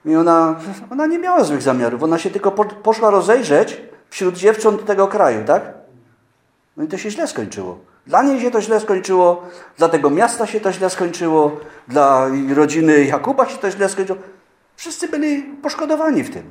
I 0.06 0.16
ona, 0.16 0.60
ona 0.92 1.08
nie 1.08 1.20
miała 1.20 1.44
złych 1.44 1.62
zamiarów. 1.62 2.04
Ona 2.04 2.18
się 2.18 2.30
tylko 2.30 2.52
po, 2.52 2.66
poszła 2.66 3.10
rozejrzeć 3.10 3.82
wśród 4.12 4.38
dziewcząt 4.38 4.86
tego 4.86 5.08
kraju, 5.08 5.46
tak? 5.46 5.74
No 6.78 6.84
i 6.84 6.88
to 6.88 6.98
się 6.98 7.12
źle 7.12 7.28
skończyło. 7.28 7.80
Dla 8.08 8.24
niej 8.24 8.42
się 8.42 8.52
to 8.52 8.62
źle 8.62 8.80
skończyło, 8.80 9.44
dla 9.78 9.90
tego 9.90 10.10
miasta 10.10 10.48
się 10.48 10.60
to 10.60 10.72
źle 10.72 10.90
skończyło, 10.90 11.60
dla 11.88 12.28
rodziny 12.56 13.06
Jakuba 13.06 13.50
się 13.50 13.58
to 13.58 13.72
źle 13.72 13.90
skończyło. 13.90 14.20
Wszyscy 14.76 15.08
byli 15.08 15.44
poszkodowani 15.44 16.24
w 16.24 16.34
tym. 16.34 16.44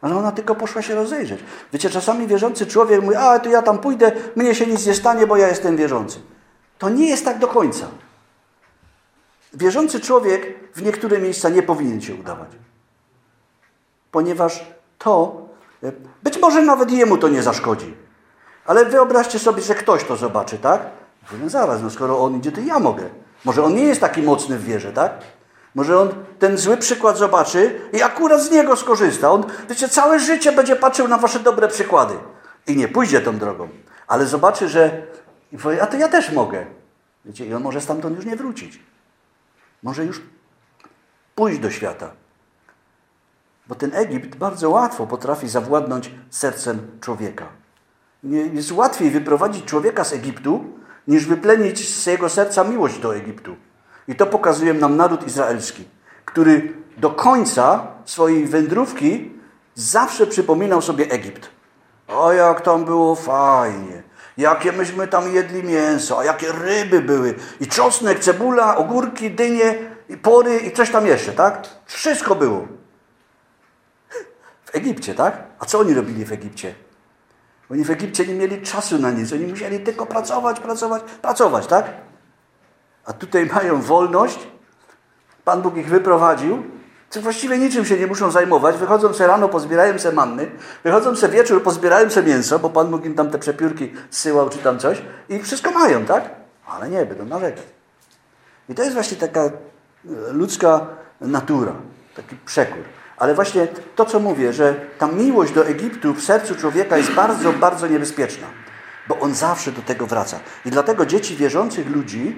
Ale 0.00 0.16
ona 0.16 0.32
tylko 0.32 0.54
poszła 0.54 0.82
się 0.82 0.94
rozejrzeć. 0.94 1.40
Wiecie, 1.72 1.90
czasami 1.90 2.26
wierzący 2.26 2.66
człowiek 2.66 3.02
mówi, 3.02 3.16
a 3.16 3.38
to 3.38 3.50
ja 3.50 3.62
tam 3.62 3.78
pójdę, 3.78 4.12
mnie 4.36 4.54
się 4.54 4.66
nic 4.66 4.86
nie 4.86 4.94
stanie, 4.94 5.26
bo 5.26 5.36
ja 5.36 5.48
jestem 5.48 5.76
wierzący. 5.76 6.18
To 6.78 6.88
nie 6.88 7.08
jest 7.08 7.24
tak 7.24 7.38
do 7.38 7.48
końca. 7.48 7.86
Wierzący 9.54 10.00
człowiek 10.00 10.54
w 10.74 10.82
niektóre 10.82 11.18
miejsca 11.18 11.48
nie 11.48 11.62
powinien 11.62 12.00
się 12.00 12.14
udawać. 12.14 12.48
Ponieważ 14.10 14.66
to, 14.98 15.47
być 16.22 16.40
może 16.40 16.62
nawet 16.62 16.90
jemu 16.90 17.18
to 17.18 17.28
nie 17.28 17.42
zaszkodzi. 17.42 17.94
Ale 18.66 18.84
wyobraźcie 18.84 19.38
sobie, 19.38 19.62
że 19.62 19.74
ktoś 19.74 20.04
to 20.04 20.16
zobaczy, 20.16 20.58
tak? 20.58 20.80
No 21.42 21.48
zaraz, 21.48 21.82
no 21.82 21.90
skoro 21.90 22.20
on 22.20 22.36
idzie, 22.36 22.52
to 22.52 22.60
ja 22.60 22.78
mogę. 22.78 23.04
Może 23.44 23.64
on 23.64 23.74
nie 23.74 23.84
jest 23.84 24.00
taki 24.00 24.22
mocny 24.22 24.58
w 24.58 24.64
wierze, 24.64 24.92
tak? 24.92 25.12
Może 25.74 26.00
on 26.00 26.08
ten 26.38 26.58
zły 26.58 26.76
przykład 26.76 27.18
zobaczy 27.18 27.80
i 27.92 28.02
akurat 28.02 28.42
z 28.42 28.50
niego 28.50 28.76
skorzysta. 28.76 29.30
On, 29.30 29.44
wiecie, 29.68 29.88
całe 29.88 30.20
życie 30.20 30.52
będzie 30.52 30.76
patrzył 30.76 31.08
na 31.08 31.18
wasze 31.18 31.40
dobre 31.40 31.68
przykłady 31.68 32.14
i 32.66 32.76
nie 32.76 32.88
pójdzie 32.88 33.20
tą 33.20 33.38
drogą. 33.38 33.68
Ale 34.06 34.26
zobaczy, 34.26 34.68
że 34.68 35.02
a 35.80 35.86
to 35.86 35.96
ja 35.96 36.08
też 36.08 36.32
mogę. 36.32 36.66
Wiecie, 37.24 37.46
i 37.46 37.54
on 37.54 37.62
może 37.62 37.80
stamtąd 37.80 38.16
już 38.16 38.24
nie 38.26 38.36
wrócić. 38.36 38.80
Może 39.82 40.04
już 40.04 40.22
pójść 41.34 41.58
do 41.58 41.70
świata. 41.70 42.10
Bo 43.68 43.74
ten 43.74 43.94
Egipt 43.94 44.36
bardzo 44.36 44.70
łatwo 44.70 45.06
potrafi 45.06 45.48
zawładnąć 45.48 46.10
sercem 46.30 46.78
człowieka. 47.00 47.46
Jest 48.52 48.72
łatwiej 48.72 49.10
wyprowadzić 49.10 49.64
człowieka 49.64 50.04
z 50.04 50.12
Egiptu, 50.12 50.64
niż 51.08 51.26
wyplenić 51.26 51.94
z 51.94 52.06
jego 52.06 52.28
serca 52.28 52.64
miłość 52.64 52.98
do 52.98 53.16
Egiptu. 53.16 53.56
I 54.08 54.14
to 54.14 54.26
pokazuje 54.26 54.74
nam 54.74 54.96
naród 54.96 55.26
izraelski, 55.26 55.84
który 56.24 56.72
do 56.96 57.10
końca 57.10 57.86
swojej 58.04 58.46
wędrówki 58.46 59.32
zawsze 59.74 60.26
przypominał 60.26 60.82
sobie 60.82 61.10
Egipt. 61.10 61.48
O, 62.08 62.32
jak 62.32 62.60
tam 62.60 62.84
było 62.84 63.14
fajnie. 63.14 64.02
Jakie 64.36 64.72
myśmy 64.72 65.08
tam 65.08 65.34
jedli 65.34 65.64
mięso, 65.64 66.18
a 66.18 66.24
jakie 66.24 66.52
ryby 66.52 67.00
były. 67.00 67.34
I 67.60 67.66
czosnek, 67.66 68.18
cebula, 68.18 68.76
ogórki, 68.76 69.30
dynie, 69.30 69.74
i 70.08 70.16
pory 70.16 70.58
i 70.58 70.72
coś 70.72 70.90
tam 70.90 71.06
jeszcze, 71.06 71.32
tak? 71.32 71.68
Wszystko 71.86 72.34
było. 72.34 72.66
W 74.68 74.74
Egipcie, 74.74 75.14
tak? 75.14 75.42
A 75.58 75.64
co 75.64 75.78
oni 75.78 75.94
robili 75.94 76.24
w 76.24 76.32
Egipcie? 76.32 76.74
Oni 77.70 77.84
w 77.84 77.90
Egipcie 77.90 78.26
nie 78.26 78.34
mieli 78.34 78.62
czasu 78.62 78.98
na 78.98 79.10
nic. 79.10 79.32
Oni 79.32 79.46
musieli 79.46 79.80
tylko 79.80 80.06
pracować, 80.06 80.60
pracować, 80.60 81.02
pracować, 81.02 81.66
tak? 81.66 81.86
A 83.04 83.12
tutaj 83.12 83.46
mają 83.54 83.82
wolność. 83.82 84.38
Pan 85.44 85.62
Bóg 85.62 85.76
ich 85.76 85.88
wyprowadził. 85.88 86.62
Co 87.10 87.20
właściwie 87.20 87.58
niczym 87.58 87.84
się 87.84 87.98
nie 87.98 88.06
muszą 88.06 88.30
zajmować. 88.30 88.76
Wychodzą 88.76 89.14
se 89.14 89.26
rano, 89.26 89.48
pozbierają 89.48 89.98
se 89.98 90.12
manny. 90.12 90.50
Wychodzą 90.84 91.16
se 91.16 91.28
wieczór, 91.28 91.62
pozbierają 91.62 92.10
se 92.10 92.22
mięso, 92.22 92.58
bo 92.58 92.70
Pan 92.70 92.90
Bóg 92.90 93.04
im 93.04 93.14
tam 93.14 93.30
te 93.30 93.38
przepiórki 93.38 93.92
zsyłał 94.10 94.48
czy 94.48 94.58
tam 94.58 94.78
coś. 94.78 95.02
I 95.28 95.42
wszystko 95.42 95.70
mają, 95.70 96.04
tak? 96.04 96.30
Ale 96.66 96.88
nie, 96.88 97.06
będą 97.06 97.24
narzekać. 97.24 97.64
I 98.68 98.74
to 98.74 98.82
jest 98.82 98.94
właśnie 98.94 99.16
taka 99.16 99.50
ludzka 100.32 100.86
natura. 101.20 101.72
Taki 102.16 102.36
przekór. 102.36 102.97
Ale 103.18 103.34
właśnie 103.34 103.66
to, 103.96 104.04
co 104.04 104.20
mówię, 104.20 104.52
że 104.52 104.74
ta 104.98 105.06
miłość 105.06 105.52
do 105.52 105.66
Egiptu 105.66 106.14
w 106.14 106.24
sercu 106.24 106.54
człowieka 106.54 106.96
jest 106.96 107.12
bardzo, 107.12 107.52
bardzo 107.52 107.86
niebezpieczna. 107.86 108.46
Bo 109.08 109.20
on 109.20 109.34
zawsze 109.34 109.72
do 109.72 109.82
tego 109.82 110.06
wraca. 110.06 110.40
I 110.64 110.70
dlatego 110.70 111.06
dzieci 111.06 111.36
wierzących 111.36 111.90
ludzi 111.90 112.36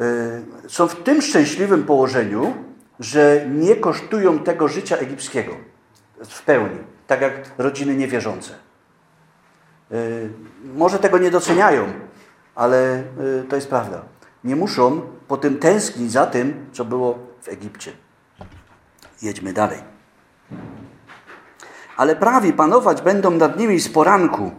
Y, 0.00 0.68
są 0.68 0.88
w 0.88 1.02
tym 1.02 1.22
szczęśliwym 1.22 1.84
położeniu, 1.84 2.54
że 3.00 3.46
nie 3.50 3.76
kosztują 3.76 4.38
tego 4.38 4.68
życia 4.68 4.96
egipskiego 4.96 5.52
w 6.24 6.42
pełni, 6.42 6.78
tak 7.06 7.20
jak 7.20 7.32
rodziny 7.58 7.96
niewierzące. 7.96 8.54
Y, 9.92 10.30
może 10.74 10.98
tego 10.98 11.18
nie 11.18 11.30
doceniają, 11.30 11.84
ale 12.54 13.02
y, 13.42 13.44
to 13.48 13.56
jest 13.56 13.68
prawda. 13.68 14.02
Nie 14.44 14.56
muszą 14.56 15.00
potem 15.28 15.58
tęsknić 15.58 16.12
za 16.12 16.26
tym, 16.26 16.66
co 16.72 16.84
było 16.84 17.18
w 17.42 17.48
Egipcie. 17.48 17.92
Jedźmy 19.22 19.52
dalej. 19.52 19.78
Ale 21.96 22.16
prawi 22.16 22.52
panować 22.52 23.02
będą 23.02 23.30
nad 23.30 23.58
nimi 23.58 23.80
z 23.80 23.88
poranku. 23.88 24.50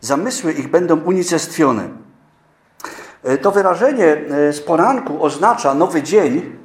Zamysły 0.00 0.52
ich 0.52 0.68
będą 0.68 1.00
unicestwione. 1.00 1.88
E, 3.22 3.38
to 3.38 3.50
wyrażenie 3.50 4.06
e, 4.06 4.52
z 4.52 4.60
poranku 4.60 5.24
oznacza 5.24 5.74
nowy 5.74 6.02
dzień 6.02 6.56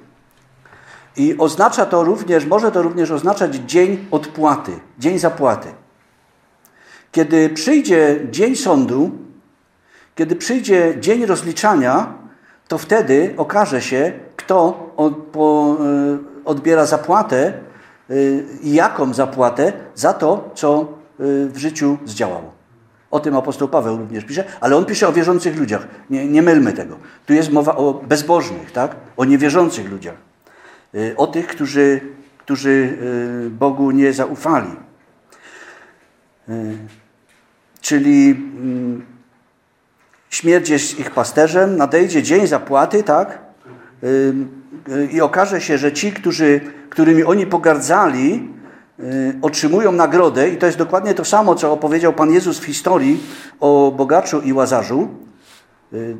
i 1.17 1.38
oznacza 1.38 1.86
to 1.86 2.03
również, 2.03 2.45
może 2.45 2.71
to 2.71 2.82
również 2.82 3.11
oznaczać 3.11 3.55
dzień 3.55 4.07
odpłaty, 4.11 4.80
dzień 4.99 5.19
zapłaty. 5.19 5.67
Kiedy 7.11 7.49
przyjdzie 7.49 8.19
dzień 8.32 8.55
sądu, 8.55 9.11
kiedy 10.15 10.36
przyjdzie 10.36 10.95
dzień 10.99 11.26
rozliczania, 11.26 12.13
to 12.67 12.78
wtedy 12.78 13.34
okaże 13.38 13.82
się, 13.82 14.13
kto 14.36 14.89
e, 14.99 16.34
odbiera 16.45 16.85
zapłatę 16.85 17.53
i 18.61 18.73
jaką 18.73 19.13
zapłatę 19.13 19.73
za 19.95 20.13
to, 20.13 20.49
co 20.55 20.87
w 21.19 21.57
życiu 21.57 21.97
zdziałało. 22.05 22.55
O 23.11 23.19
tym 23.19 23.35
apostoł 23.35 23.67
Paweł 23.67 23.97
również 23.97 24.25
pisze, 24.25 24.43
ale 24.61 24.75
on 24.75 24.85
pisze 24.85 25.07
o 25.07 25.13
wierzących 25.13 25.57
ludziach. 25.57 25.87
Nie, 26.09 26.27
nie 26.27 26.41
mylmy 26.41 26.73
tego. 26.73 26.99
Tu 27.25 27.33
jest 27.33 27.51
mowa 27.51 27.75
o 27.75 27.93
bezbożnych, 27.93 28.71
tak? 28.71 28.95
o 29.17 29.25
niewierzących 29.25 29.91
ludziach. 29.91 30.15
Y, 30.95 31.13
o 31.17 31.27
tych, 31.27 31.47
którzy, 31.47 32.01
którzy 32.37 32.97
y, 33.47 33.49
Bogu 33.49 33.91
nie 33.91 34.13
zaufali. 34.13 34.71
Y, 36.49 36.77
czyli 37.81 38.29
mm, 38.31 39.05
śmierć 40.29 40.69
jest 40.69 40.99
ich 40.99 41.11
pasterzem, 41.11 41.77
nadejdzie 41.77 42.23
dzień 42.23 42.47
zapłaty, 42.47 43.03
tak? 43.03 43.39
I 45.11 45.21
okaże 45.21 45.61
się, 45.61 45.77
że 45.77 45.93
ci, 45.93 46.13
którzy, 46.13 46.61
którymi 46.89 47.23
oni 47.23 47.47
pogardzali, 47.47 48.49
y, 48.99 49.36
otrzymują 49.41 49.91
nagrodę 49.91 50.49
i 50.49 50.57
to 50.57 50.65
jest 50.65 50.77
dokładnie 50.77 51.13
to 51.13 51.25
samo, 51.25 51.55
co 51.55 51.71
opowiedział 51.71 52.13
Pan 52.13 52.31
Jezus 52.31 52.59
w 52.59 52.65
historii 52.65 53.23
o 53.59 53.93
bogaczu 53.97 54.41
i 54.41 54.53
łazarzu. 54.53 55.07
Y, 55.93 56.17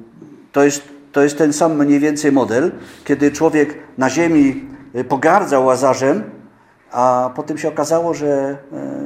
to 0.52 0.64
jest, 0.64 0.84
to 1.12 1.24
jest 1.24 1.38
ten 1.38 1.54
sam 1.54 1.78
mniej 1.78 2.00
więcej 2.00 2.32
model, 2.32 2.72
kiedy 3.04 3.32
człowiek 3.32 3.78
na 3.98 4.10
ziemi 4.10 4.70
y, 4.96 5.04
pogardzał 5.04 5.66
łazarzem, 5.66 6.24
a 6.92 7.32
potem 7.36 7.58
się 7.58 7.68
okazało, 7.68 8.14
że, 8.14 8.58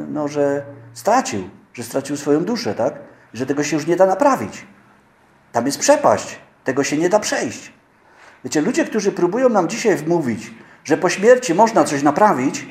no, 0.10 0.28
że 0.28 0.62
stracił, 0.93 1.49
że 1.74 1.84
stracił 1.84 2.18
swoją 2.18 2.45
duszę, 2.45 2.74
tak? 2.74 2.93
Że 3.34 3.45
tego 3.45 3.64
się 3.64 3.76
już 3.76 3.88
nie 3.88 3.95
da 3.95 4.05
naprawić. 4.05 4.68
Tam 5.51 5.66
jest 5.66 5.80
przepaść, 5.80 6.39
tego 6.64 6.84
się 6.84 6.97
nie 6.97 7.10
da 7.10 7.20
przejść. 7.20 7.79
Wiecie, 8.44 8.62
ludzie, 8.62 8.86
którzy 8.86 9.12
próbują 9.12 9.50
nam 9.50 9.70
dzisiaj 9.70 9.96
wmówić, 9.96 10.52
że 10.84 10.98
po 10.98 11.10
śmierci 11.10 11.54
można 11.54 11.84
coś 11.84 12.04
naprawić, 12.04 12.68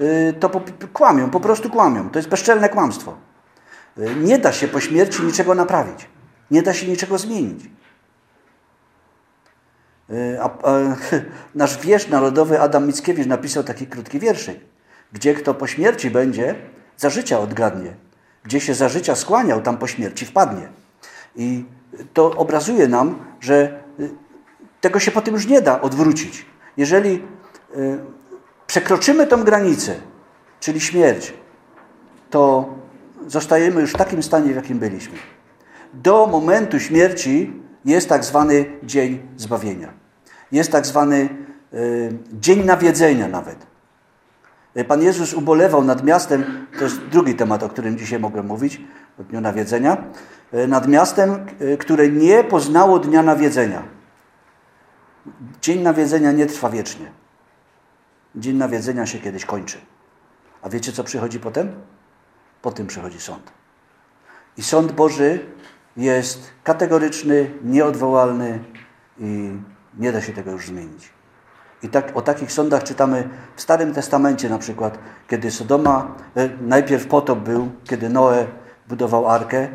y, 0.00 0.34
to 0.40 0.50
kłamią, 0.92 1.30
po 1.30 1.40
prostu 1.40 1.70
kłamią. 1.70 2.10
To 2.10 2.18
jest 2.18 2.28
bezczelne 2.28 2.68
kłamstwo. 2.68 3.16
Y, 3.98 4.14
nie 4.16 4.38
da 4.38 4.52
się 4.52 4.68
po 4.68 4.80
śmierci 4.80 5.22
niczego 5.22 5.54
naprawić. 5.54 6.08
Nie 6.50 6.62
da 6.62 6.74
się 6.74 6.86
niczego 6.86 7.18
zmienić. 7.18 7.64
Y, 10.10 10.38
a, 10.40 10.44
a, 10.44 10.72
nasz 11.54 11.78
wiersz 11.78 12.08
narodowy 12.08 12.60
Adam 12.60 12.86
Mickiewicz 12.86 13.26
napisał 13.26 13.64
taki 13.64 13.86
krótki 13.86 14.18
wierszyk. 14.18 14.60
Gdzie 15.12 15.34
kto 15.34 15.54
po 15.54 15.66
śmierci 15.66 16.10
będzie, 16.10 16.54
za 16.96 17.10
życia 17.10 17.40
odgadnie. 17.40 17.94
Gdzie 18.44 18.60
się 18.60 18.74
za 18.74 18.88
życia 18.88 19.14
skłaniał, 19.14 19.62
tam 19.62 19.78
po 19.78 19.86
śmierci 19.86 20.26
wpadnie. 20.26 20.68
I 21.36 21.64
to 22.12 22.36
obrazuje 22.36 22.88
nam, 22.88 23.24
że 23.40 23.81
tego 24.82 25.00
się 25.00 25.10
potem 25.10 25.34
już 25.34 25.46
nie 25.46 25.62
da 25.62 25.80
odwrócić. 25.80 26.46
Jeżeli 26.76 27.22
y, 27.76 27.98
przekroczymy 28.66 29.26
tą 29.26 29.44
granicę, 29.44 29.94
czyli 30.60 30.80
śmierć, 30.80 31.34
to 32.30 32.68
zostajemy 33.26 33.80
już 33.80 33.90
w 33.90 33.96
takim 33.96 34.22
stanie, 34.22 34.52
w 34.52 34.56
jakim 34.56 34.78
byliśmy. 34.78 35.18
Do 35.94 36.26
momentu 36.26 36.80
śmierci 36.80 37.52
jest 37.84 38.08
tak 38.08 38.24
zwany 38.24 38.64
dzień 38.82 39.22
zbawienia. 39.36 39.92
Jest 40.52 40.72
tak 40.72 40.86
zwany 40.86 41.28
y, 41.74 42.12
dzień 42.32 42.64
nawiedzenia 42.64 43.28
nawet. 43.28 43.66
Pan 44.88 45.02
Jezus 45.02 45.34
ubolewał 45.34 45.84
nad 45.84 46.04
miastem, 46.04 46.66
to 46.78 46.84
jest 46.84 47.00
drugi 47.00 47.34
temat, 47.34 47.62
o 47.62 47.68
którym 47.68 47.98
dzisiaj 47.98 48.20
mogę 48.20 48.42
mówić, 48.42 48.80
o 49.20 49.24
dniu 49.24 49.40
nawiedzenia, 49.40 50.04
y, 50.54 50.68
nad 50.68 50.88
miastem, 50.88 51.46
które 51.78 52.08
nie 52.08 52.44
poznało 52.44 52.98
dnia 52.98 53.22
nawiedzenia. 53.22 54.01
Dzień 55.60 55.82
nawiedzenia 55.82 56.32
nie 56.32 56.46
trwa 56.46 56.70
wiecznie. 56.70 57.12
Dzień 58.36 58.56
nawiedzenia 58.56 59.06
się 59.06 59.18
kiedyś 59.18 59.44
kończy. 59.44 59.78
A 60.62 60.68
wiecie, 60.68 60.92
co 60.92 61.04
przychodzi 61.04 61.40
potem? 61.40 61.72
Potem 62.62 62.86
przychodzi 62.86 63.20
sąd. 63.20 63.52
I 64.56 64.62
sąd 64.62 64.92
Boży 64.92 65.46
jest 65.96 66.50
kategoryczny, 66.64 67.50
nieodwołalny 67.64 68.64
i 69.18 69.52
nie 69.98 70.12
da 70.12 70.20
się 70.20 70.32
tego 70.32 70.50
już 70.50 70.66
zmienić. 70.66 71.10
I 71.82 71.88
tak, 71.88 72.16
o 72.16 72.22
takich 72.22 72.52
sądach 72.52 72.82
czytamy 72.82 73.28
w 73.56 73.62
Starym 73.62 73.94
Testamencie 73.94 74.48
na 74.48 74.58
przykład, 74.58 74.98
kiedy 75.28 75.50
Sodoma, 75.50 76.14
e, 76.36 76.48
najpierw 76.60 77.06
potop 77.06 77.38
był, 77.38 77.70
kiedy 77.84 78.08
Noe 78.08 78.46
budował 78.88 79.28
arkę, 79.28 79.68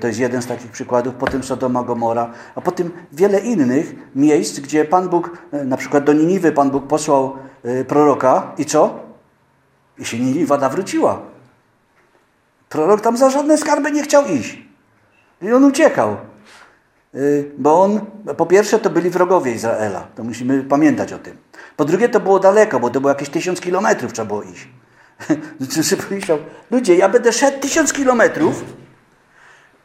to 0.00 0.06
jest 0.06 0.20
jeden 0.20 0.42
z 0.42 0.46
takich 0.46 0.70
przykładów. 0.70 1.14
Potem 1.14 1.42
Sodoma, 1.42 1.82
Gomora, 1.82 2.32
a 2.54 2.60
potem 2.60 2.90
wiele 3.12 3.40
innych 3.40 3.94
miejsc, 4.14 4.60
gdzie 4.60 4.84
Pan 4.84 5.08
Bóg, 5.08 5.38
e, 5.52 5.64
na 5.64 5.76
przykład 5.76 6.04
do 6.04 6.12
Niniwy 6.12 6.52
Pan 6.52 6.70
Bóg 6.70 6.86
posłał 6.86 7.36
e, 7.62 7.84
proroka 7.84 8.52
i 8.58 8.64
co? 8.64 9.00
I 9.98 10.04
się 10.04 10.18
Niniwa 10.18 10.58
nawróciła. 10.58 11.20
Prorok 12.68 13.00
tam 13.00 13.16
za 13.16 13.30
żadne 13.30 13.58
skarby 13.58 13.92
nie 13.92 14.02
chciał 14.02 14.26
iść. 14.26 14.62
I 15.42 15.52
on 15.52 15.64
uciekał. 15.64 16.16
Bo 17.58 17.82
on, 17.82 18.00
po 18.36 18.46
pierwsze, 18.46 18.78
to 18.78 18.90
byli 18.90 19.10
wrogowie 19.10 19.52
Izraela. 19.52 20.06
To 20.14 20.24
musimy 20.24 20.62
pamiętać 20.62 21.12
o 21.12 21.18
tym. 21.18 21.36
Po 21.76 21.84
drugie, 21.84 22.08
to 22.08 22.20
było 22.20 22.38
daleko, 22.38 22.80
bo 22.80 22.90
to 22.90 23.00
było 23.00 23.08
jakieś 23.08 23.28
tysiąc 23.28 23.60
kilometrów 23.60 24.12
trzeba 24.12 24.26
było 24.26 24.42
iść. 24.42 24.68
Pomyślał, 26.08 26.38
ludzie, 26.70 26.96
ja 26.96 27.08
będę 27.08 27.32
szedł 27.32 27.60
tysiąc 27.60 27.92
kilometrów, 27.92 28.64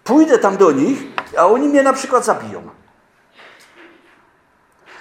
Pójdę 0.08 0.38
tam 0.38 0.58
do 0.58 0.72
nich, 0.72 1.04
a 1.38 1.48
oni 1.48 1.68
mnie 1.68 1.84
na 1.84 1.94
przykład 1.94 2.26
zabiją. 2.26 2.70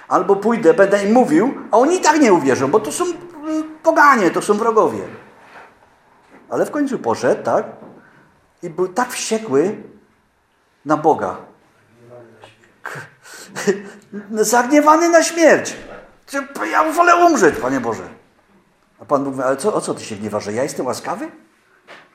Albo 0.07 0.35
pójdę, 0.35 0.73
będę 0.73 1.03
im 1.03 1.13
mówił, 1.13 1.53
a 1.71 1.77
oni 1.77 1.95
i 1.95 2.01
tak 2.01 2.19
nie 2.19 2.33
uwierzą, 2.33 2.71
bo 2.71 2.79
to 2.79 2.91
są 2.91 3.05
y, 3.05 3.13
poganie, 3.83 4.31
to 4.31 4.41
są 4.41 4.53
wrogowie. 4.53 5.03
Ale 6.49 6.65
w 6.65 6.71
końcu 6.71 6.99
poszedł, 6.99 7.43
tak? 7.43 7.65
I 8.63 8.69
był 8.69 8.87
tak 8.87 9.09
wściekły 9.09 9.83
na 10.85 10.97
Boga. 10.97 11.37
Zagniewany 14.31 15.09
na 15.09 15.23
śmierć. 15.23 15.75
Ja 16.71 16.91
wolę 16.91 17.15
umrzeć, 17.15 17.55
Panie 17.55 17.79
Boże. 17.79 18.09
A 18.99 19.05
Pan 19.05 19.23
mówi, 19.23 19.41
ale 19.41 19.57
co, 19.57 19.73
o 19.73 19.81
co 19.81 19.93
ty 19.93 20.03
się 20.03 20.15
gniewasz, 20.15 20.43
że 20.43 20.53
ja 20.53 20.63
jestem 20.63 20.85
łaskawy? 20.85 21.31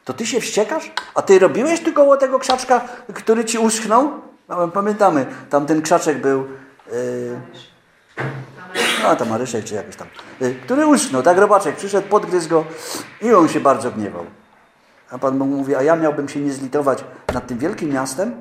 To 0.05 0.13
ty 0.13 0.27
się 0.27 0.41
wściekasz? 0.41 0.93
A 1.15 1.23
ty 1.23 1.39
robiłeś 1.39 1.81
tu 1.81 1.93
koło 1.93 2.17
tego 2.17 2.39
krzaczka, 2.39 2.81
który 3.15 3.45
ci 3.45 3.59
uschnął? 3.59 4.11
No, 4.49 4.69
pamiętamy, 4.69 5.27
tam 5.51 5.67
ten 5.67 5.83
krzaczek 5.83 6.21
był... 6.21 6.47
Yy, 6.93 7.41
a 9.05 9.17
tam 9.17 9.29
czy 9.65 9.75
jakiś 9.75 9.97
tam. 9.97 10.09
Yy, 10.41 10.55
który 10.55 10.87
uschnął, 10.87 11.23
tak 11.23 11.39
robaczek 11.39 11.77
przyszedł, 11.77 12.09
podgryzł 12.09 12.49
go 12.49 12.65
i 13.23 13.33
on 13.33 13.49
się 13.49 13.61
bardzo 13.61 13.91
gniewał. 13.91 14.27
A 15.11 15.19
Pan 15.19 15.39
Bóg 15.39 15.49
mówi, 15.49 15.75
a 15.75 15.83
ja 15.83 15.97
miałbym 15.97 16.29
się 16.29 16.41
nie 16.41 16.53
zlitować 16.53 17.05
nad 17.35 17.47
tym 17.47 17.59
wielkim 17.59 17.91
miastem? 17.91 18.41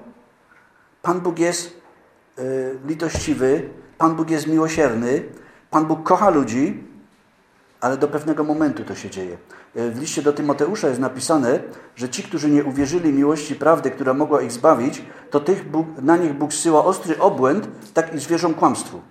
Pan 1.01 1.20
Bóg 1.20 1.39
jest 1.39 1.82
yy, 2.38 2.80
litościwy, 2.88 3.70
Pan 3.97 4.16
Bóg 4.16 4.30
jest 4.30 4.47
miłosierny, 4.47 5.24
Pan 5.70 5.86
Bóg 5.86 6.03
kocha 6.03 6.30
ludzi, 6.30 6.84
ale 7.82 7.97
do 7.97 8.07
pewnego 8.07 8.43
momentu 8.43 8.84
to 8.84 8.95
się 8.95 9.09
dzieje. 9.09 9.38
E, 9.76 9.89
w 9.91 9.99
liście 9.99 10.22
do 10.22 10.34
Tymoteusza 10.34 10.88
jest 10.88 10.99
napisane, 10.99 11.59
że 11.95 12.09
ci, 12.09 12.24
którzy 12.24 12.49
nie 12.49 12.63
uwierzyli 12.63 13.13
miłości 13.13 13.55
prawdy, 13.55 13.91
która 13.91 14.13
mogła 14.13 14.41
ich 14.41 14.51
zbawić, 14.51 15.01
to 15.30 15.39
tych 15.39 15.69
Bóg, 15.69 15.88
na 16.01 16.17
nich 16.17 16.34
Bóg 16.34 16.53
zsyła 16.53 16.86
ostry 16.86 17.19
obłęd, 17.19 17.67
tak 17.93 18.13
i 18.15 18.19
zwierzą 18.19 18.53
kłamstwu. 18.53 19.01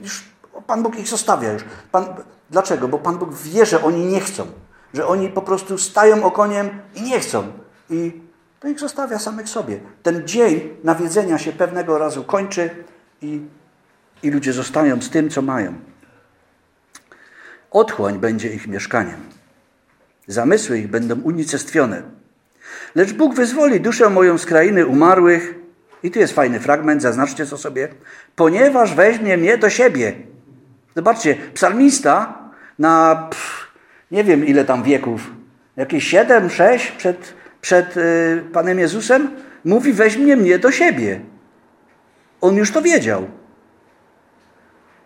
Już 0.00 0.24
Pan 0.66 0.82
Bóg 0.82 0.98
ich 0.98 1.08
zostawia 1.08 1.52
już. 1.52 1.64
Pan, 1.92 2.06
dlaczego? 2.50 2.88
Bo 2.88 2.98
Pan 2.98 3.18
Bóg 3.18 3.34
wie, 3.34 3.66
że 3.66 3.84
oni 3.84 4.06
nie 4.06 4.20
chcą. 4.20 4.46
Że 4.94 5.06
oni 5.06 5.28
po 5.28 5.42
prostu 5.42 5.78
stają 5.78 6.24
okoniem 6.24 6.70
i 6.94 7.02
nie 7.02 7.20
chcą. 7.20 7.52
I 7.90 8.20
to 8.60 8.68
ich 8.68 8.80
zostawia 8.80 9.18
samych 9.18 9.48
sobie. 9.48 9.80
Ten 10.02 10.28
dzień 10.28 10.76
nawiedzenia 10.84 11.38
się 11.38 11.52
pewnego 11.52 11.98
razu 11.98 12.24
kończy 12.24 12.70
i, 13.22 13.40
i 14.22 14.30
ludzie 14.30 14.52
zostają 14.52 15.02
z 15.02 15.10
tym, 15.10 15.30
co 15.30 15.42
mają. 15.42 15.74
Otchłań 17.70 18.18
będzie 18.18 18.48
ich 18.52 18.66
mieszkaniem. 18.66 19.20
Zamysły 20.26 20.78
ich 20.78 20.88
będą 20.88 21.20
unicestwione. 21.20 22.02
Lecz 22.94 23.12
Bóg 23.12 23.34
wyzwoli 23.34 23.80
duszę 23.80 24.10
moją 24.10 24.38
z 24.38 24.46
krainy 24.46 24.86
umarłych. 24.86 25.54
I 26.02 26.10
tu 26.10 26.18
jest 26.18 26.34
fajny 26.34 26.60
fragment, 26.60 27.02
zaznaczcie 27.02 27.46
to 27.46 27.58
sobie. 27.58 27.88
Ponieważ 28.36 28.94
weźmie 28.94 29.36
mnie 29.36 29.58
do 29.58 29.70
siebie. 29.70 30.12
Zobaczcie, 30.96 31.36
psalmista 31.54 32.38
na 32.78 33.26
pff, 33.30 33.66
nie 34.10 34.24
wiem 34.24 34.46
ile 34.46 34.64
tam 34.64 34.82
wieków, 34.82 35.30
jakieś 35.76 36.04
siedem, 36.08 36.50
sześć 36.50 36.90
przed, 36.90 37.34
przed 37.60 37.96
yy, 37.96 38.02
Panem 38.52 38.78
Jezusem, 38.78 39.30
mówi 39.64 39.92
weźmie 39.92 40.36
mnie 40.36 40.58
do 40.58 40.70
siebie. 40.70 41.20
On 42.40 42.56
już 42.56 42.70
to 42.70 42.82
wiedział. 42.82 43.26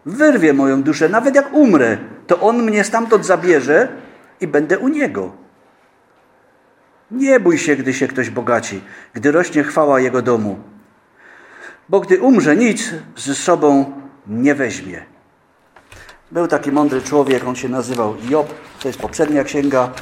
Wyrwie 0.07 0.53
moją 0.53 0.83
duszę, 0.83 1.09
nawet 1.09 1.35
jak 1.35 1.53
umrę, 1.53 1.99
to 2.27 2.41
On 2.41 2.63
mnie 2.63 2.85
stamtąd 2.85 3.27
zabierze 3.27 3.89
i 4.41 4.47
będę 4.47 4.79
u 4.79 4.89
Niego. 4.89 5.33
Nie 7.11 7.41
bój 7.41 7.59
się, 7.59 7.77
gdy 7.77 7.95
się 7.95 8.09
ktoś 8.09 8.31
bogaci, 8.31 8.81
gdy 9.15 9.33
rośnie 9.33 9.65
chwała 9.65 10.01
Jego 10.01 10.23
domu, 10.23 10.59
bo 11.89 12.01
gdy 12.01 12.21
umrze, 12.21 12.57
nic 12.57 12.91
ze 13.17 13.35
sobą 13.35 13.93
nie 14.27 14.55
weźmie. 14.55 15.05
Był 16.31 16.49
taki 16.49 16.73
mądry 16.73 17.03
człowiek, 17.03 17.45
on 17.47 17.57
się 17.57 17.69
nazywał 17.69 18.17
Job, 18.31 18.55
to 18.81 18.89
jest 18.89 19.01
poprzednia 19.01 19.45
księga 19.45 19.93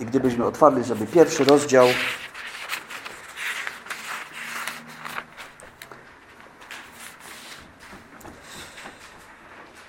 i 0.00 0.04
gdybyśmy 0.04 0.44
otwarli 0.44 0.84
sobie 0.84 1.06
pierwszy 1.06 1.44
rozdział, 1.44 1.86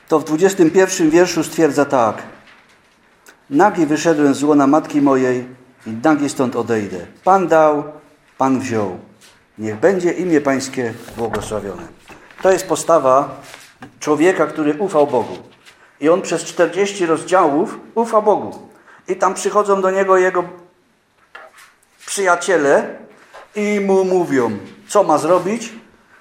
to 0.08 0.20
w 0.20 0.24
21 0.24 1.10
wierszu 1.10 1.44
stwierdza 1.44 1.86
tak. 1.86 2.37
Nagi 3.50 3.86
wyszedłem 3.86 4.34
z 4.34 4.44
łona 4.44 4.68
matki 4.68 5.02
mojej 5.02 5.46
i 5.86 5.90
nagi 6.04 6.30
stąd 6.30 6.56
odejdę. 6.56 6.98
Pan 7.24 7.48
dał, 7.48 7.84
Pan 8.38 8.60
wziął. 8.60 8.98
Niech 9.58 9.80
będzie 9.80 10.12
imię 10.12 10.42
Pańskie 10.42 10.94
błogosławione. 11.18 11.88
To 12.42 12.52
jest 12.52 12.68
postawa 12.68 13.42
człowieka, 14.00 14.48
który 14.48 14.74
ufał 14.74 15.08
Bogu. 15.08 15.38
I 16.02 16.10
on 16.10 16.22
przez 16.22 16.44
40 16.44 17.06
rozdziałów 17.06 17.80
ufa 17.96 18.22
Bogu. 18.22 18.60
I 19.08 19.16
tam 19.16 19.34
przychodzą 19.34 19.82
do 19.82 19.92
niego 19.92 20.18
jego 20.18 20.44
przyjaciele 22.06 22.96
i 23.56 23.80
mu 23.80 24.06
mówią, 24.06 24.52
co 24.88 25.04
ma 25.04 25.18
zrobić. 25.18 25.74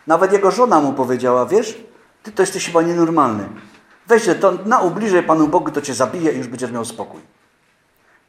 Nawet 0.06 0.32
jego 0.32 0.50
żona 0.50 0.80
mu 0.80 0.92
powiedziała, 0.92 1.46
wiesz, 1.46 1.78
ty 2.22 2.32
to 2.32 2.42
jesteś 2.42 2.66
chyba 2.66 2.82
nienormalny. 2.82 3.48
Weź 4.08 4.28
to 4.40 4.52
na 4.64 4.80
ubliżej 4.80 5.22
Panu 5.22 5.48
Bogu, 5.48 5.70
to 5.70 5.82
cię 5.82 5.94
zabije 5.94 6.32
i 6.32 6.38
już 6.38 6.46
będziesz 6.46 6.72
miał 6.72 6.84
spokój. 6.84 7.20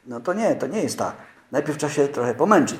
No 0.05 0.19
to 0.19 0.33
nie, 0.33 0.55
to 0.55 0.67
nie 0.67 0.83
jest 0.83 0.97
tak. 0.97 1.15
Najpierw 1.51 1.77
trzeba 1.77 1.93
się 1.93 2.07
trochę 2.07 2.33
pomęczyć, 2.33 2.79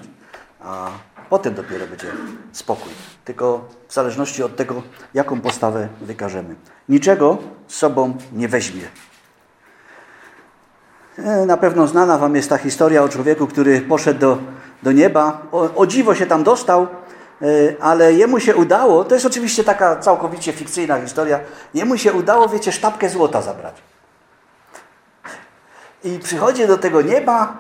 a 0.60 0.90
potem 1.30 1.54
dopiero 1.54 1.88
będzie 1.88 2.08
spokój. 2.52 2.92
Tylko 3.26 3.68
w 3.88 3.94
zależności 3.94 4.44
od 4.44 4.56
tego, 4.56 4.84
jaką 5.14 5.42
postawę 5.42 5.88
wykażemy. 6.02 6.56
Niczego 6.90 7.38
z 7.68 7.76
sobą 7.76 8.18
nie 8.34 8.48
weźmie. 8.48 8.84
E, 11.18 11.46
na 11.46 11.58
pewno 11.58 11.88
znana 11.88 12.18
Wam 12.18 12.36
jest 12.36 12.50
ta 12.50 12.58
historia 12.58 13.04
o 13.04 13.10
człowieku, 13.10 13.48
który 13.48 13.82
poszedł 13.82 14.20
do, 14.20 14.38
do 14.84 14.92
nieba. 14.92 15.42
O, 15.52 15.76
o 15.76 15.88
dziwo 15.88 16.16
się 16.16 16.26
tam 16.26 16.44
dostał, 16.44 16.88
ale 17.80 18.14
jemu 18.14 18.40
się 18.40 18.56
udało, 18.56 19.04
to 19.04 19.16
jest 19.16 19.26
oczywiście 19.26 19.64
taka 19.64 19.96
całkowicie 19.96 20.54
fikcyjna 20.54 21.02
historia, 21.02 21.40
jemu 21.74 21.98
się 21.98 22.14
udało, 22.14 22.50
wiecie, 22.50 22.72
sztabkę 22.72 23.10
złota 23.10 23.42
zabrać. 23.42 23.76
I 26.04 26.20
przychodzi 26.20 26.68
do 26.68 26.78
tego 26.78 27.02
nieba 27.02 27.58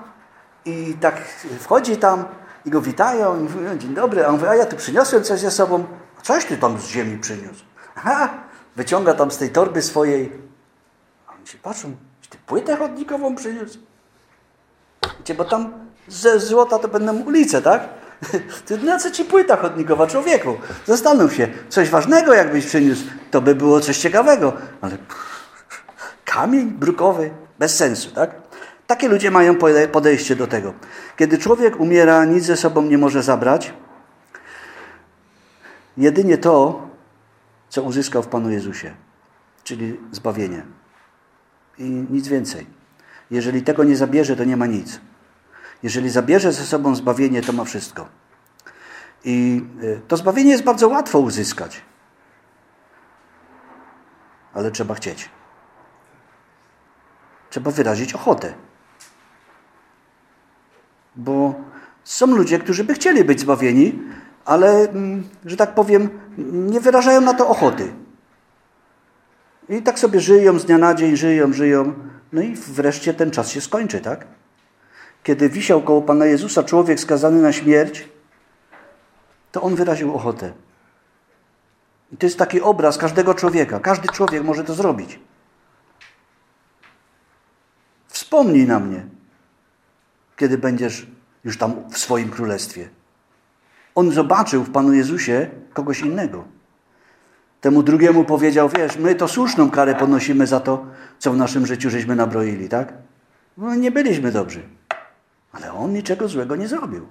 i 0.65 0.97
tak 1.01 1.21
wchodzi 1.59 1.97
tam 1.97 2.25
i 2.65 2.69
go 2.69 2.82
witają 2.82 3.39
i 3.39 3.43
mówią, 3.43 3.78
dzień 3.78 3.93
dobry, 3.93 4.25
a 4.25 4.28
on 4.28 4.36
mówi, 4.36 4.47
a 4.47 4.55
ja 4.55 4.65
tu 4.65 4.75
przyniosłem 4.75 5.23
coś 5.23 5.39
ze 5.39 5.51
sobą. 5.51 5.86
Coś 6.23 6.45
ty 6.45 6.57
tam 6.57 6.80
z 6.80 6.88
ziemi 6.88 7.17
przyniósł? 7.17 7.63
Aha, 7.95 8.30
wyciąga 8.75 9.13
tam 9.13 9.32
z 9.32 9.38
tej 9.38 9.49
torby 9.49 9.82
swojej. 9.82 10.32
A 11.28 11.34
oni 11.34 11.47
się 11.47 11.57
patrzą, 11.57 11.95
ty 12.30 12.38
płytę 12.45 12.78
chodnikową 12.78 13.36
przyniósł? 13.36 13.80
Wiecie, 15.19 15.36
bo 15.36 15.45
tam 15.45 15.73
ze 16.07 16.39
złota 16.39 16.80
to 16.80 16.88
będą 16.88 17.21
ulice, 17.21 17.61
tak? 17.61 17.89
Ty, 18.65 18.78
na 18.78 18.99
co 18.99 19.11
ci 19.11 19.26
płyta 19.26 19.57
chodnikowa, 19.57 20.07
człowieku? 20.07 20.57
Zastanów 20.86 21.34
się, 21.34 21.47
coś 21.70 21.89
ważnego 21.89 22.34
jakbyś 22.34 22.65
przyniósł, 22.65 23.03
to 23.32 23.41
by 23.41 23.55
było 23.55 23.80
coś 23.80 23.97
ciekawego. 23.97 24.53
Ale 24.82 24.97
kamień 26.26 26.72
brukowy, 26.72 27.32
bez 27.59 27.76
sensu, 27.76 28.11
tak? 28.11 28.32
Takie 28.88 29.07
ludzie 29.07 29.32
mają 29.32 29.55
podejście 29.91 30.36
do 30.36 30.47
tego. 30.47 30.74
Kiedy 31.18 31.38
człowiek 31.38 31.80
umiera, 31.80 32.26
nic 32.26 32.43
ze 32.43 32.57
sobą 32.57 32.82
nie 32.82 32.97
może 32.97 33.24
zabrać. 33.24 33.74
Jedynie 35.97 36.38
to, 36.38 36.88
co 37.70 37.84
uzyskał 37.84 38.24
w 38.24 38.28
Panu 38.28 38.49
Jezusie, 38.49 38.95
czyli 39.63 39.99
zbawienie. 40.11 40.65
I 41.78 41.84
nic 41.84 42.28
więcej. 42.28 42.68
Jeżeli 43.32 43.61
tego 43.61 43.84
nie 43.84 43.95
zabierze, 43.95 44.36
to 44.36 44.43
nie 44.43 44.57
ma 44.57 44.65
nic. 44.65 44.99
Jeżeli 45.84 46.09
zabierze 46.09 46.51
ze 46.53 46.65
sobą 46.65 46.95
zbawienie, 46.95 47.41
to 47.41 47.53
ma 47.53 47.63
wszystko. 47.63 48.07
I 49.23 49.61
y, 49.84 50.01
to 50.07 50.17
zbawienie 50.17 50.51
jest 50.51 50.63
bardzo 50.63 50.88
łatwo 50.88 51.19
uzyskać. 51.19 51.82
Ale 54.53 54.71
trzeba 54.71 54.95
chcieć. 54.95 55.30
Trzeba 57.49 57.71
wyrazić 57.71 58.13
ochotę. 58.13 58.53
Bo 61.15 61.55
są 62.03 62.28
ludzie, 62.28 62.59
którzy 62.59 62.84
by 62.84 62.93
chcieli 62.93 63.23
być 63.23 63.39
zbawieni, 63.39 63.99
ale, 64.45 64.89
mm, 64.89 65.30
że 65.45 65.57
tak 65.57 65.75
powiem, 65.75 66.09
nie 66.47 66.80
wyrażają 66.80 67.21
na 67.21 67.34
to 67.34 67.49
ochoty. 67.49 67.93
I 69.69 69.82
tak 69.82 69.99
sobie 69.99 70.19
żyją 70.19 70.59
z 70.59 70.65
dnia 70.65 70.78
na 70.78 70.93
dzień, 70.93 71.17
żyją, 71.17 71.53
żyją. 71.53 71.93
No 72.34 72.41
i 72.41 72.55
wreszcie 72.55 73.13
ten 73.13 73.32
czas 73.32 73.49
się 73.49 73.61
skończy, 73.61 73.99
tak? 73.99 74.37
Kiedy 75.28 75.49
wisiał 75.49 75.82
koło 75.82 76.01
Pana 76.01 76.25
Jezusa 76.25 76.63
człowiek 76.63 76.99
skazany 76.99 77.41
na 77.41 77.53
śmierć, 77.53 78.09
to 79.51 79.61
on 79.61 79.75
wyraził 79.75 80.15
ochotę. 80.15 80.53
I 82.11 82.17
to 82.17 82.25
jest 82.25 82.38
taki 82.38 82.61
obraz 82.61 82.97
każdego 82.97 83.34
człowieka. 83.34 83.80
Każdy 83.80 84.07
człowiek 84.07 84.43
może 84.43 84.63
to 84.63 84.73
zrobić. 84.73 85.19
Wspomnij 88.07 88.67
na 88.67 88.80
mnie, 88.80 89.05
kiedy 90.38 90.57
będziesz 90.57 91.07
już 91.43 91.57
tam 91.57 91.89
w 91.89 91.97
swoim 91.97 92.30
królestwie. 92.30 92.89
On 93.95 94.11
zobaczył 94.11 94.63
w 94.63 94.71
Panu 94.71 94.93
Jezusie 94.93 95.49
kogoś 95.73 95.99
innego. 96.01 96.43
Temu 97.61 97.84
drugiemu 97.84 98.23
powiedział, 98.23 98.69
wiesz, 98.69 98.97
my 98.97 99.15
to 99.15 99.28
słuszną 99.28 99.71
karę 99.71 99.95
ponosimy 99.95 100.47
za 100.47 100.59
to, 100.59 100.86
co 101.19 101.32
w 101.32 101.38
naszym 101.38 101.65
życiu 101.65 101.89
żeśmy 101.89 102.15
nabroili, 102.15 102.69
tak? 102.69 102.93
No, 103.57 103.75
nie 103.75 103.91
byliśmy 103.91 104.32
dobrzy. 104.32 104.76
Ale 105.52 105.74
on 105.74 105.93
niczego 105.93 106.28
złego 106.28 106.56
nie 106.56 106.68
zrobił. 106.68 107.08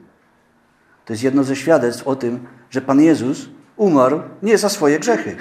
To 1.04 1.12
jest 1.12 1.22
jedno 1.22 1.44
ze 1.44 1.56
świadectw 1.56 2.08
o 2.08 2.16
tym, 2.16 2.46
że 2.70 2.80
Pan 2.80 3.00
Jezus 3.00 3.48
umarł 3.76 4.20
nie 4.42 4.58
za 4.58 4.68
swoje 4.68 4.98
grzechy. 4.98 5.36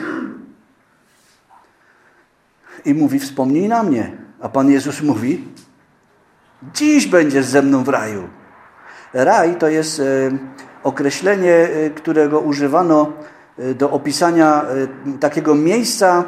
I 2.85 2.93
mówi, 2.93 3.19
wspomnij 3.19 3.67
na 3.67 3.83
mnie. 3.83 4.17
A 4.41 4.49
Pan 4.49 4.71
Jezus 4.71 5.01
mówi, 5.01 5.47
dziś 6.73 7.07
będziesz 7.07 7.45
ze 7.45 7.61
mną 7.61 7.83
w 7.83 7.89
raju. 7.89 8.27
Raj 9.13 9.55
to 9.55 9.69
jest 9.69 9.99
e, 9.99 10.03
określenie, 10.83 11.53
e, 11.53 11.89
którego 11.89 12.39
używano 12.39 13.13
e, 13.57 13.73
do 13.73 13.91
opisania 13.91 14.65
takiego 15.19 15.55
miejsca 15.55 16.23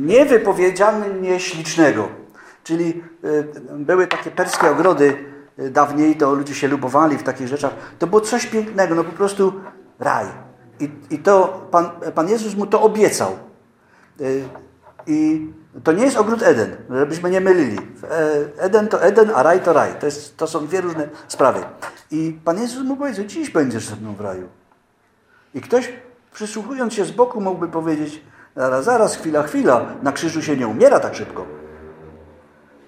niewypowiedzianie 0.00 1.40
ślicznego. 1.40 2.08
Czyli 2.68 3.02
były 3.78 4.06
takie 4.06 4.30
perskie 4.30 4.70
ogrody 4.70 5.16
dawniej, 5.70 6.16
to 6.16 6.34
ludzie 6.34 6.54
się 6.54 6.68
lubowali 6.68 7.18
w 7.18 7.22
takich 7.22 7.48
rzeczach. 7.48 7.72
To 7.98 8.06
było 8.06 8.20
coś 8.20 8.46
pięknego, 8.46 8.94
no 8.94 9.04
po 9.04 9.12
prostu 9.12 9.52
raj. 9.98 10.26
I, 10.80 10.90
i 11.10 11.18
to 11.18 11.66
Pan, 11.70 11.90
Pan 12.14 12.28
Jezus 12.28 12.56
mu 12.56 12.66
to 12.66 12.82
obiecał. 12.82 13.36
I 15.06 15.46
to 15.84 15.92
nie 15.92 16.04
jest 16.04 16.16
ogród 16.16 16.42
Eden, 16.42 16.76
żebyśmy 16.90 17.30
nie 17.30 17.40
mylili. 17.40 17.78
E, 18.10 18.62
Eden 18.62 18.88
to 18.88 19.02
Eden, 19.02 19.30
a 19.34 19.42
raj 19.42 19.60
to 19.60 19.72
raj. 19.72 19.94
To, 20.00 20.06
jest, 20.06 20.36
to 20.36 20.46
są 20.46 20.66
dwie 20.66 20.80
różne 20.80 21.08
sprawy. 21.28 21.60
I 22.10 22.38
Pan 22.44 22.58
Jezus 22.58 22.84
mu 22.84 22.96
powiedział, 22.96 23.24
dziś 23.24 23.50
będziesz 23.50 23.86
ze 23.86 23.96
mną 23.96 24.14
w 24.14 24.20
raju. 24.20 24.48
I 25.54 25.60
ktoś 25.60 25.92
przysłuchując 26.32 26.94
się 26.94 27.04
z 27.04 27.10
boku 27.10 27.40
mógłby 27.40 27.68
powiedzieć, 27.68 28.22
zaraz, 28.56 28.84
zaraz, 28.84 29.16
chwila, 29.16 29.42
chwila, 29.42 29.86
na 30.02 30.12
krzyżu 30.12 30.42
się 30.42 30.56
nie 30.56 30.68
umiera 30.68 31.00
tak 31.00 31.14
szybko. 31.14 31.67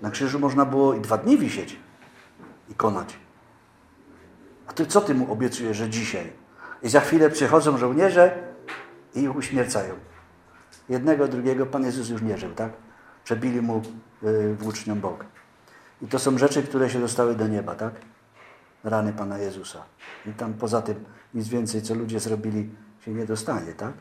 Na 0.01 0.11
krzyżu 0.11 0.39
można 0.39 0.65
było 0.65 0.95
i 0.95 1.01
dwa 1.01 1.19
dni 1.19 1.39
wisieć 1.39 1.77
i 2.69 2.75
konać. 2.75 3.17
A 4.67 4.73
ty 4.73 4.87
co 4.87 5.01
ty 5.01 5.15
mu 5.15 5.33
obiecujesz, 5.33 5.77
że 5.77 5.91
dzisiaj? 5.91 6.33
I 6.83 6.89
za 6.89 7.01
chwilę 7.01 7.31
przychodzą 7.31 7.79
żołnierze 7.79 8.39
i 9.15 9.21
ich 9.21 9.37
uśmiercają. 9.37 9.95
Jednego, 10.89 11.29
drugiego 11.29 11.67
Pan 11.67 11.85
Jezus 11.85 12.09
już 12.09 12.23
nie 12.23 12.39
żył, 12.39 12.55
tak? 12.55 12.73
Przebili 13.25 13.63
mu 13.63 13.83
y, 14.23 14.55
włócznią 14.55 15.01
bok. 15.01 15.25
I 16.03 16.07
to 16.07 16.19
są 16.19 16.39
rzeczy, 16.39 16.63
które 16.63 16.91
się 16.91 17.01
dostały 17.01 17.35
do 17.35 17.49
nieba, 17.49 17.75
tak? 17.75 17.95
Rany 18.85 19.13
Pana 19.13 19.39
Jezusa. 19.39 19.83
I 20.27 20.33
tam 20.33 20.55
poza 20.55 20.83
tym 20.83 21.05
nic 21.35 21.49
więcej, 21.49 21.83
co 21.83 21.95
ludzie 21.95 22.21
zrobili, 22.21 22.71
się 23.05 23.11
nie 23.11 23.27
dostanie, 23.27 23.73
tak? 23.73 23.93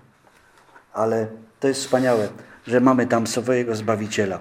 Ale 0.94 1.28
to 1.60 1.68
jest 1.68 1.82
wspaniałe, 1.82 2.30
że 2.68 2.80
mamy 2.80 3.08
tam 3.08 3.28
swojego 3.28 3.76
Zbawiciela. 3.76 4.40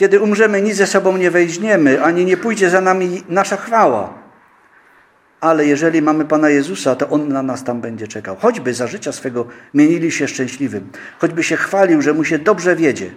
Kiedy 0.00 0.20
umrzemy, 0.20 0.62
nic 0.62 0.76
ze 0.76 0.86
sobą 0.86 1.16
nie 1.16 1.30
weźmiemy, 1.30 2.02
ani 2.02 2.24
nie 2.24 2.36
pójdzie 2.36 2.70
za 2.70 2.80
nami 2.80 3.22
nasza 3.28 3.56
chwała 3.56 4.20
ale 5.40 5.66
jeżeli 5.66 6.02
mamy 6.02 6.24
Pana 6.24 6.50
Jezusa, 6.50 6.96
to 6.96 7.08
On 7.08 7.28
na 7.28 7.42
nas 7.42 7.64
tam 7.64 7.80
będzie 7.80 8.08
czekał. 8.08 8.36
Choćby 8.36 8.74
za 8.74 8.86
życia 8.86 9.12
swego 9.12 9.46
mienili 9.74 10.12
się 10.12 10.28
szczęśliwym, 10.28 10.88
choćby 11.18 11.42
się 11.42 11.56
chwalił, 11.56 12.02
że 12.02 12.12
mu 12.12 12.24
się 12.24 12.38
dobrze 12.38 12.76
wiedzie, 12.76 13.10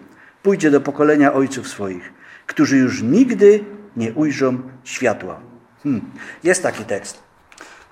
pójdzie 0.43 0.71
do 0.71 0.81
pokolenia 0.81 1.33
ojców 1.33 1.67
swoich, 1.67 2.13
którzy 2.47 2.77
już 2.77 3.01
nigdy 3.01 3.63
nie 3.97 4.13
ujrzą 4.13 4.61
światła. 4.83 5.39
Hmm. 5.83 6.01
Jest 6.43 6.63
taki 6.63 6.85
tekst. 6.85 7.23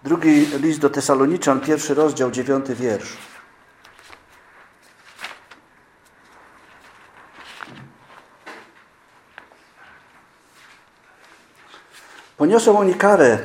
Drugi 0.04 0.46
list 0.62 0.80
do 0.80 0.90
Tesaloniczan, 0.90 1.60
pierwszy 1.60 1.94
rozdział, 1.94 2.32
dziewiąty 2.32 2.76
wiersz. 2.76 3.18
Poniosą 12.42 12.80
oni 12.80 12.94
karę 12.94 13.40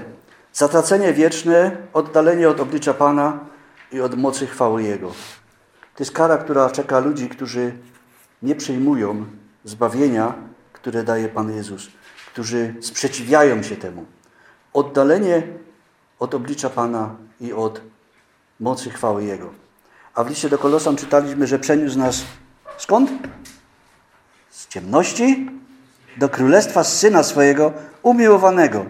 Zatracenie 0.53 1.13
wieczne, 1.13 1.77
oddalenie 1.93 2.49
od 2.49 2.61
oblicza 2.61 2.95
Pana 2.95 3.39
i 3.93 4.01
od 4.01 4.15
mocy 4.15 4.47
chwały 4.47 4.83
Jego. 4.83 5.09
To 5.95 5.99
jest 5.99 6.13
kara, 6.13 6.39
która 6.39 6.71
czeka 6.71 6.99
ludzi, 6.99 7.29
którzy 7.29 7.73
nie 8.43 8.55
przyjmują 8.55 9.27
zbawienia, 9.65 10.35
które 10.73 11.03
daje 11.03 11.29
Pan 11.29 11.57
Jezus, 11.57 11.89
którzy 12.33 12.75
sprzeciwiają 12.81 13.63
się 13.63 13.77
temu. 13.77 14.05
Oddalenie 14.73 15.43
od 16.19 16.35
oblicza 16.35 16.71
Pana 16.71 17.17
i 17.41 17.53
od 17.53 17.81
mocy 18.61 18.91
chwały 18.91 19.25
Jego. 19.25 19.51
A 20.15 20.25
w 20.25 20.29
liście 20.29 20.49
do 20.49 20.59
Kolosan 20.59 20.97
czytaliśmy, 20.97 21.47
że 21.47 21.59
przeniósł 21.59 21.99
nas 21.99 22.25
skąd? 22.79 23.11
Z 24.51 24.69
ciemności 24.69 25.56
do 26.17 26.29
królestwa 26.29 26.85
Syna 26.85 27.23
swojego 27.23 27.73
umiłowanego. 28.03 28.87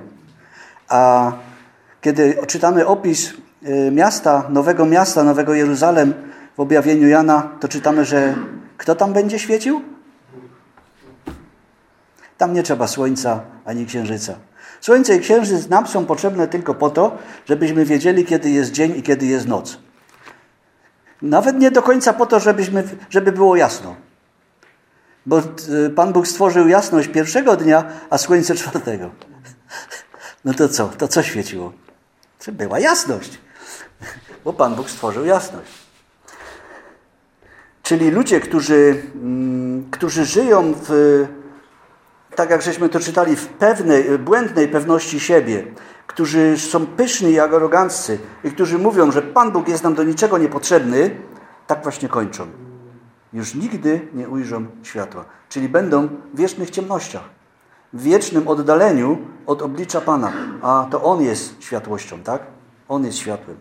A 0.89 1.33
kiedy 2.01 2.37
czytamy 2.47 2.87
opis 2.87 3.33
y, 3.62 3.91
miasta, 3.93 4.45
nowego 4.49 4.87
miasta, 4.87 5.24
nowego 5.24 5.55
Jeruzalem 5.55 6.14
w 6.57 6.61
objawieniu 6.61 7.09
Jana, 7.09 7.51
to 7.61 7.68
czytamy, 7.68 8.05
że 8.05 8.35
kto 8.77 8.95
tam 8.95 9.12
będzie 9.12 9.39
świecił? 9.39 9.83
Tam 12.39 12.53
nie 12.53 12.62
trzeba 12.62 12.87
słońca 12.87 13.41
ani 13.64 13.87
księżyca. 13.87 14.35
Słońce 14.81 15.16
i 15.16 15.20
księżyc 15.20 15.68
nam 15.68 15.87
są 15.87 16.07
potrzebne 16.07 16.49
tylko 16.49 16.74
po 16.74 16.91
to, 16.91 17.18
żebyśmy 17.47 17.85
wiedzieli, 17.85 18.24
kiedy 18.24 18.51
jest 18.51 18.72
dzień 18.72 18.97
i 18.97 19.03
kiedy 19.03 19.27
jest 19.27 19.49
noc. 19.49 19.79
Nawet 21.22 21.59
nie 21.59 21.70
do 21.70 21.83
końca 21.83 22.12
po 22.12 22.27
to, 22.27 22.41
żebyśmy, 22.41 22.85
żeby 23.11 23.33
było 23.33 23.57
jasno. 23.57 23.97
Bo 25.27 25.39
y, 25.39 25.91
Pan 25.91 26.12
Bóg 26.12 26.29
stworzył 26.29 26.68
jasność 26.68 27.09
pierwszego 27.09 27.57
dnia, 27.57 27.85
a 28.11 28.18
słońce 28.18 28.55
czwartego. 28.55 29.11
No 30.45 30.55
to 30.55 30.68
co? 30.68 30.89
To 30.89 31.09
co 31.09 31.22
świeciło? 31.22 31.72
Była 32.53 32.79
jasność. 32.79 33.39
Bo 34.45 34.53
Pan 34.53 34.74
Bóg 34.74 34.91
stworzył 34.91 35.24
jasność. 35.24 35.72
Czyli 37.83 38.11
ludzie, 38.11 38.41
którzy, 38.41 39.03
mm, 39.14 39.91
którzy 39.91 40.24
żyją 40.24 40.74
w, 40.83 40.91
tak 42.35 42.51
jak 42.51 42.62
żeśmy 42.62 42.89
to 42.89 43.01
czytali, 43.01 43.37
w 43.37 43.47
pewnej, 43.47 44.18
błędnej 44.18 44.68
pewności 44.68 45.20
siebie, 45.20 45.64
którzy 46.07 46.59
są 46.59 46.87
pyszni 46.87 47.31
i 47.31 47.41
aroganccy 47.41 48.18
i 48.45 48.51
którzy 48.51 48.79
mówią, 48.79 49.12
że 49.12 49.22
Pan 49.22 49.53
Bóg 49.53 49.68
jest 49.68 49.85
nam 49.85 49.95
do 49.95 50.03
niczego 50.03 50.39
niepotrzebny, 50.39 51.11
tak 51.66 51.83
właśnie 51.83 52.09
kończą. 52.09 52.66
Już 53.37 53.55
nigdy 53.55 54.09
nie 54.14 54.28
ujrzą 54.28 54.66
światła. 54.82 55.24
Czyli 55.49 55.68
będą 55.68 56.09
w 56.34 56.37
wiecznych 56.37 56.70
ciemnościach, 56.70 57.22
w 57.93 58.03
wiecznym 58.03 58.49
oddaleniu 58.49 59.18
od 59.47 59.62
oblicza 59.62 60.01
Pana. 60.01 60.32
A 60.62 60.87
to 60.91 61.03
On 61.03 61.22
jest 61.22 61.62
światłością, 61.62 62.22
tak? 62.22 62.43
On 62.89 63.05
jest 63.05 63.18
światłem. 63.18 63.57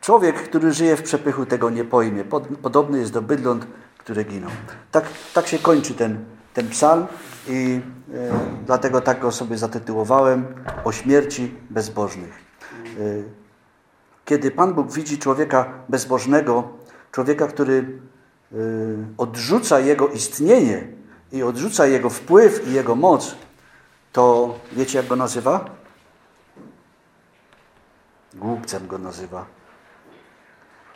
Człowiek, 0.00 0.42
który 0.42 0.72
żyje 0.72 0.96
w 0.96 1.02
przepychu, 1.02 1.46
tego 1.46 1.70
nie 1.70 1.84
pojmie. 1.84 2.24
Podobny 2.62 2.98
jest 2.98 3.12
do 3.12 3.22
bydląt, 3.22 3.66
które 3.98 4.24
giną. 4.24 4.46
Tak, 4.90 5.04
tak 5.34 5.46
się 5.46 5.58
kończy 5.58 5.94
ten, 5.94 6.24
ten 6.54 6.68
psalm 6.68 7.06
i 7.48 7.80
e, 8.14 8.30
dlatego 8.66 9.00
tak 9.00 9.20
go 9.20 9.32
sobie 9.32 9.58
zatytułowałem 9.58 10.46
o 10.84 10.92
śmierci 10.92 11.54
bezbożnych. 11.70 12.32
E, 12.84 13.00
kiedy 14.24 14.50
Pan 14.50 14.74
Bóg 14.74 14.92
widzi 14.92 15.18
człowieka 15.18 15.72
bezbożnego, 15.88 16.79
człowieka, 17.12 17.46
który 17.46 18.00
e, 18.52 18.56
odrzuca 19.18 19.80
jego 19.80 20.08
istnienie 20.08 20.88
i 21.32 21.42
odrzuca 21.42 21.86
jego 21.86 22.10
wpływ 22.10 22.68
i 22.68 22.72
jego 22.72 22.94
moc, 22.94 23.34
to 24.12 24.54
wiecie 24.72 24.98
jak 24.98 25.06
go 25.06 25.16
nazywa? 25.16 25.70
Głupcem 28.34 28.86
go 28.86 28.98
nazywa. 28.98 29.46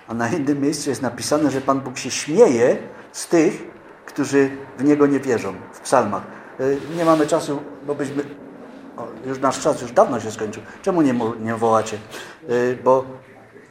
A 0.09 0.15
na 0.15 0.29
innym 0.29 0.61
miejscu 0.61 0.91
jest 0.91 1.03
napisane, 1.03 1.51
że 1.51 1.61
Pan 1.61 1.81
Bóg 1.81 1.99
się 1.99 2.11
śmieje 2.11 2.79
z 3.12 3.29
tych, 3.29 3.62
którzy 4.07 4.51
w 4.79 4.85
Niego 4.85 5.07
nie 5.07 5.21
wierzą, 5.21 5.55
w 5.73 5.81
psalmach. 5.81 6.23
E, 6.61 6.97
nie 6.97 7.05
mamy 7.05 7.27
czasu, 7.27 7.62
bo 7.87 7.95
byśmy... 7.95 8.25
O, 8.97 9.07
już 9.27 9.39
nasz 9.39 9.61
czas 9.61 9.83
już 9.83 9.93
dawno 9.93 10.21
się 10.21 10.31
skończył. 10.31 10.62
Czemu 10.83 11.03
nie, 11.03 11.15
nie 11.41 11.55
wołacie? 11.55 11.99
E, 12.49 12.75
bo... 12.85 13.05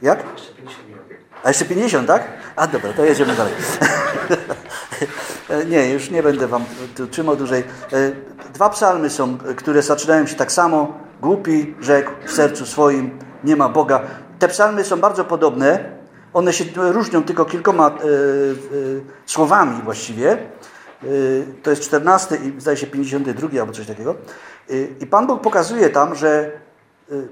Jak? 0.01 0.23
A 1.43 1.47
jeszcze 1.47 1.65
50, 1.65 2.07
tak? 2.07 2.23
A 2.55 2.67
dobra, 2.67 2.93
to 2.93 3.05
jedziemy 3.05 3.35
dalej. 3.35 3.53
E, 5.49 5.65
nie, 5.71 5.89
już 5.89 6.09
nie 6.09 6.23
będę 6.23 6.47
wam 6.47 6.65
trzymał 7.11 7.35
dłużej. 7.35 7.63
Dwa 8.53 8.69
psalmy 8.69 9.09
są, 9.09 9.37
które 9.37 9.81
zaczynają 9.81 10.27
się 10.27 10.35
tak 10.35 10.51
samo. 10.51 10.97
Głupi 11.21 11.75
rzekł 11.81 12.11
w 12.25 12.31
sercu 12.31 12.65
swoim, 12.65 13.19
nie 13.43 13.55
ma 13.55 13.69
Boga. 13.69 14.01
Te 14.39 14.47
psalmy 14.47 14.83
są 14.83 14.99
bardzo 14.99 15.25
podobne, 15.25 15.93
one 16.33 16.53
się 16.53 16.65
różnią 16.75 17.23
tylko 17.23 17.45
kilkoma 17.45 17.87
e, 17.87 17.91
e, 17.91 17.95
słowami 19.25 19.81
właściwie. 19.83 20.31
E, 20.31 20.37
to 21.63 21.69
jest 21.69 21.81
14 21.81 22.35
i 22.35 22.61
zdaje 22.61 22.77
się 22.77 22.87
52 22.87 23.61
albo 23.61 23.73
coś 23.73 23.87
takiego. 23.87 24.15
I 24.99 25.07
Pan 25.07 25.27
Bóg 25.27 25.41
pokazuje 25.41 25.89
tam, 25.89 26.15
że 26.15 26.51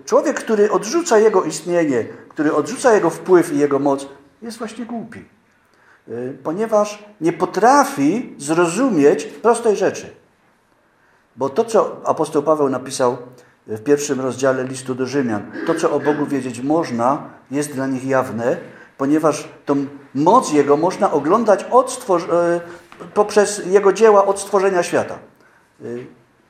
człowiek, 0.06 0.40
który 0.40 0.72
odrzuca 0.72 1.20
Jego 1.20 1.44
istnienie, 1.44 2.06
który 2.30 2.54
odrzuca 2.54 2.94
Jego 2.94 3.10
wpływ 3.10 3.54
i 3.54 3.58
Jego 3.60 3.80
moc, 3.80 4.08
jest 4.42 4.58
właśnie 4.58 4.86
głupi. 4.86 5.26
Ponieważ 6.44 7.04
nie 7.22 7.34
potrafi 7.34 8.36
zrozumieć 8.38 9.26
prostej 9.26 9.76
rzeczy. 9.76 10.10
Bo 11.36 11.50
to, 11.50 11.66
co 11.66 12.02
apostoł 12.06 12.44
Paweł 12.44 12.70
napisał 12.70 13.18
w 13.68 13.84
pierwszym 13.84 14.22
rozdziale 14.22 14.64
listu 14.64 14.96
do 14.96 15.06
Rzymian, 15.06 15.52
to, 15.68 15.76
co 15.76 15.92
o 15.92 16.00
Bogu 16.00 16.26
wiedzieć 16.26 16.62
można, 16.62 17.30
jest 17.52 17.74
dla 17.74 17.88
nich 17.88 18.06
jawne, 18.06 18.58
ponieważ 18.98 19.50
tą 19.66 19.86
moc 20.16 20.54
Jego 20.54 20.78
można 20.78 21.12
oglądać 21.12 21.66
poprzez 23.14 23.62
Jego 23.66 23.94
dzieła 23.94 24.26
od 24.26 24.40
stworzenia 24.40 24.84
świata. 24.84 25.20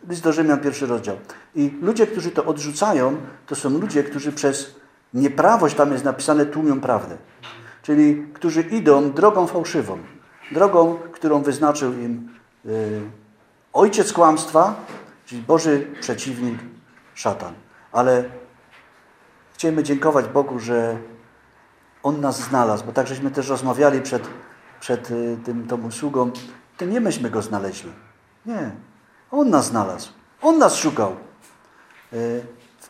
List 0.10 0.24
do 0.24 0.34
Rzymian, 0.34 0.60
pierwszy 0.60 0.86
rozdział. 0.86 1.18
I 1.56 1.78
ludzie, 1.82 2.08
którzy 2.08 2.32
to 2.32 2.46
odrzucają, 2.46 3.18
to 3.48 3.56
są 3.56 3.70
ludzie, 3.70 4.04
którzy 4.04 4.32
przez 4.32 4.76
nieprawość, 5.14 5.76
tam 5.76 5.92
jest 5.92 6.04
napisane, 6.04 6.46
tłumią 6.46 6.82
prawdę. 6.82 7.18
Czyli 7.82 8.28
którzy 8.34 8.62
idą 8.62 9.12
drogą 9.12 9.48
fałszywą. 9.48 9.98
Drogą, 10.52 10.98
którą 11.12 11.42
wyznaczył 11.42 11.94
im 11.94 12.30
e, 12.66 12.70
ojciec 13.74 14.14
kłamstwa, 14.14 14.76
czyli 15.26 15.42
Boży 15.42 15.88
przeciwnik, 16.00 16.60
szatan. 17.16 17.54
Ale 17.92 18.24
chcemy 19.54 19.84
dziękować 19.84 20.28
Bogu, 20.28 20.60
że 20.60 20.98
on 22.04 22.22
nas 22.22 22.40
znalazł, 22.40 22.86
bo 22.86 22.92
tak 22.92 23.08
żeśmy 23.08 23.32
też 23.32 23.50
rozmawiali 23.50 24.02
przed, 24.02 24.28
przed 24.80 25.12
y, 25.12 25.38
tym, 25.46 25.68
tą 25.68 25.82
usługą, 25.82 26.32
to 26.78 26.86
nie 26.86 27.02
myśmy 27.02 27.30
go 27.30 27.42
znaleźli. 27.42 27.92
Nie. 28.46 28.72
On 29.32 29.50
nas 29.50 29.66
znalazł. 29.66 30.10
On 30.42 30.58
nas 30.58 30.76
szukał. 30.76 31.16
Y, 32.14 32.44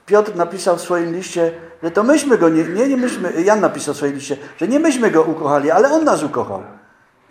Piotr 0.05 0.35
napisał 0.35 0.77
w 0.77 0.81
swoim 0.81 1.13
liście, 1.13 1.51
że 1.83 1.91
to 1.91 2.03
myśmy 2.03 2.37
go, 2.37 2.49
nie, 2.49 2.63
nie, 2.63 2.87
nie 2.87 2.97
myśmy, 2.97 3.41
Jan 3.41 3.59
napisał 3.59 3.93
w 3.93 3.97
swoim 3.97 4.13
liście, 4.13 4.37
że 4.57 4.67
nie 4.67 4.79
myśmy 4.79 5.11
go 5.11 5.23
ukochali, 5.23 5.71
ale 5.71 5.91
on 5.91 6.03
nas 6.03 6.23
ukochał. 6.23 6.63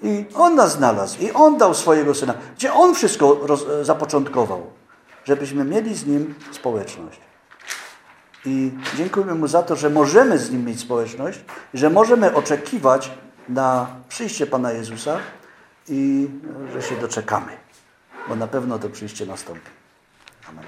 I 0.02 0.24
on 0.34 0.54
nas 0.54 0.72
znalazł. 0.72 1.20
I 1.20 1.32
on 1.32 1.58
dał 1.58 1.74
swojego 1.74 2.14
syna. 2.14 2.34
Gdzie 2.56 2.72
on 2.72 2.94
wszystko 2.94 3.38
roz, 3.42 3.66
zapoczątkował. 3.82 4.66
Żebyśmy 5.24 5.64
mieli 5.64 5.94
z 5.94 6.06
nim 6.06 6.34
społeczność. 6.52 7.20
I 8.44 8.72
dziękujemy 8.96 9.34
Mu 9.34 9.46
za 9.46 9.62
to, 9.62 9.76
że 9.76 9.90
możemy 9.90 10.38
z 10.38 10.50
Nim 10.50 10.64
mieć 10.64 10.80
społeczność, 10.80 11.44
że 11.74 11.90
możemy 11.90 12.34
oczekiwać 12.34 13.11
na 13.48 13.86
przyjście 14.08 14.46
Pana 14.46 14.72
Jezusa 14.72 15.18
i 15.88 16.28
że 16.72 16.82
się 16.82 16.96
doczekamy, 16.96 17.52
bo 18.31 18.37
na 18.37 18.47
pewno 18.47 18.78
to 18.78 18.91
przyjście 18.91 19.26
nastąpi. 19.26 19.70
Amen. 20.49 20.64